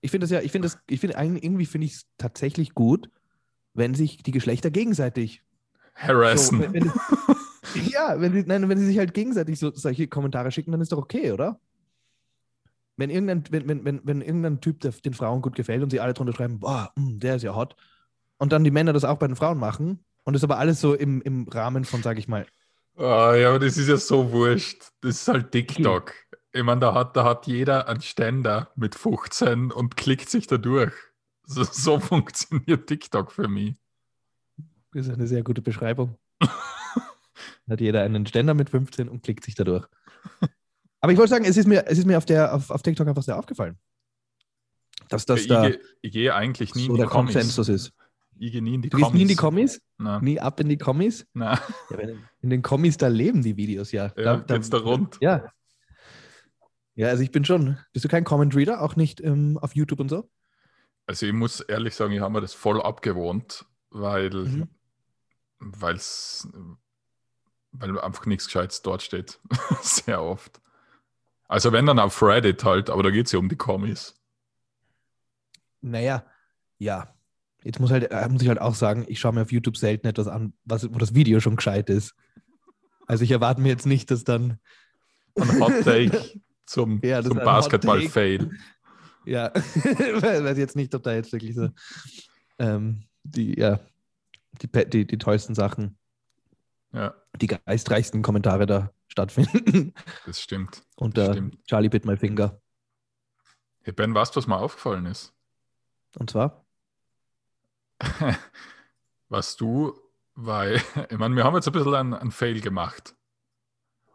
Ich 0.00 0.10
finde 0.10 0.24
es 0.24 0.30
ja, 0.30 0.40
ich 0.40 0.52
finde 0.52 0.66
das, 0.68 0.78
ich 0.88 1.00
finde 1.00 1.16
irgendwie 1.18 1.66
finde 1.66 1.86
ich 1.86 1.92
es 1.94 2.06
tatsächlich 2.18 2.74
gut, 2.74 3.08
wenn 3.72 3.94
sich 3.94 4.18
die 4.22 4.32
Geschlechter 4.32 4.70
gegenseitig 4.70 5.42
so, 5.96 6.08
Harassen. 6.08 6.60
wenn, 6.60 6.72
wenn, 6.74 6.92
ja, 7.90 8.20
wenn 8.20 8.32
sie, 8.32 8.42
nein, 8.46 8.68
wenn 8.68 8.78
sie 8.78 8.86
sich 8.86 8.98
halt 8.98 9.14
gegenseitig 9.14 9.58
so, 9.58 9.70
solche 9.72 10.08
Kommentare 10.08 10.50
schicken, 10.50 10.72
dann 10.72 10.80
ist 10.80 10.92
doch 10.92 10.98
okay, 10.98 11.30
oder? 11.32 11.60
Wenn 12.96 13.10
irgendein, 13.10 13.44
wenn, 13.50 13.68
wenn, 13.68 13.84
wenn, 13.84 14.00
wenn 14.04 14.20
irgendein 14.22 14.60
Typ 14.60 14.80
der, 14.80 14.92
den 14.92 15.14
Frauen 15.14 15.42
gut 15.42 15.56
gefällt 15.56 15.82
und 15.82 15.90
sie 15.90 16.00
alle 16.00 16.14
drunter 16.14 16.32
schreiben, 16.32 16.60
boah, 16.60 16.92
mh, 16.96 17.18
der 17.18 17.36
ist 17.36 17.42
ja 17.42 17.54
hot, 17.54 17.74
und 18.38 18.52
dann 18.52 18.64
die 18.64 18.70
Männer 18.70 18.92
das 18.92 19.04
auch 19.04 19.18
bei 19.18 19.26
den 19.26 19.36
Frauen 19.36 19.58
machen 19.58 20.04
und 20.24 20.34
das 20.34 20.44
aber 20.44 20.58
alles 20.58 20.80
so 20.80 20.94
im, 20.94 21.22
im 21.22 21.48
Rahmen 21.48 21.84
von, 21.84 22.02
sage 22.02 22.18
ich 22.18 22.28
mal, 22.28 22.46
Ah, 22.96 23.34
ja, 23.34 23.48
aber 23.48 23.58
das 23.58 23.76
ist 23.76 23.88
ja 23.88 23.96
so 23.96 24.30
wurscht. 24.30 24.84
Das 25.00 25.16
ist 25.16 25.28
halt 25.28 25.50
TikTok. 25.50 26.14
Ich 26.52 26.62
meine, 26.62 26.80
da 26.80 26.94
hat, 26.94 27.16
da 27.16 27.24
hat 27.24 27.46
jeder 27.46 27.88
einen 27.88 28.00
Ständer 28.00 28.70
mit 28.76 28.94
15 28.94 29.72
und 29.72 29.96
klickt 29.96 30.30
sich 30.30 30.46
da 30.46 30.58
durch. 30.58 30.92
So, 31.44 31.64
so 31.64 31.98
funktioniert 32.00 32.86
TikTok 32.86 33.32
für 33.32 33.48
mich. 33.48 33.74
Das 34.92 35.08
ist 35.08 35.14
eine 35.14 35.26
sehr 35.26 35.42
gute 35.42 35.60
Beschreibung. 35.60 36.16
Hat 37.68 37.80
jeder 37.80 38.02
einen 38.02 38.26
Ständer 38.26 38.54
mit 38.54 38.70
15 38.70 39.08
und 39.08 39.24
klickt 39.24 39.44
sich 39.44 39.56
dadurch. 39.56 39.88
Aber 41.04 41.12
ich 41.12 41.18
wollte 41.18 41.30
sagen, 41.30 41.44
es 41.44 41.58
ist 41.58 41.66
mir, 41.66 41.84
es 41.86 41.98
ist 41.98 42.06
mir 42.06 42.16
auf, 42.16 42.24
der, 42.24 42.54
auf, 42.54 42.70
auf 42.70 42.80
TikTok 42.82 43.06
einfach 43.06 43.22
sehr 43.22 43.38
aufgefallen. 43.38 43.78
Dass 45.10 45.26
das 45.26 45.42
ich, 45.42 45.48
da 45.48 45.68
gehe- 45.68 45.80
ich 46.00 46.12
gehe 46.12 46.34
eigentlich 46.34 46.74
nie 46.74 46.84
so 46.86 46.92
in 46.92 46.94
die 46.94 47.00
der. 47.00 47.08
Konsensus 47.10 47.68
ist. 47.68 47.92
Ich 48.38 48.52
gehe 48.52 48.62
nie 48.62 48.74
in 48.74 48.80
die 48.82 48.88
Du 48.88 48.96
gehst 48.96 49.04
Kommis. 49.08 49.16
nie 49.18 49.22
in 49.22 49.28
die 49.28 49.36
Kommis? 49.36 49.82
Nein. 49.98 50.24
Nie 50.24 50.40
ab 50.40 50.58
in 50.60 50.68
die 50.70 50.78
Kommis? 50.78 51.26
Nein. 51.34 51.58
Ja, 51.90 51.98
in 52.40 52.50
den 52.50 52.62
Kommis, 52.62 52.96
da 52.96 53.08
leben 53.08 53.42
die 53.42 53.56
Videos 53.58 53.92
ja. 53.92 54.12
Ja, 54.16 54.36
geht's 54.36 54.70
da 54.70 54.78
rund. 54.78 55.18
Ja. 55.20 55.44
Ja, 56.94 57.08
also 57.08 57.22
ich 57.22 57.30
bin 57.30 57.44
schon. 57.44 57.76
Bist 57.92 58.04
du 58.04 58.08
kein 58.08 58.24
Comment 58.24 58.54
Reader? 58.56 58.80
Auch 58.80 58.96
nicht 58.96 59.20
ähm, 59.20 59.58
auf 59.60 59.74
YouTube 59.76 60.00
und 60.00 60.08
so? 60.08 60.28
Also 61.06 61.26
ich 61.26 61.32
muss 61.34 61.60
ehrlich 61.60 61.94
sagen, 61.94 62.12
ich 62.14 62.20
habe 62.20 62.32
mir 62.32 62.40
das 62.40 62.54
voll 62.54 62.80
abgewohnt, 62.80 63.66
weil 63.90 64.30
Mhm. 64.30 64.68
weil's, 65.60 66.48
weil 67.72 68.00
einfach 68.00 68.24
nichts 68.26 68.46
Gescheites 68.46 68.80
dort 68.82 69.02
steht. 69.02 69.38
Sehr 69.82 70.22
oft. 70.22 70.60
Also 71.48 71.72
wenn 71.72 71.86
dann 71.86 71.98
auf 71.98 72.22
Reddit 72.22 72.64
halt, 72.64 72.90
aber 72.90 73.02
da 73.02 73.10
geht 73.10 73.26
es 73.26 73.32
ja 73.32 73.38
um 73.38 73.48
die 73.48 73.56
Kommis. 73.56 74.14
Naja, 75.80 76.24
ja. 76.78 77.08
Jetzt 77.62 77.80
muss, 77.80 77.90
halt, 77.90 78.10
äh, 78.10 78.28
muss 78.28 78.42
ich 78.42 78.48
halt 78.48 78.60
auch 78.60 78.74
sagen, 78.74 79.06
ich 79.08 79.20
schaue 79.20 79.32
mir 79.32 79.42
auf 79.42 79.52
YouTube 79.52 79.76
selten 79.76 80.06
etwas 80.06 80.28
an, 80.28 80.52
was, 80.64 80.92
wo 80.92 80.98
das 80.98 81.14
Video 81.14 81.40
schon 81.40 81.56
gescheit 81.56 81.88
ist. 81.88 82.14
Also 83.06 83.24
ich 83.24 83.30
erwarte 83.30 83.60
mir 83.60 83.68
jetzt 83.68 83.86
nicht, 83.86 84.10
dass 84.10 84.24
dann, 84.24 84.58
Ein 85.38 85.60
Hot 85.60 85.82
Take 85.82 86.40
zum, 86.66 87.00
Ja, 87.02 87.22
zum 87.22 87.36
Basketball-Fail. 87.38 88.50
ja, 89.24 89.52
ich 89.74 90.22
weiß 90.22 90.58
jetzt 90.58 90.76
nicht, 90.76 90.94
ob 90.94 91.02
da 91.02 91.14
jetzt 91.14 91.32
wirklich 91.32 91.54
so 91.54 91.68
ähm, 92.58 93.04
die, 93.22 93.58
ja, 93.58 93.80
die, 94.62 94.68
die, 94.90 95.06
die 95.06 95.18
tollsten 95.18 95.54
Sachen, 95.54 95.96
Ja, 96.92 97.14
die 97.40 97.46
geistreichsten 97.46 98.22
Kommentare 98.22 98.66
da 98.66 98.93
stattfinden. 99.14 99.94
das 100.26 100.40
stimmt. 100.40 100.82
Und 100.96 101.16
Das 101.16 101.30
stimmt. 101.30 101.64
Charlie 101.66 101.88
bit 101.88 102.04
my 102.04 102.16
finger. 102.16 102.60
Hey 103.82 103.92
ben, 103.92 104.14
weißt 104.14 104.34
du, 104.34 104.38
was 104.38 104.46
mir 104.46 104.56
aufgefallen 104.56 105.06
ist? 105.06 105.32
Und 106.18 106.30
zwar? 106.30 106.64
was 109.28 109.56
du, 109.56 109.96
weil, 110.34 110.76
ich 111.10 111.18
meine, 111.18 111.36
wir 111.36 111.44
haben 111.44 111.54
jetzt 111.54 111.68
ein 111.68 111.72
bisschen 111.72 111.94
einen, 111.94 112.14
einen 112.14 112.32
Fail 112.32 112.60
gemacht. 112.60 113.14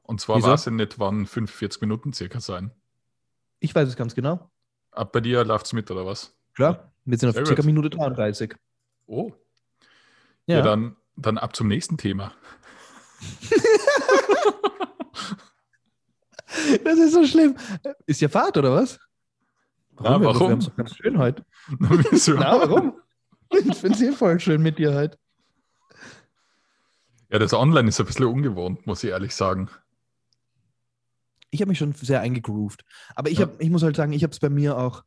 Und 0.03 0.19
zwar 0.19 0.41
weiß 0.41 0.67
ich 0.67 0.73
nicht, 0.73 0.99
wann 0.99 1.25
45 1.25 1.81
Minuten 1.81 2.13
circa 2.13 2.41
sein. 2.41 2.71
Ich 3.59 3.73
weiß 3.73 3.87
es 3.87 3.95
ganz 3.95 4.15
genau. 4.15 4.49
Ab 4.91 5.11
bei 5.13 5.21
dir 5.21 5.45
läuft 5.45 5.67
es 5.67 5.73
mit, 5.73 5.89
oder 5.91 6.05
was? 6.05 6.35
Klar, 6.55 6.91
wir 7.05 7.17
sind 7.17 7.29
auf 7.29 7.35
Sehr 7.35 7.45
circa 7.45 7.61
gut. 7.61 7.67
Minute 7.67 7.89
33. 7.91 8.55
Oh. 9.05 9.31
Ja, 10.45 10.61
dann, 10.61 10.97
dann 11.15 11.37
ab 11.37 11.55
zum 11.55 11.67
nächsten 11.67 11.97
Thema. 11.97 12.33
Das 16.83 16.97
ist 16.97 17.13
so 17.13 17.25
schlimm. 17.25 17.55
Ist 18.07 18.21
ja 18.21 18.29
Fahrt, 18.29 18.57
oder 18.57 18.73
was? 18.73 18.99
Na, 19.99 20.19
Wir- 20.19 20.25
warum? 20.27 20.61
Wir 20.61 20.71
ganz 20.75 20.95
schön 20.95 21.17
heute. 21.17 21.45
Wieso? 21.79 22.33
Na, 22.33 22.59
warum? 22.59 22.99
Ich 23.51 23.75
finde 23.77 23.95
es 23.97 24.01
eh 24.01 24.11
voll 24.11 24.39
schön 24.39 24.61
mit 24.61 24.77
dir 24.79 24.93
heute. 24.95 25.17
Ja, 27.31 27.37
das 27.39 27.53
Online 27.53 27.89
ist 27.89 27.99
ein 27.99 28.05
bisschen 28.07 28.25
ungewohnt, 28.25 28.87
muss 28.87 29.03
ich 29.03 29.11
ehrlich 29.11 29.35
sagen. 29.35 29.69
Ich 31.51 31.61
habe 31.61 31.69
mich 31.69 31.77
schon 31.77 31.93
sehr 31.93 32.21
eingegroovt. 32.21 32.83
Aber 33.15 33.29
ich, 33.29 33.39
Ja. 33.39 33.45
hab, 33.45 33.61
ich 33.61 33.69
muss 33.69 33.83
halt 33.83 33.95
sagen, 33.95 34.13
ich 34.13 34.23
habe 34.23 34.31
es 34.31 34.39
bei 34.39 34.49
mir 34.49 34.77
auch 34.77 35.03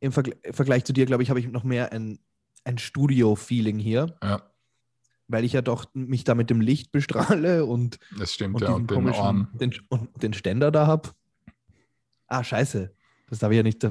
im 0.00 0.12
Vergl 0.12 0.34
Vergleich 0.50 0.84
zu 0.84 0.92
dir, 0.94 1.04
glaube 1.06 1.22
ich, 1.22 1.28
habe 1.30 1.40
ich 1.40 1.48
noch 1.48 1.64
mehr 1.64 1.92
ein, 1.92 2.18
ein 2.64 2.78
Studio-Feeling 2.78 3.78
hier, 3.78 4.14
Ja, 4.22 4.49
weil 5.30 5.44
ich 5.44 5.52
ja 5.52 5.62
doch 5.62 5.86
mich 5.94 6.24
da 6.24 6.34
mit 6.34 6.50
dem 6.50 6.60
Licht 6.60 6.92
bestrahle 6.92 7.64
und, 7.64 7.98
das 8.18 8.34
stimmt, 8.34 8.56
und 8.56 8.62
ja. 8.62 8.70
Und 8.72 8.90
den 8.90 9.08
Ohren. 9.08 9.48
den, 9.54 9.72
und 9.88 10.22
den 10.22 10.32
Ständer 10.32 10.70
da 10.70 10.86
habe. 10.86 11.10
Ah, 12.26 12.44
scheiße. 12.44 12.94
Das 13.28 13.38
darf 13.38 13.50
ich 13.50 13.56
ja 13.56 13.62
nicht. 13.62 13.86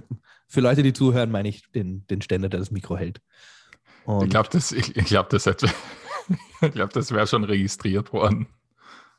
Für 0.48 0.62
Leute, 0.62 0.84
die 0.84 0.94
zuhören, 0.94 1.32
meine 1.32 1.48
ich 1.50 1.70
den, 1.72 2.06
den 2.08 2.22
Ständer, 2.22 2.50
der 2.50 2.60
das 2.60 2.72
Mikro 2.72 2.98
hält. 2.98 3.22
Und 4.06 4.24
Ich 4.26 4.30
glaube, 4.30 4.50
das, 4.52 4.72
ich, 4.72 4.96
ich 4.96 5.06
glaub, 5.06 5.30
das, 5.30 5.46
hätte- 5.46 5.70
ich 6.62 6.72
glaub, 6.72 6.92
das 6.92 7.12
wäre 7.12 7.28
schon 7.28 7.44
registriert 7.44 8.12
worden. 8.14 8.48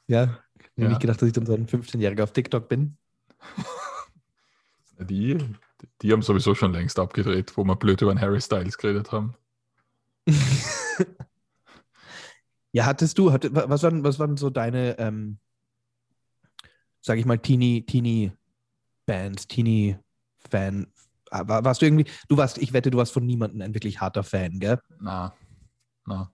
ja, 0.07 0.39
ich 0.77 0.83
Ja. 0.85 0.89
nicht 0.89 1.01
gedacht, 1.01 1.21
dass 1.23 1.27
ich 1.29 1.33
dann 1.35 1.47
so 1.47 1.55
ein 1.55 1.66
15-Jähriger 1.66 2.23
auf 2.25 2.33
TikTok 2.33 2.68
bin. 2.68 2.97
Die, 4.99 5.39
die 6.03 6.12
haben 6.12 6.21
sowieso 6.21 6.55
schon 6.55 6.73
längst 6.75 6.99
abgedreht, 6.99 7.57
wo 7.57 7.64
wir 7.64 7.75
blöd 7.77 8.03
über 8.03 8.12
den 8.14 8.21
Harry 8.21 8.39
Styles 8.41 8.77
geredet 8.77 9.12
haben. 9.12 9.35
Ja, 12.73 12.87
hattest 12.87 13.18
du, 13.18 13.33
wa- 13.33 13.68
was, 13.68 13.83
waren, 13.83 14.05
was 14.05 14.18
waren 14.18 14.37
so 14.37 14.49
deine, 14.51 14.99
ähm, 14.99 15.39
sag 17.01 17.18
ich 17.18 17.25
mal, 17.27 17.39
Teenie, 17.39 17.85
Teenie-Bands, 17.85 19.49
Teenie-Fan? 19.49 20.87
Ah, 21.33 21.47
War, 21.49 21.64
warst 21.64 21.81
du 21.83 21.87
irgendwie, 21.87 22.07
du 22.29 22.37
warst, 22.37 22.59
ich 22.59 22.73
wette, 22.73 22.91
du 22.91 22.99
warst 22.99 23.12
von 23.12 23.25
niemandem 23.27 23.61
ein 23.62 23.75
wirklich 23.75 24.01
harter 24.01 24.23
Fan, 24.25 24.59
gell? 24.61 24.81
Na, 24.99 25.33
na. 26.07 26.33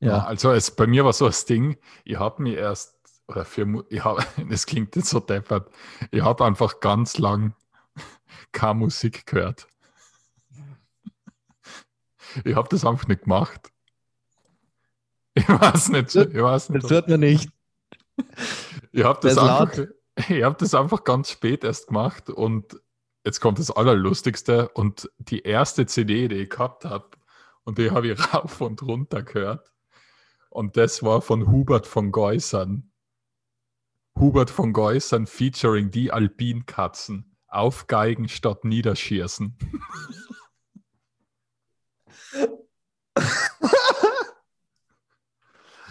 Ja. 0.00 0.24
also 0.24 0.52
es, 0.52 0.70
bei 0.74 0.86
mir 0.86 1.04
war 1.04 1.12
so 1.12 1.26
das 1.26 1.44
Ding, 1.44 1.76
ich 2.04 2.16
habe 2.18 2.40
mich 2.42 2.54
erst, 2.54 2.94
oder 3.26 3.44
für, 3.44 3.84
ich 3.90 4.04
hab, 4.04 4.18
das 4.48 4.64
klingt 4.66 4.94
jetzt 4.94 5.10
so 5.10 5.18
deppert, 5.20 5.70
ich 6.12 6.22
habe 6.22 6.44
einfach 6.44 6.78
ganz 6.80 7.18
lang 7.18 7.54
keine 8.52 8.74
Musik 8.74 9.26
gehört. 9.26 9.66
Ich 12.44 12.54
habe 12.54 12.68
das 12.68 12.84
einfach 12.84 13.08
nicht 13.08 13.22
gemacht. 13.22 13.72
Ich 15.38 15.48
weiß 15.48 15.90
nicht, 15.90 16.14
ich 16.16 16.42
weiß 16.42 16.70
nicht. 16.70 16.82
Das 16.82 16.90
hört 16.90 17.08
man 17.08 17.20
nicht. 17.20 17.48
Ich 18.90 19.04
habe 19.04 19.20
das, 19.22 19.36
Das 19.36 19.44
einfach, 19.44 19.86
ich 20.28 20.42
hab 20.42 20.58
das 20.58 20.74
einfach 20.74 21.04
ganz 21.04 21.30
spät 21.30 21.62
erst 21.62 21.86
gemacht 21.86 22.28
und 22.28 22.80
jetzt 23.24 23.38
kommt 23.40 23.60
das 23.60 23.70
Allerlustigste 23.70 24.68
und 24.70 25.08
die 25.18 25.42
erste 25.42 25.86
CD, 25.86 26.26
die 26.26 26.36
ich 26.36 26.50
gehabt 26.50 26.84
habe 26.84 27.10
und 27.62 27.78
die 27.78 27.92
habe 27.92 28.08
ich 28.08 28.18
rauf 28.34 28.60
und 28.60 28.82
runter 28.82 29.22
gehört 29.22 29.70
und 30.50 30.76
das 30.76 31.04
war 31.04 31.22
von 31.22 31.46
Hubert 31.46 31.86
von 31.86 32.10
Geusern. 32.10 32.90
Hubert 34.18 34.50
von 34.50 34.72
Geusern 34.72 35.28
featuring 35.28 35.92
die 35.92 36.10
Alpinkatzen. 36.10 37.36
Aufgeigen 37.46 38.28
statt 38.28 38.64
Niederschießen. 38.64 39.56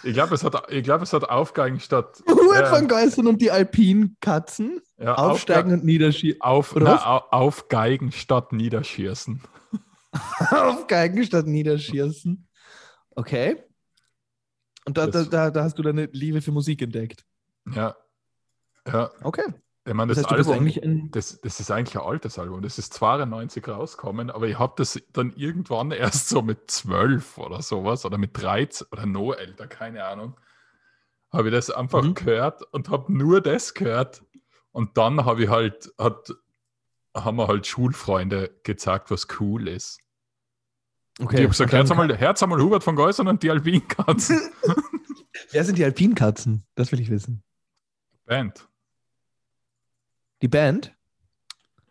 Ich 0.07 0.13
glaube, 0.13 0.33
es, 0.35 0.43
hat- 0.43 0.71
ich 0.71 0.83
glaub, 0.83 1.01
es 1.01 1.11
hat 1.13 1.29
Aufgeigen 1.29 1.79
statt. 1.79 2.23
Hubert 2.29 2.61
Ja. 2.61 2.75
von 2.75 2.87
Geistern 2.87 3.27
und 3.27 3.41
die 3.41 3.51
Alpinkatzen 3.51 4.81
Ja, 4.97 5.15
aufsteigen 5.15 5.73
und 5.73 5.83
niederschießen. 5.83 6.39
Auf, 6.41 6.73
na, 6.75 7.17
aufgeigen 7.29 8.11
statt 8.11 8.53
Niederschießen. 8.53 9.41
Aufgeigen 10.51 11.23
statt 11.25 11.45
niederschießen. 11.47 12.47
Okay. 13.15 13.63
Und 14.85 14.97
da, 14.97 15.07
da, 15.07 15.23
da, 15.23 15.51
da 15.51 15.63
hast 15.63 15.77
du 15.77 15.83
deine 15.83 16.05
Liebe 16.05 16.41
für 16.41 16.51
Musik 16.53 16.81
entdeckt. 16.81 17.25
Ja. 17.73 17.95
Ja, 18.87 19.11
Okay. 19.21 19.43
Ich 19.87 19.93
meine, 19.93 20.13
Das 20.13 20.23
das, 20.23 20.31
heißt, 20.31 20.49
Album, 20.49 21.11
das, 21.11 21.39
das 21.41 21.59
ist 21.59 21.71
eigentlich 21.71 21.97
ein 21.97 22.05
altes 22.05 22.37
Album. 22.37 22.61
Das 22.61 22.77
ist 22.77 22.93
92 22.93 23.67
rausgekommen, 23.67 24.29
aber 24.29 24.47
ich 24.47 24.59
habe 24.59 24.73
das 24.75 25.01
dann 25.13 25.33
irgendwann 25.35 25.91
erst 25.91 26.29
so 26.29 26.41
mit 26.41 26.69
12 26.69 27.37
oder 27.37 27.61
sowas 27.61 28.05
oder 28.05 28.17
mit 28.17 28.31
13 28.41 28.87
oder 28.91 29.05
noch 29.05 29.33
älter, 29.33 29.67
keine 29.67 30.03
Ahnung, 30.05 30.35
habe 31.31 31.49
ich 31.49 31.53
das 31.53 31.69
einfach 31.71 32.03
Mhm. 32.03 32.13
gehört 32.15 32.63
und 32.73 32.89
habe 32.89 33.11
nur 33.13 33.41
das 33.41 33.73
gehört. 33.73 34.23
Und 34.71 34.97
dann 34.97 35.25
habe 35.25 35.43
ich 35.45 35.49
halt, 35.49 35.91
hat, 35.97 36.33
haben 37.15 37.37
wir 37.37 37.47
halt 37.47 37.65
Schulfreunde 37.65 38.51
gezeigt, 38.63 39.09
was 39.09 39.27
cool 39.39 39.67
ist. 39.67 39.99
Okay. 41.19 41.37
Die 41.37 41.43
haben 41.43 41.49
gesagt, 41.49 41.71
Herz 41.73 41.89
einmal, 41.89 42.15
Herz 42.15 42.43
einmal 42.43 42.61
Hubert 42.61 42.83
von 42.83 42.95
Geusern 42.95 43.27
und 43.27 43.41
die 43.41 43.49
Alpinkatzen. 43.49 44.39
Wer 45.51 45.63
sind 45.63 45.77
die 45.77 45.83
Alpinkatzen? 45.85 46.65
Das 46.75 46.91
will 46.91 46.99
ich 46.99 47.09
wissen. 47.09 47.41
Band. 48.25 48.67
Die 50.41 50.47
Band? 50.47 50.95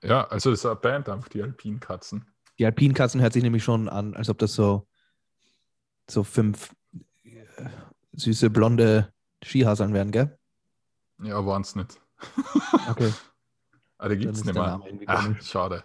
Ja, 0.02 0.24
also 0.28 0.50
das 0.50 0.60
ist 0.60 0.66
eine 0.66 0.76
Band, 0.76 1.08
einfach 1.08 1.28
die 1.28 1.42
Alpinkatzen. 1.42 2.26
Die 2.58 2.64
Alpinkatzen 2.64 3.20
hört 3.20 3.32
sich 3.32 3.42
nämlich 3.42 3.64
schon 3.64 3.88
an, 3.88 4.14
als 4.14 4.28
ob 4.28 4.38
das 4.38 4.54
so, 4.54 4.86
so 6.08 6.22
fünf 6.22 6.74
äh, 7.24 7.44
süße, 8.12 8.50
blonde 8.50 9.12
Skihasern 9.42 9.92
wären, 9.92 10.10
gell? 10.10 10.38
Ja, 11.22 11.44
waren 11.44 11.62
es 11.62 11.74
nicht. 11.74 12.00
Okay. 12.88 13.12
Ah, 13.98 14.08
die 14.08 14.16
gibt 14.18 14.36
es 14.36 14.44
nicht 14.44 14.54
mehr. 14.54 14.80
Ach, 15.06 15.24
komisch. 15.24 15.48
schade. 15.48 15.84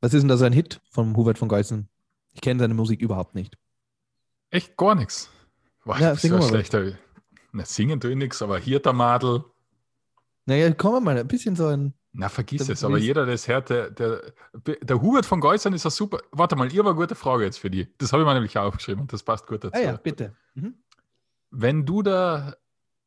Was 0.00 0.12
ist 0.12 0.22
denn 0.22 0.28
da 0.28 0.36
sein 0.36 0.52
Hit 0.52 0.80
von 0.90 1.16
Hubert 1.16 1.38
von 1.38 1.48
Geusen? 1.48 1.88
Ich 2.32 2.40
kenne 2.40 2.60
seine 2.60 2.74
Musik 2.74 3.00
überhaupt 3.00 3.34
nicht. 3.34 3.56
Echt 4.50 4.76
gar 4.76 4.94
nichts. 4.94 5.30
War 5.84 6.00
Ja, 6.00 6.16
sing 6.16 6.32
so 6.32 6.48
schlechter. 6.48 6.98
Na, 7.54 7.64
singen 7.64 8.00
tue 8.00 8.10
ich 8.10 8.16
nichts, 8.16 8.42
aber 8.42 8.58
hier 8.58 8.80
der 8.80 8.92
Madel. 8.92 9.44
Naja, 10.44 10.72
kommen 10.74 10.96
wir 10.96 11.00
mal 11.00 11.18
ein 11.18 11.28
bisschen 11.28 11.54
so 11.54 11.68
ein. 11.68 11.94
Na, 12.12 12.28
vergiss 12.28 12.68
es, 12.68 12.82
aber 12.82 12.98
jeder, 12.98 13.26
der 13.26 13.34
es 13.34 13.46
hört, 13.46 13.70
der, 13.70 13.90
der, 13.90 14.32
der 14.82 15.00
Hubert 15.00 15.24
von 15.24 15.40
Geusern 15.40 15.72
ist 15.72 15.86
ein 15.86 15.90
super. 15.90 16.18
Warte 16.32 16.56
mal, 16.56 16.70
ihr 16.72 16.80
habe 16.80 16.90
eine 16.90 16.98
gute 16.98 17.14
Frage 17.14 17.44
jetzt 17.44 17.58
für 17.58 17.70
die. 17.70 17.86
Das 17.98 18.12
habe 18.12 18.22
ich 18.22 18.26
mir 18.26 18.34
nämlich 18.34 18.58
aufgeschrieben 18.58 19.02
und 19.02 19.12
das 19.12 19.22
passt 19.22 19.46
gut 19.46 19.62
dazu. 19.62 19.76
Ah 19.76 19.82
ja, 19.82 19.96
bitte. 19.96 20.34
Mhm. 20.54 20.74
Wenn 21.50 21.86
du 21.86 22.02
da, 22.02 22.56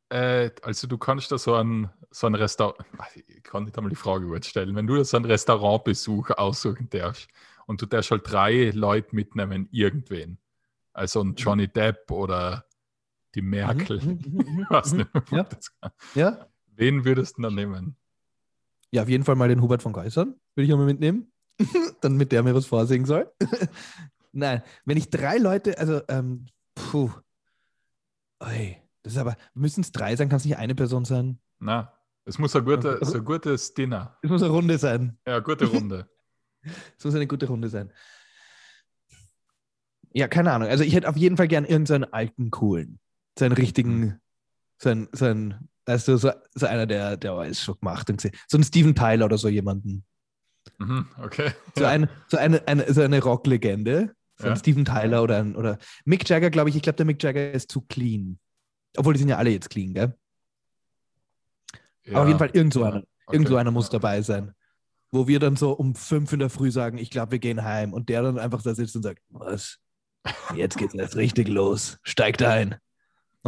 äh, 0.08 0.50
also 0.62 0.86
du 0.86 0.96
kannst 0.96 1.30
da 1.30 1.36
so 1.36 1.54
ein, 1.54 1.90
so 2.10 2.26
ein 2.26 2.34
Restaurant, 2.34 2.78
ich 3.26 3.42
kann 3.42 3.64
nicht 3.64 3.76
einmal 3.76 3.90
die 3.90 3.96
Frage 3.96 4.26
gut 4.26 4.46
stellen, 4.46 4.74
wenn 4.76 4.86
du 4.86 4.96
da 4.96 5.04
so 5.04 5.18
einen 5.18 5.26
Restaurantbesuch 5.26 6.30
aussuchen 6.30 6.88
darfst 6.88 7.28
und 7.66 7.82
du 7.82 7.86
darfst 7.86 8.10
halt 8.10 8.22
drei 8.30 8.70
Leute 8.74 9.14
mitnehmen, 9.14 9.68
irgendwen, 9.72 10.38
also 10.94 11.22
ein 11.22 11.34
Johnny 11.34 11.68
Depp 11.68 12.10
oder 12.10 12.64
die 13.38 13.42
Merkel, 13.42 14.00
Mhm, 14.02 14.20
mhm, 14.24 14.36
mhm, 14.36 14.66
mehr, 14.70 15.22
Ja. 15.30 15.46
Ja? 16.14 16.46
wen 16.74 17.04
würdest 17.04 17.38
du 17.38 17.42
da 17.42 17.50
nehmen? 17.50 17.96
ja, 18.90 19.02
auf 19.02 19.08
jeden 19.08 19.24
Fall 19.24 19.36
mal 19.36 19.48
den 19.48 19.60
Hubert 19.62 19.82
von 19.82 19.92
Geusern. 19.92 20.34
Würde 20.54 20.66
ich 20.66 20.72
auch 20.72 20.78
mal 20.78 20.86
mitnehmen. 20.86 21.30
Dann 22.00 22.16
mit 22.16 22.32
der 22.32 22.42
mir 22.42 22.54
was 22.54 22.66
vorsingen 22.66 23.06
soll. 23.06 23.30
Nein, 24.32 24.62
wenn 24.84 24.96
ich 24.96 25.10
drei 25.10 25.38
Leute, 25.38 25.78
also, 25.78 26.00
ähm, 26.08 26.46
puh. 26.74 27.10
Oi, 28.40 28.76
das 29.02 29.12
ist 29.14 29.18
aber, 29.18 29.36
müssen 29.54 29.80
es 29.82 29.92
drei 29.92 30.14
sein? 30.16 30.28
Kann 30.28 30.36
es 30.38 30.44
nicht 30.44 30.56
eine 30.56 30.74
Person 30.74 31.04
sein? 31.04 31.38
Na, 31.58 31.92
es 32.24 32.38
muss 32.38 32.54
ein, 32.56 32.64
guter, 32.64 33.04
so 33.04 33.18
ein 33.18 33.24
gutes 33.24 33.74
Dinner, 33.74 34.16
Es 34.22 34.30
muss 34.30 34.42
eine 34.42 34.52
Runde 34.52 34.78
sein. 34.78 35.18
ja, 35.26 35.34
eine 35.34 35.42
gute 35.42 35.66
Runde. 35.66 36.08
Es 36.98 37.04
muss 37.04 37.14
eine 37.14 37.26
gute 37.26 37.46
Runde 37.46 37.68
sein. 37.68 37.92
Ja, 40.12 40.28
keine 40.28 40.52
Ahnung. 40.52 40.68
Also 40.68 40.84
ich 40.84 40.94
hätte 40.94 41.08
auf 41.08 41.16
jeden 41.16 41.36
Fall 41.36 41.48
gern 41.48 41.64
irgendeinen 41.64 42.04
alten, 42.12 42.50
coolen. 42.50 42.98
So 43.38 43.44
einen 43.44 43.54
richtigen, 43.54 44.20
so 44.78 44.88
ein, 44.90 45.08
so 45.12 45.26
ein 45.26 45.68
weißt 45.86 46.08
du, 46.08 46.16
so, 46.18 46.32
so 46.54 46.66
einer, 46.66 46.86
der, 46.86 47.16
der 47.16 47.32
alles 47.32 47.62
schon 47.62 47.76
gemacht 47.80 48.10
und 48.10 48.16
gesehen. 48.16 48.34
So 48.48 48.58
ein 48.58 48.64
Steven 48.64 48.94
Tyler 48.94 49.24
oder 49.26 49.38
so 49.38 49.48
jemanden. 49.48 50.04
mhm, 50.78 51.06
okay. 51.22 51.52
So, 51.76 51.84
Ja. 51.84 51.90
ein, 51.90 52.08
so 52.28 52.36
eine, 52.36 52.66
eine, 52.68 52.92
so 52.92 53.00
eine 53.02 53.22
Rocklegende 53.22 54.12
von 54.36 54.50
Ja. 54.50 54.56
Steven 54.56 54.84
Tyler 54.84 55.22
oder, 55.22 55.38
ein, 55.38 55.56
oder 55.56 55.78
Mick 56.04 56.28
Jagger, 56.28 56.50
glaube 56.50 56.70
ich. 56.70 56.76
Ich 56.76 56.82
glaube, 56.82 56.96
der 56.96 57.06
Mick 57.06 57.22
Jagger 57.22 57.52
ist 57.52 57.70
zu 57.70 57.80
clean. 57.82 58.38
Obwohl, 58.96 59.14
die 59.14 59.20
sind 59.20 59.28
ja 59.28 59.36
alle 59.38 59.50
jetzt 59.50 59.70
clean, 59.70 59.94
gell? 59.94 60.14
Aber 62.10 62.22
auf 62.22 62.26
jeden 62.26 62.38
Fall 62.38 62.50
irgend 62.52 62.72
so 62.72 62.80
Ja, 62.80 62.86
einer. 62.88 62.96
okay. 62.98 63.06
Irgend 63.32 63.48
so 63.48 63.56
einer 63.56 63.70
muss 63.70 63.90
dabei 63.90 64.22
sein. 64.22 64.52
Wo 65.10 65.26
wir 65.26 65.38
dann 65.40 65.56
so 65.56 65.72
um 65.72 65.94
fünf 65.94 66.32
in 66.32 66.38
der 66.40 66.50
Früh 66.50 66.70
sagen, 66.70 66.98
ich 66.98 67.10
glaube, 67.10 67.32
wir 67.32 67.38
gehen 67.38 67.64
heim. 67.64 67.92
Und 67.92 68.08
der 68.08 68.22
dann 68.22 68.38
einfach 68.38 68.62
da 68.62 68.74
sitzt 68.74 68.94
und 68.96 69.02
sagt, 69.02 69.22
was? 69.30 69.78
Jetzt 70.54 70.76
geht's 70.76 70.94
erst 70.94 71.16
richtig 71.16 71.48
los. 71.48 71.98
Steigt 72.02 72.42
ein. 72.42 72.76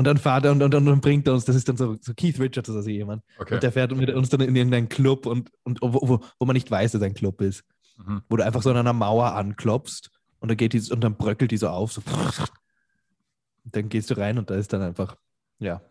Und 0.01 0.07
dann 0.07 0.16
fahrt 0.16 0.46
er 0.46 0.53
und, 0.53 0.62
und, 0.62 0.74
und, 0.74 0.86
dann 0.86 1.03
bringt 1.03 1.26
er 1.26 1.34
uns, 1.34 1.44
das 1.44 1.55
ist 1.55 1.68
dann 1.68 1.76
so, 1.76 1.94
so 2.01 2.14
Keith 2.14 2.40
Richards 2.40 2.70
oder 2.70 2.80
so 2.80 2.88
jemand. 2.88 3.22
Okay. 3.38 3.53
Und 3.53 3.62
der 3.62 3.70
fährt 3.70 3.94
mit 3.94 4.09
uns 4.09 4.30
dann 4.30 4.40
in 4.40 4.57
irgendeinen 4.57 4.88
Club 4.88 5.26
und, 5.26 5.53
und 5.62 5.78
wo, 5.82 5.92
wo, 5.92 6.20
wo 6.38 6.46
man 6.46 6.55
nicht 6.55 6.70
weiß, 6.70 6.92
dass 6.92 7.03
ein 7.03 7.12
Club 7.12 7.42
ist. 7.42 7.64
Mhm. 7.98 8.22
Wo 8.30 8.38
du 8.38 8.42
einfach 8.46 8.62
so 8.62 8.70
an 8.70 8.78
einer 8.78 8.94
Mauer 8.94 9.34
anklopfst 9.34 10.11
und 10.38 10.48
dann 10.48 10.57
geht 10.57 10.72
die, 10.72 10.90
und 10.90 11.05
dann 11.05 11.16
bröckelt 11.16 11.51
die 11.51 11.59
so 11.59 11.68
auf. 11.68 11.92
So. 11.92 12.01
Und 13.62 13.76
dann 13.76 13.90
gehst 13.90 14.11
du 14.11 14.16
rein 14.16 14.38
und 14.38 14.48
da 14.48 14.55
ist 14.55 14.72
dann 14.72 14.80
einfach, 14.80 15.16
ja, 15.59 15.82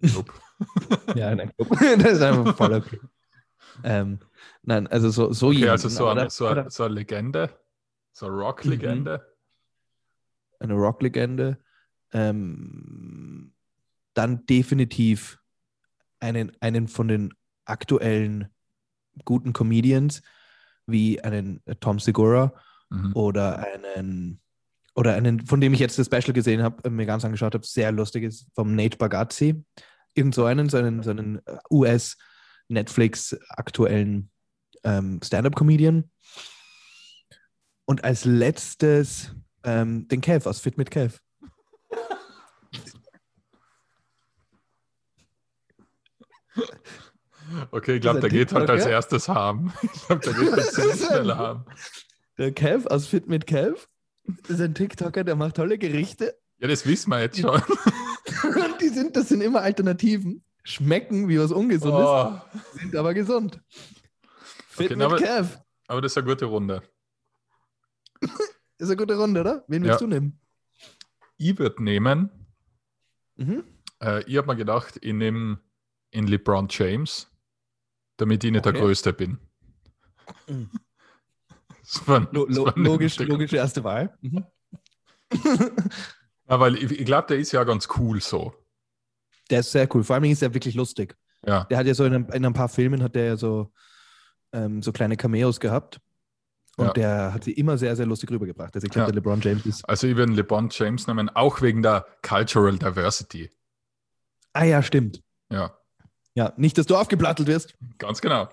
Club. 0.00 0.32
ja, 1.16 1.32
in 1.32 1.40
einem 1.40 1.52
Club. 1.56 1.68
das 1.98 2.12
ist 2.12 2.22
einfach 2.22 2.56
voll 2.56 2.72
okay. 2.72 3.00
Ähm, 3.82 4.20
nein, 4.62 4.86
also 4.86 5.10
so, 5.10 5.32
so 5.32 5.48
Okay, 5.48 5.56
jemanden, 5.56 5.72
also 5.72 5.88
so 5.88 6.06
eine, 6.06 6.30
so, 6.30 6.46
eine, 6.46 6.70
so 6.70 6.84
eine 6.84 6.94
Legende, 6.94 7.50
so 8.12 8.26
eine 8.26 8.36
Rock-Legende. 8.36 9.26
eine 10.60 10.74
Rocklegende. 10.74 11.58
Ähm, 12.12 13.52
dann 14.14 14.46
definitiv 14.46 15.38
einen, 16.20 16.52
einen 16.60 16.88
von 16.88 17.08
den 17.08 17.34
aktuellen 17.64 18.48
guten 19.24 19.52
Comedians, 19.52 20.22
wie 20.86 21.20
einen 21.20 21.60
äh, 21.66 21.76
Tom 21.76 21.98
Segura 21.98 22.52
Mhm. 22.90 23.12
oder 23.14 23.58
einen 23.58 24.40
oder 24.94 25.14
einen, 25.14 25.46
von 25.46 25.60
dem 25.60 25.74
ich 25.74 25.80
jetzt 25.80 25.98
das 25.98 26.06
Special 26.06 26.32
gesehen 26.32 26.62
habe, 26.62 26.82
äh, 26.84 26.90
mir 26.90 27.04
ganz 27.06 27.24
angeschaut 27.24 27.54
habe, 27.54 27.66
sehr 27.66 27.90
lustig 27.92 28.24
ist, 28.24 28.48
vom 28.54 28.74
Nate 28.74 28.96
Bargatze. 28.96 29.62
Irgend 30.14 30.34
so 30.34 30.44
einen, 30.44 30.68
so 30.68 30.78
einen, 30.78 31.04
so 31.04 31.10
einen 31.10 31.40
äh, 31.46 31.58
US-Netflix-aktuellen 31.70 34.28
ähm, 34.82 35.20
Stand-Up-Comedian. 35.22 36.10
Und 37.84 38.02
als 38.02 38.24
letztes 38.24 39.36
ähm, 39.62 40.08
den 40.08 40.20
Kev 40.20 40.48
aus 40.48 40.58
Fit 40.58 40.76
mit 40.76 40.90
Kev. 40.90 41.20
Okay, 47.70 47.94
ich 47.96 48.00
glaube, 48.02 48.20
der 48.20 48.28
geht 48.30 48.52
halt 48.52 48.68
als 48.68 48.84
erstes 48.86 49.28
haben. 49.28 49.72
Ich 49.82 50.06
glaube, 50.06 50.20
der 50.24 50.34
geht 50.34 50.52
halt 50.52 50.72
ziemlich 50.72 51.04
schnell 51.06 51.34
haben. 51.34 51.64
Der 52.36 52.52
Kev 52.52 52.86
aus 52.88 53.06
Fit 53.06 53.26
mit 53.28 53.46
Kev. 53.46 53.86
Das 54.42 54.50
ist 54.50 54.60
ein 54.60 54.74
TikToker, 54.74 55.24
der 55.24 55.34
macht 55.36 55.56
tolle 55.56 55.78
Gerichte. 55.78 56.36
Ja, 56.58 56.68
das 56.68 56.84
wissen 56.86 57.10
wir 57.10 57.20
jetzt 57.20 57.38
schon. 57.40 57.50
Und 57.60 57.62
die 58.80 58.88
sind, 58.88 59.16
das 59.16 59.28
sind 59.28 59.40
immer 59.40 59.62
Alternativen. 59.62 60.44
Schmecken 60.64 61.28
wie 61.28 61.38
was 61.40 61.50
Ungesundes, 61.50 62.04
Oh. 62.06 62.38
sind 62.74 62.94
aber 62.94 63.14
gesund. 63.14 63.58
Fit 64.68 64.86
Okay, 64.86 64.96
mit 64.96 65.06
aber- 65.06 65.16
Kev. 65.16 65.58
Aber 65.86 66.02
das 66.02 66.12
ist 66.12 66.18
eine 66.18 66.26
gute 66.26 66.44
Runde. 66.44 66.82
Ist 68.80 68.88
eine 68.88 68.96
gute 68.96 69.16
Runde, 69.16 69.40
oder? 69.40 69.64
Wen 69.66 69.82
willst 69.82 70.00
Ja. 70.00 70.06
du 70.06 70.12
nehmen? 70.12 70.38
Ich 71.38 71.58
würde 71.58 71.82
nehmen, 71.82 72.30
Mhm. 73.36 73.64
äh, 74.02 74.22
ich 74.24 74.36
habe 74.36 74.46
mir 74.48 74.56
gedacht, 74.56 74.98
ich 75.00 75.12
nehme 75.14 75.58
in 76.10 76.26
LeBron 76.26 76.66
James, 76.70 77.30
damit 78.16 78.42
ich 78.44 78.50
nicht 78.52 78.64
der 78.64 78.72
Okay. 78.72 78.80
Größte 78.82 79.12
bin. 79.12 79.38
Mhm. 80.46 80.70
Das 81.90 82.06
war, 82.06 82.20
das 82.20 82.58
war 82.58 82.76
logisch, 82.76 83.16
der- 83.16 83.26
logische 83.28 83.56
erste 83.56 83.82
Wahl. 83.82 84.14
Mhm. 84.20 84.44
Ja, 86.48 86.60
weil 86.60 86.76
ich, 86.76 86.90
ich 86.90 87.04
glaube, 87.06 87.28
der 87.28 87.38
ist 87.38 87.52
ja 87.52 87.64
ganz 87.64 87.88
cool 87.96 88.20
so. 88.20 88.52
Der 89.50 89.60
ist 89.60 89.72
sehr 89.72 89.88
cool. 89.94 90.04
Vor 90.04 90.14
allem 90.16 90.24
ist 90.24 90.42
er 90.42 90.52
wirklich 90.52 90.74
lustig. 90.74 91.16
Ja, 91.46 91.64
Der 91.64 91.78
hat 91.78 91.86
ja 91.86 91.94
so 91.94 92.04
in 92.04 92.14
ein, 92.14 92.28
in 92.30 92.44
ein 92.44 92.52
paar 92.52 92.68
Filmen 92.68 93.02
hat 93.02 93.14
der 93.14 93.24
ja 93.24 93.36
so, 93.36 93.72
ähm, 94.52 94.82
so 94.82 94.92
kleine 94.92 95.16
Cameos 95.16 95.60
gehabt. 95.60 96.00
Und 96.76 96.86
Ja. 96.88 96.92
der 96.92 97.32
hat 97.34 97.44
sie 97.44 97.52
immer 97.52 97.78
sehr, 97.78 97.96
sehr 97.96 98.06
lustig 98.06 98.30
rübergebracht. 98.30 98.74
Also 98.74 98.84
ich 98.86 98.90
glaube, 98.90 99.06
Ja. 99.08 99.12
der 99.12 99.14
LeBron 99.16 99.40
James 99.40 99.64
ist. 99.64 99.88
also 99.88 100.06
ich 100.06 100.16
würde 100.16 100.32
LeBron 100.32 100.68
James 100.70 101.06
nehmen, 101.06 101.28
auch 101.30 101.62
wegen 101.62 101.82
der 101.82 102.06
Cultural 102.22 102.78
Diversity. 102.78 103.50
Ah 104.52 104.64
ja, 104.64 104.82
stimmt. 104.82 105.22
Ja, 105.50 105.77
Ja, 106.34 106.52
nicht, 106.56 106.78
dass 106.78 106.86
du 106.86 106.96
aufgeplattelt 106.96 107.48
wirst. 107.48 107.74
ganz 107.98 108.20
genau. 108.20 108.48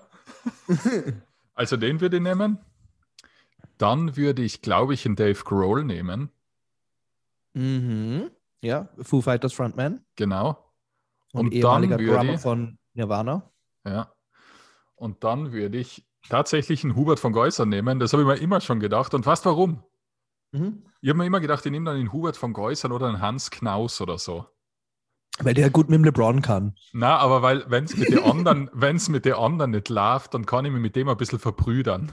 Also 1.54 1.78
den 1.78 2.02
würde 2.02 2.16
ich 2.18 2.22
nehmen. 2.22 2.58
Dann 3.78 4.14
würde 4.16 4.42
ich, 4.42 4.60
glaube 4.60 4.92
ich, 4.92 5.06
einen 5.06 5.16
Dave 5.16 5.42
Grohl 5.42 5.84
nehmen. 5.84 6.30
mhm. 7.54 8.30
Ja, 8.62 8.88
Foo 9.00 9.20
Fighters 9.22 9.52
Frontman 9.52 10.04
Genau. 10.16 10.72
und, 11.32 11.52
Und 11.54 11.60
dann 11.62 11.88
würde 11.88 12.04
Drummer 12.06 12.34
ich- 12.34 12.40
von 12.40 12.78
Nirvana. 12.94 13.50
Ja. 13.86 14.12
Und 14.96 15.24
dann 15.24 15.52
würde 15.52 15.78
ich 15.78 16.04
tatsächlich 16.28 16.82
einen 16.84 16.96
Hubert 16.96 17.20
von 17.20 17.32
Geusern 17.32 17.68
nehmen. 17.68 17.98
Das 18.00 18.12
habe 18.12 18.22
ich 18.22 18.26
mir 18.28 18.36
immer 18.36 18.60
schon 18.60 18.80
gedacht. 18.80 19.14
Und 19.14 19.24
weißt 19.24 19.44
warum? 19.46 19.82
Mhm. 20.52 20.82
Ich 21.00 21.08
habe 21.10 21.18
mir 21.18 21.26
immer 21.26 21.40
gedacht, 21.40 21.64
ich 21.64 21.70
nehme 21.72 21.84
dann 21.86 21.96
den 21.98 22.12
Hubert 22.12 22.36
von 22.36 22.52
Geusern 22.52 22.92
oder 22.92 23.06
einen 23.08 23.20
Hans 23.20 23.50
Knaus 23.50 24.00
oder 24.00 24.18
so. 24.18 24.46
Weil 25.40 25.54
der 25.54 25.70
gut 25.70 25.88
mit 25.90 25.98
dem 25.98 26.04
LeBron 26.04 26.40
kann. 26.40 26.74
Na, 26.92 27.16
aber 27.18 27.42
weil, 27.42 27.64
wenn 27.68 27.84
es 27.84 27.96
mit 27.96 28.08
den 28.08 28.20
anderen, 28.22 28.70
mit 29.10 29.24
den 29.24 29.34
anderen 29.34 29.70
nicht 29.72 29.88
läuft, 29.88 30.32
dann 30.34 30.46
kann 30.46 30.64
ich 30.64 30.72
mich 30.72 30.80
mit 30.80 30.96
dem 30.96 31.08
ein 31.08 31.16
bisschen 31.16 31.38
verbrüdern. 31.38 32.12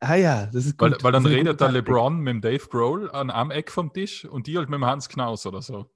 Ah 0.00 0.14
ja, 0.14 0.46
das 0.46 0.64
ist 0.66 0.80
Weil, 0.80 0.92
gut. 0.92 1.02
weil 1.04 1.12
dann 1.12 1.22
ist 1.24 1.28
eine 1.28 1.36
redet 1.36 1.60
der. 1.60 1.72
LeBron 1.72 2.18
mit 2.20 2.34
dem 2.34 2.40
Dave 2.40 2.66
Grohl 2.68 3.10
an 3.10 3.30
einem 3.30 3.50
Eck 3.50 3.70
vom 3.70 3.92
Tisch 3.92 4.24
und 4.24 4.46
die 4.46 4.56
halt 4.56 4.68
mit 4.68 4.78
dem 4.78 4.86
Hans 4.86 5.08
Knaus 5.08 5.44
oder 5.44 5.60
so. 5.60 5.90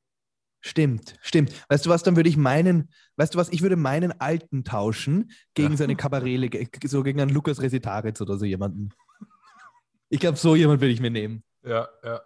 Stimmt, 0.61 1.17
stimmt. 1.23 1.53
Weißt 1.69 1.87
du 1.87 1.91
was, 1.91 2.03
dann 2.03 2.15
würde 2.17 2.29
ich 2.29 2.37
meinen, 2.37 2.91
weißt 3.17 3.35
du 3.35 3.39
was, 3.39 3.49
ich 3.51 3.63
würde 3.63 3.77
meinen 3.77 4.21
Alten 4.21 4.65
tauschen 4.65 5.31
gegen 5.55 5.71
Ja. 5.73 5.77
seine 5.77 5.97
Kabarele, 5.97 6.51
so 6.85 7.03
gegen 7.03 7.21
einen 7.21 7.31
Lukas 7.33 7.61
Resitaritz 7.63 8.21
oder 8.21 8.37
so 8.39 8.45
jemanden. 8.45 8.91
Ich 10.09 10.21
glaube, 10.21 10.37
so 10.37 10.55
jemand 10.55 10.81
würde 10.81 10.93
ich 10.93 11.01
mir 11.01 11.11
nehmen. 11.11 11.43
Ja, 11.65 11.89
ja. 12.05 12.21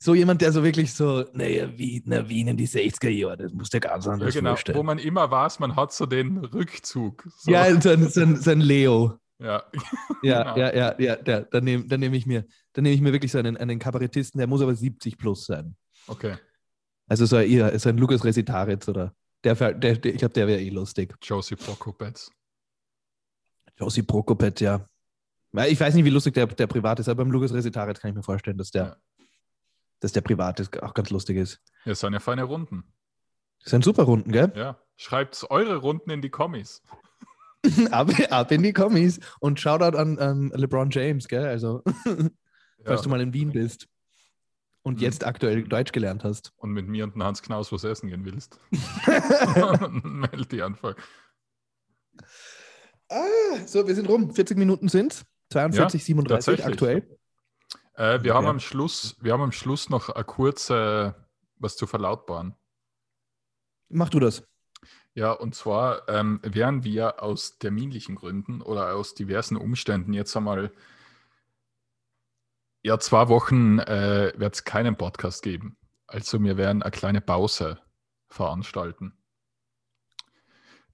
So 0.00 0.14
jemand, 0.14 0.40
der 0.42 0.52
so 0.52 0.62
wirklich 0.62 0.94
so, 0.94 1.24
naja, 1.32 1.76
wie, 1.76 2.02
na, 2.06 2.28
Wien 2.28 2.46
in 2.48 2.56
die 2.56 2.68
60er 2.68 3.08
Jahre, 3.08 3.36
das 3.36 3.52
muss 3.52 3.68
der 3.70 3.80
ganz 3.80 4.04
ja 4.06 4.12
anders 4.12 4.32
genau. 4.32 4.50
Wo 4.50 4.54
vorstellen. 4.54 4.86
man 4.86 4.98
immer 4.98 5.28
weiß, 5.30 5.58
man 5.58 5.74
hat 5.74 5.92
so 5.92 6.06
den 6.06 6.38
Rückzug. 6.44 7.24
So. 7.36 7.50
Ja, 7.50 7.80
sein, 7.80 8.08
sein, 8.08 8.36
sein 8.36 8.60
Leo. 8.60 9.18
ja. 9.40 9.64
Ja, 10.22 10.54
Genau. 10.54 10.56
ja, 10.56 10.74
ja, 10.74 10.94
ja, 11.00 11.16
der, 11.16 11.42
dann 11.42 11.64
nehme 11.64 11.84
dann 11.86 12.00
nehm 12.00 12.12
ich 12.14 12.26
mir, 12.26 12.44
dann 12.72 12.82
nehme 12.84 12.94
ich 12.94 13.00
mir 13.00 13.12
wirklich 13.12 13.30
so 13.32 13.38
einen, 13.38 13.56
einen 13.56 13.78
Kabarettisten, 13.78 14.38
der 14.38 14.46
muss 14.48 14.62
aber 14.62 14.74
70 14.74 15.16
plus 15.18 15.46
sein. 15.46 15.76
Okay. 16.08 16.36
Also 17.08 17.24
so 17.26 17.36
ein, 17.36 17.50
ja, 17.50 17.76
so 17.78 17.88
ein 17.88 17.98
Lukas 17.98 18.24
Resitaritz 18.24 18.88
oder 18.88 19.14
der, 19.44 19.54
der, 19.54 19.96
der 19.96 20.12
ich 20.12 20.18
glaube, 20.18 20.34
der 20.34 20.46
wäre 20.46 20.60
eh 20.60 20.70
lustig. 20.70 21.14
Josie 21.22 21.54
Prokopetz. 21.56 22.30
Josie 23.78 24.02
Prokopet, 24.02 24.60
ja. 24.60 24.86
Ich 25.68 25.78
weiß 25.80 25.94
nicht, 25.94 26.04
wie 26.04 26.10
lustig 26.10 26.34
der, 26.34 26.46
der 26.46 26.66
privat 26.66 27.00
ist, 27.00 27.08
aber 27.08 27.24
beim 27.24 27.32
Lukas 27.32 27.52
Resitaritz 27.54 28.00
kann 28.00 28.10
ich 28.10 28.16
mir 28.16 28.22
vorstellen, 28.22 28.58
dass 28.58 28.70
der, 28.70 28.84
Ja. 28.84 28.96
Dass 30.00 30.12
der 30.12 30.20
privat 30.20 30.60
ist, 30.60 30.82
auch 30.82 30.94
ganz 30.94 31.10
lustig 31.10 31.36
ist. 31.36 31.60
Ja, 31.84 31.92
es 31.92 32.00
sind 32.00 32.12
ja 32.12 32.20
feine 32.20 32.44
Runden. 32.44 32.84
Das 33.62 33.70
sind 33.70 33.84
super 33.84 34.04
Runden, 34.04 34.30
gell? 34.32 34.52
Ja. 34.54 34.78
Schreibt 34.96 35.44
eure 35.50 35.76
Runden 35.76 36.10
in 36.10 36.22
die 36.22 36.30
Kommis. 36.30 36.82
ab, 37.90 38.08
ab 38.30 38.52
in 38.52 38.62
die 38.62 38.72
Kommis 38.72 39.18
und 39.40 39.58
Shoutout 39.60 39.96
an 39.96 40.16
ähm, 40.20 40.52
LeBron 40.54 40.90
James, 40.90 41.26
gell? 41.28 41.44
Also, 41.46 41.82
falls 42.04 42.30
Ja. 42.84 42.96
du 43.02 43.08
mal 43.08 43.20
in 43.20 43.32
Wien 43.32 43.50
bist 43.52 43.88
und 44.82 44.96
Mhm. 44.98 45.02
jetzt 45.02 45.26
aktuell 45.26 45.64
Deutsch 45.64 45.92
gelernt 45.92 46.22
hast. 46.24 46.52
Und 46.56 46.70
mit 46.70 46.86
mir 46.88 47.04
und 47.04 47.14
dem 47.14 47.22
Hans 47.24 47.42
Knaus 47.42 47.72
was 47.72 47.82
essen 47.84 48.08
gehen 48.08 48.24
willst. 48.24 48.58
Meld 50.02 50.52
die 50.52 50.62
einfach. 50.62 50.94
ah, 53.10 53.66
so, 53.66 53.86
wir 53.86 53.94
sind 53.94 54.08
rum. 54.08 54.30
40 54.32 54.56
Minuten 54.56 54.88
sind 54.88 55.24
42, 55.52 56.04
37 56.04 56.46
tatsächlich. 56.46 56.66
aktuell. 56.66 57.17
Äh, 57.98 58.22
wir, 58.22 58.34
haben 58.34 58.46
am 58.46 58.60
Schluss, 58.60 59.16
wir 59.20 59.32
haben 59.32 59.42
am 59.42 59.52
Schluss 59.52 59.90
noch 59.90 60.08
eine 60.08 60.24
kurze 60.24 61.16
was 61.56 61.76
zu 61.76 61.88
verlautbaren. 61.88 62.54
Mach 63.88 64.08
du 64.08 64.20
das. 64.20 64.44
Ja, 65.14 65.32
und 65.32 65.56
zwar 65.56 66.08
ähm, 66.08 66.38
wären 66.44 66.84
wir 66.84 67.20
aus 67.20 67.58
terminlichen 67.58 68.14
Gründen 68.14 68.62
oder 68.62 68.94
aus 68.94 69.14
diversen 69.14 69.56
Umständen 69.56 70.12
jetzt 70.12 70.36
einmal, 70.36 70.70
ja, 72.82 73.00
zwei 73.00 73.28
Wochen 73.28 73.80
äh, 73.80 74.32
wird 74.36 74.54
es 74.54 74.62
keinen 74.62 74.96
Podcast 74.96 75.42
geben. 75.42 75.76
Also 76.06 76.40
wir 76.40 76.56
werden 76.56 76.82
eine 76.84 76.92
kleine 76.92 77.20
Pause 77.20 77.80
veranstalten. 78.28 79.18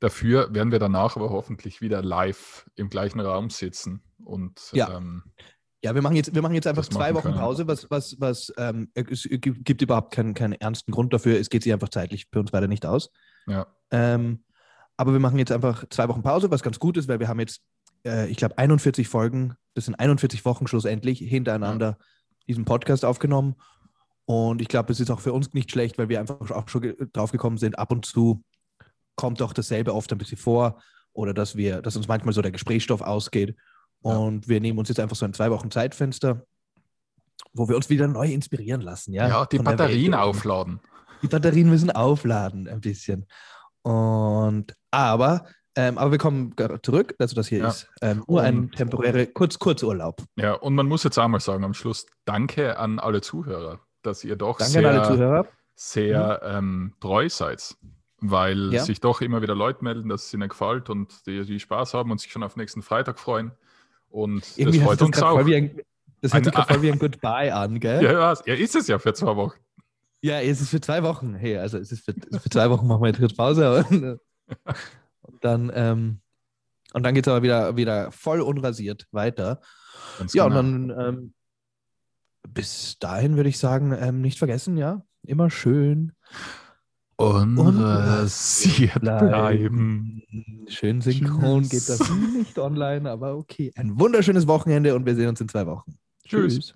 Dafür 0.01 0.55
werden 0.55 0.73
wir 0.73 0.79
danach 0.79 1.17
aber 1.17 1.29
hoffentlich 1.29 1.83
wieder 1.83 2.03
live 2.03 2.69
im 2.77 2.89
gleichen 2.89 3.21
Raum 3.21 3.51
sitzen 3.51 4.03
und 4.25 4.71
Ja. 4.73 4.97
ähm, 4.97 5.25
Ja, 5.85 5.95
wir 5.95 6.01
machen 6.01 6.17
jetzt, 6.17 6.35
wir 6.35 6.41
machen 6.41 6.55
jetzt 6.55 6.67
einfach 6.67 6.87
Das 6.87 6.97
zwei 6.97 7.15
Wochen 7.15 7.25
können. 7.25 7.39
Pause, 7.39 7.67
was, 7.67 7.91
was, 7.91 8.19
was 8.19 8.51
ähm, 8.57 8.91
es 8.95 9.29
gibt 9.31 9.83
überhaupt 9.83 10.15
keinen, 10.15 10.33
keinen 10.33 10.55
ernsten 10.55 10.93
Grund 10.93 11.13
dafür. 11.13 11.39
Es 11.39 11.51
geht 11.51 11.63
sich 11.63 11.75
einfach 11.75 11.91
zeitlich 11.91 12.27
für 12.33 12.41
uns 12.41 12.53
beide 12.53 12.69
nicht 12.69 12.87
aus. 12.87 13.11
ja, 13.47 13.67
Ähm, 13.91 14.45
aber 14.97 15.13
wir 15.13 15.21
machen 15.21 15.39
jetzt 15.39 15.53
einfach 15.53 15.85
zwei 15.91 16.09
Wochen 16.09 16.23
Pause, 16.23 16.51
was 16.51 16.63
ganz 16.63 16.79
gut 16.79 16.97
ist, 16.97 17.07
weil 17.07 17.21
wir 17.21 17.29
haben 17.29 17.39
jetzt, 17.39 17.61
äh, 18.07 18.31
ich 18.31 18.39
glaube, 18.39 18.57
41 18.57 19.09
Folgen, 19.09 19.57
das 19.75 19.85
sind 19.85 19.95
41 19.97 20.47
Wochen 20.47 20.67
schlussendlich, 20.67 21.19
hintereinander 21.19 21.99
diesen 22.47 22.65
Podcast 22.65 23.05
aufgenommen. 23.05 23.55
Und 24.25 24.63
ich 24.63 24.69
glaube, 24.69 24.91
es 24.91 25.01
ist 25.01 25.11
auch 25.11 25.21
für 25.21 25.35
uns 25.35 25.53
nicht 25.53 25.71
schlecht, 25.71 25.99
weil 25.99 26.09
wir 26.09 26.19
einfach 26.19 26.51
auch 26.51 26.69
schon 26.71 26.95
drauf 27.13 27.31
gekommen 27.31 27.59
sind, 27.59 27.79
ab 27.79 27.93
und 27.93 28.07
zu 28.07 28.43
kommt 29.17 29.43
doch 29.43 29.53
dasselbe 29.53 29.95
oft 29.95 30.11
ein 30.13 30.19
bisschen 30.19 30.39
vor 30.39 30.81
oder 31.13 31.35
dass 31.35 31.57
wir, 31.57 31.83
dass 31.83 31.97
uns 31.97 32.09
manchmal 32.09 32.33
so 32.33 32.41
der 32.41 32.53
Gesprächsstoff 32.53 33.03
ausgeht. 33.03 33.55
Ja. 34.05 34.17
Und 34.17 34.49
wir 34.49 34.61
nehmen 34.61 34.79
uns 34.79 34.89
jetzt 34.89 35.01
einfach 35.01 35.17
so 35.17 35.25
ein 35.25 35.33
zwei 35.35 35.51
Wochen 35.51 35.71
Zeitfenster, 35.71 36.45
wo 37.53 37.69
wir 37.69 37.77
uns 37.77 37.89
wieder 37.91 38.07
neu 38.07 38.31
inspirieren 38.33 38.81
lassen. 38.81 39.13
Ja, 39.15 39.29
ja, 39.29 39.47
die 39.47 39.57
von 39.57 39.65
Batterien 39.65 40.15
aufladen. 40.15 40.81
Die 41.23 41.29
Batterien 41.29 41.69
müssen 41.71 41.91
aufladen 41.91 42.69
ein 42.69 42.81
bisschen. 42.81 43.27
Und 43.83 44.75
aber, 44.91 45.47
ähm, 45.77 45.99
aber 45.99 46.11
wir 46.13 46.19
kommen 46.19 46.55
zurück. 46.83 47.15
Also 47.19 47.35
das 47.35 47.49
hier 47.49 47.61
Ja. 47.61 47.69
ist 47.69 47.89
ähm, 48.03 48.25
nur 48.29 48.43
ein 48.43 48.59
Und- 48.59 48.77
temporäre 48.77 49.27
Kurz 49.27 49.59
Kurzurlaub. 49.59 50.23
Ja, 50.37 50.53
und 50.55 50.75
man 50.75 50.87
muss 50.87 51.05
jetzt 51.05 51.19
auch 51.19 51.29
mal 51.29 51.41
sagen 51.41 51.65
am 51.65 51.75
Schluss, 51.75 52.07
danke 52.25 52.79
an 52.79 52.99
alle 52.99 53.21
Zuhörer, 53.21 53.81
dass 54.03 54.25
ihr 54.25 54.37
doch 54.37 54.59
Danke 54.59 54.73
sehr, 54.73 55.47
sehr 55.75 56.41
ähm, 56.45 56.95
treu 57.01 57.29
seid, 57.29 57.77
weil 58.21 58.73
Ja. 58.73 58.83
sich 58.85 59.01
doch 59.01 59.21
immer 59.21 59.43
wieder 59.43 59.55
Leute 59.55 59.83
melden, 59.85 60.09
dass 60.09 60.27
es 60.27 60.35
ihnen 60.35 60.49
gefällt 60.49 60.89
und 60.91 61.27
die, 61.27 61.45
die 61.45 61.61
Spaß 61.61 61.95
haben 61.95 62.11
und 62.11 62.21
sich 62.21 62.31
schon 62.33 62.43
auf 62.43 62.57
nächsten 62.57 62.83
Freitag 62.83 63.19
freuen. 63.19 63.53
Und 64.15 64.45
Irgendwie 64.57 64.79
das 64.79 64.87
hört 64.87 64.99
freut 65.01 65.09
uns 65.09 65.17
gerade 65.17 65.31
auch. 65.33 65.35
voll 65.35 65.47
wie 65.47 65.57
ein, 65.57 65.81
das 66.21 66.33
hört 66.33 66.45
sich 66.45 66.55
voll 66.55 66.83
wie 66.83 66.93
ein 66.93 67.01
Goodbye 67.01 67.53
an, 67.53 67.81
gell? 67.81 68.01
ja, 68.01 68.33
ja, 68.47 68.55
ist 68.55 68.77
es 68.77 68.87
ja 68.87 69.01
für 69.01 69.13
zwei 69.13 69.35
Wochen. 69.35 69.59
Ja, 70.23 70.41
es 70.41 70.61
ist 70.61 70.71
für 70.71 70.81
zwei 70.81 71.03
Wochen. 71.03 71.35
Hey, 71.35 71.59
also 71.59 71.79
es 71.79 71.91
ist 71.91 72.05
für, 72.05 72.15
für 72.39 72.49
zwei 72.49 72.71
Wochen 72.71 72.87
machen 72.87 73.03
wir 73.03 73.09
jetzt 73.09 73.19
kurz 73.19 73.35
Pause. 73.35 73.85
Und, 73.91 74.03
äh, 74.05 74.17
und 75.23 75.45
dann, 75.45 75.73
ähm, 75.75 76.21
und 76.93 77.03
dann 77.03 77.13
geht 77.15 77.27
es 77.27 77.33
aber 77.33 77.43
wieder, 77.43 77.77
wieder 77.77 78.13
voll 78.13 78.41
unrasiert 78.41 79.09
weiter. 79.11 79.61
Ganz 80.19 80.33
Ja, 80.33 80.47
genau. 80.47 80.61
und 80.61 80.89
dann 80.89 81.01
ähm, 81.09 81.35
bis 82.49 82.99
dahin 83.01 83.35
würde 83.35 83.49
ich 83.49 83.59
sagen, 83.59 83.97
ähm, 83.99 84.21
nicht 84.21 84.39
vergessen, 84.39 84.77
ja, 84.77 85.03
immer 85.27 85.51
schön 85.51 86.13
unrasiert 87.17 89.01
bleiben. 89.01 89.29
bleiben. 89.29 90.23
Schön 90.69 91.01
synchron 91.01 91.63
Tschüss. 91.63 91.71
geht 91.71 91.89
das 91.89 92.11
nicht 92.35 92.59
online, 92.59 93.11
aber 93.11 93.37
okay. 93.37 93.73
Ein 93.77 93.99
wunderschönes 93.99 94.47
Wochenende 94.47 94.95
und 94.95 95.07
wir 95.07 95.15
sehen 95.15 95.29
uns 95.29 95.41
in 95.41 95.49
zwei 95.49 95.67
Wochen. 95.67 95.97
Tschüss. 96.27 96.75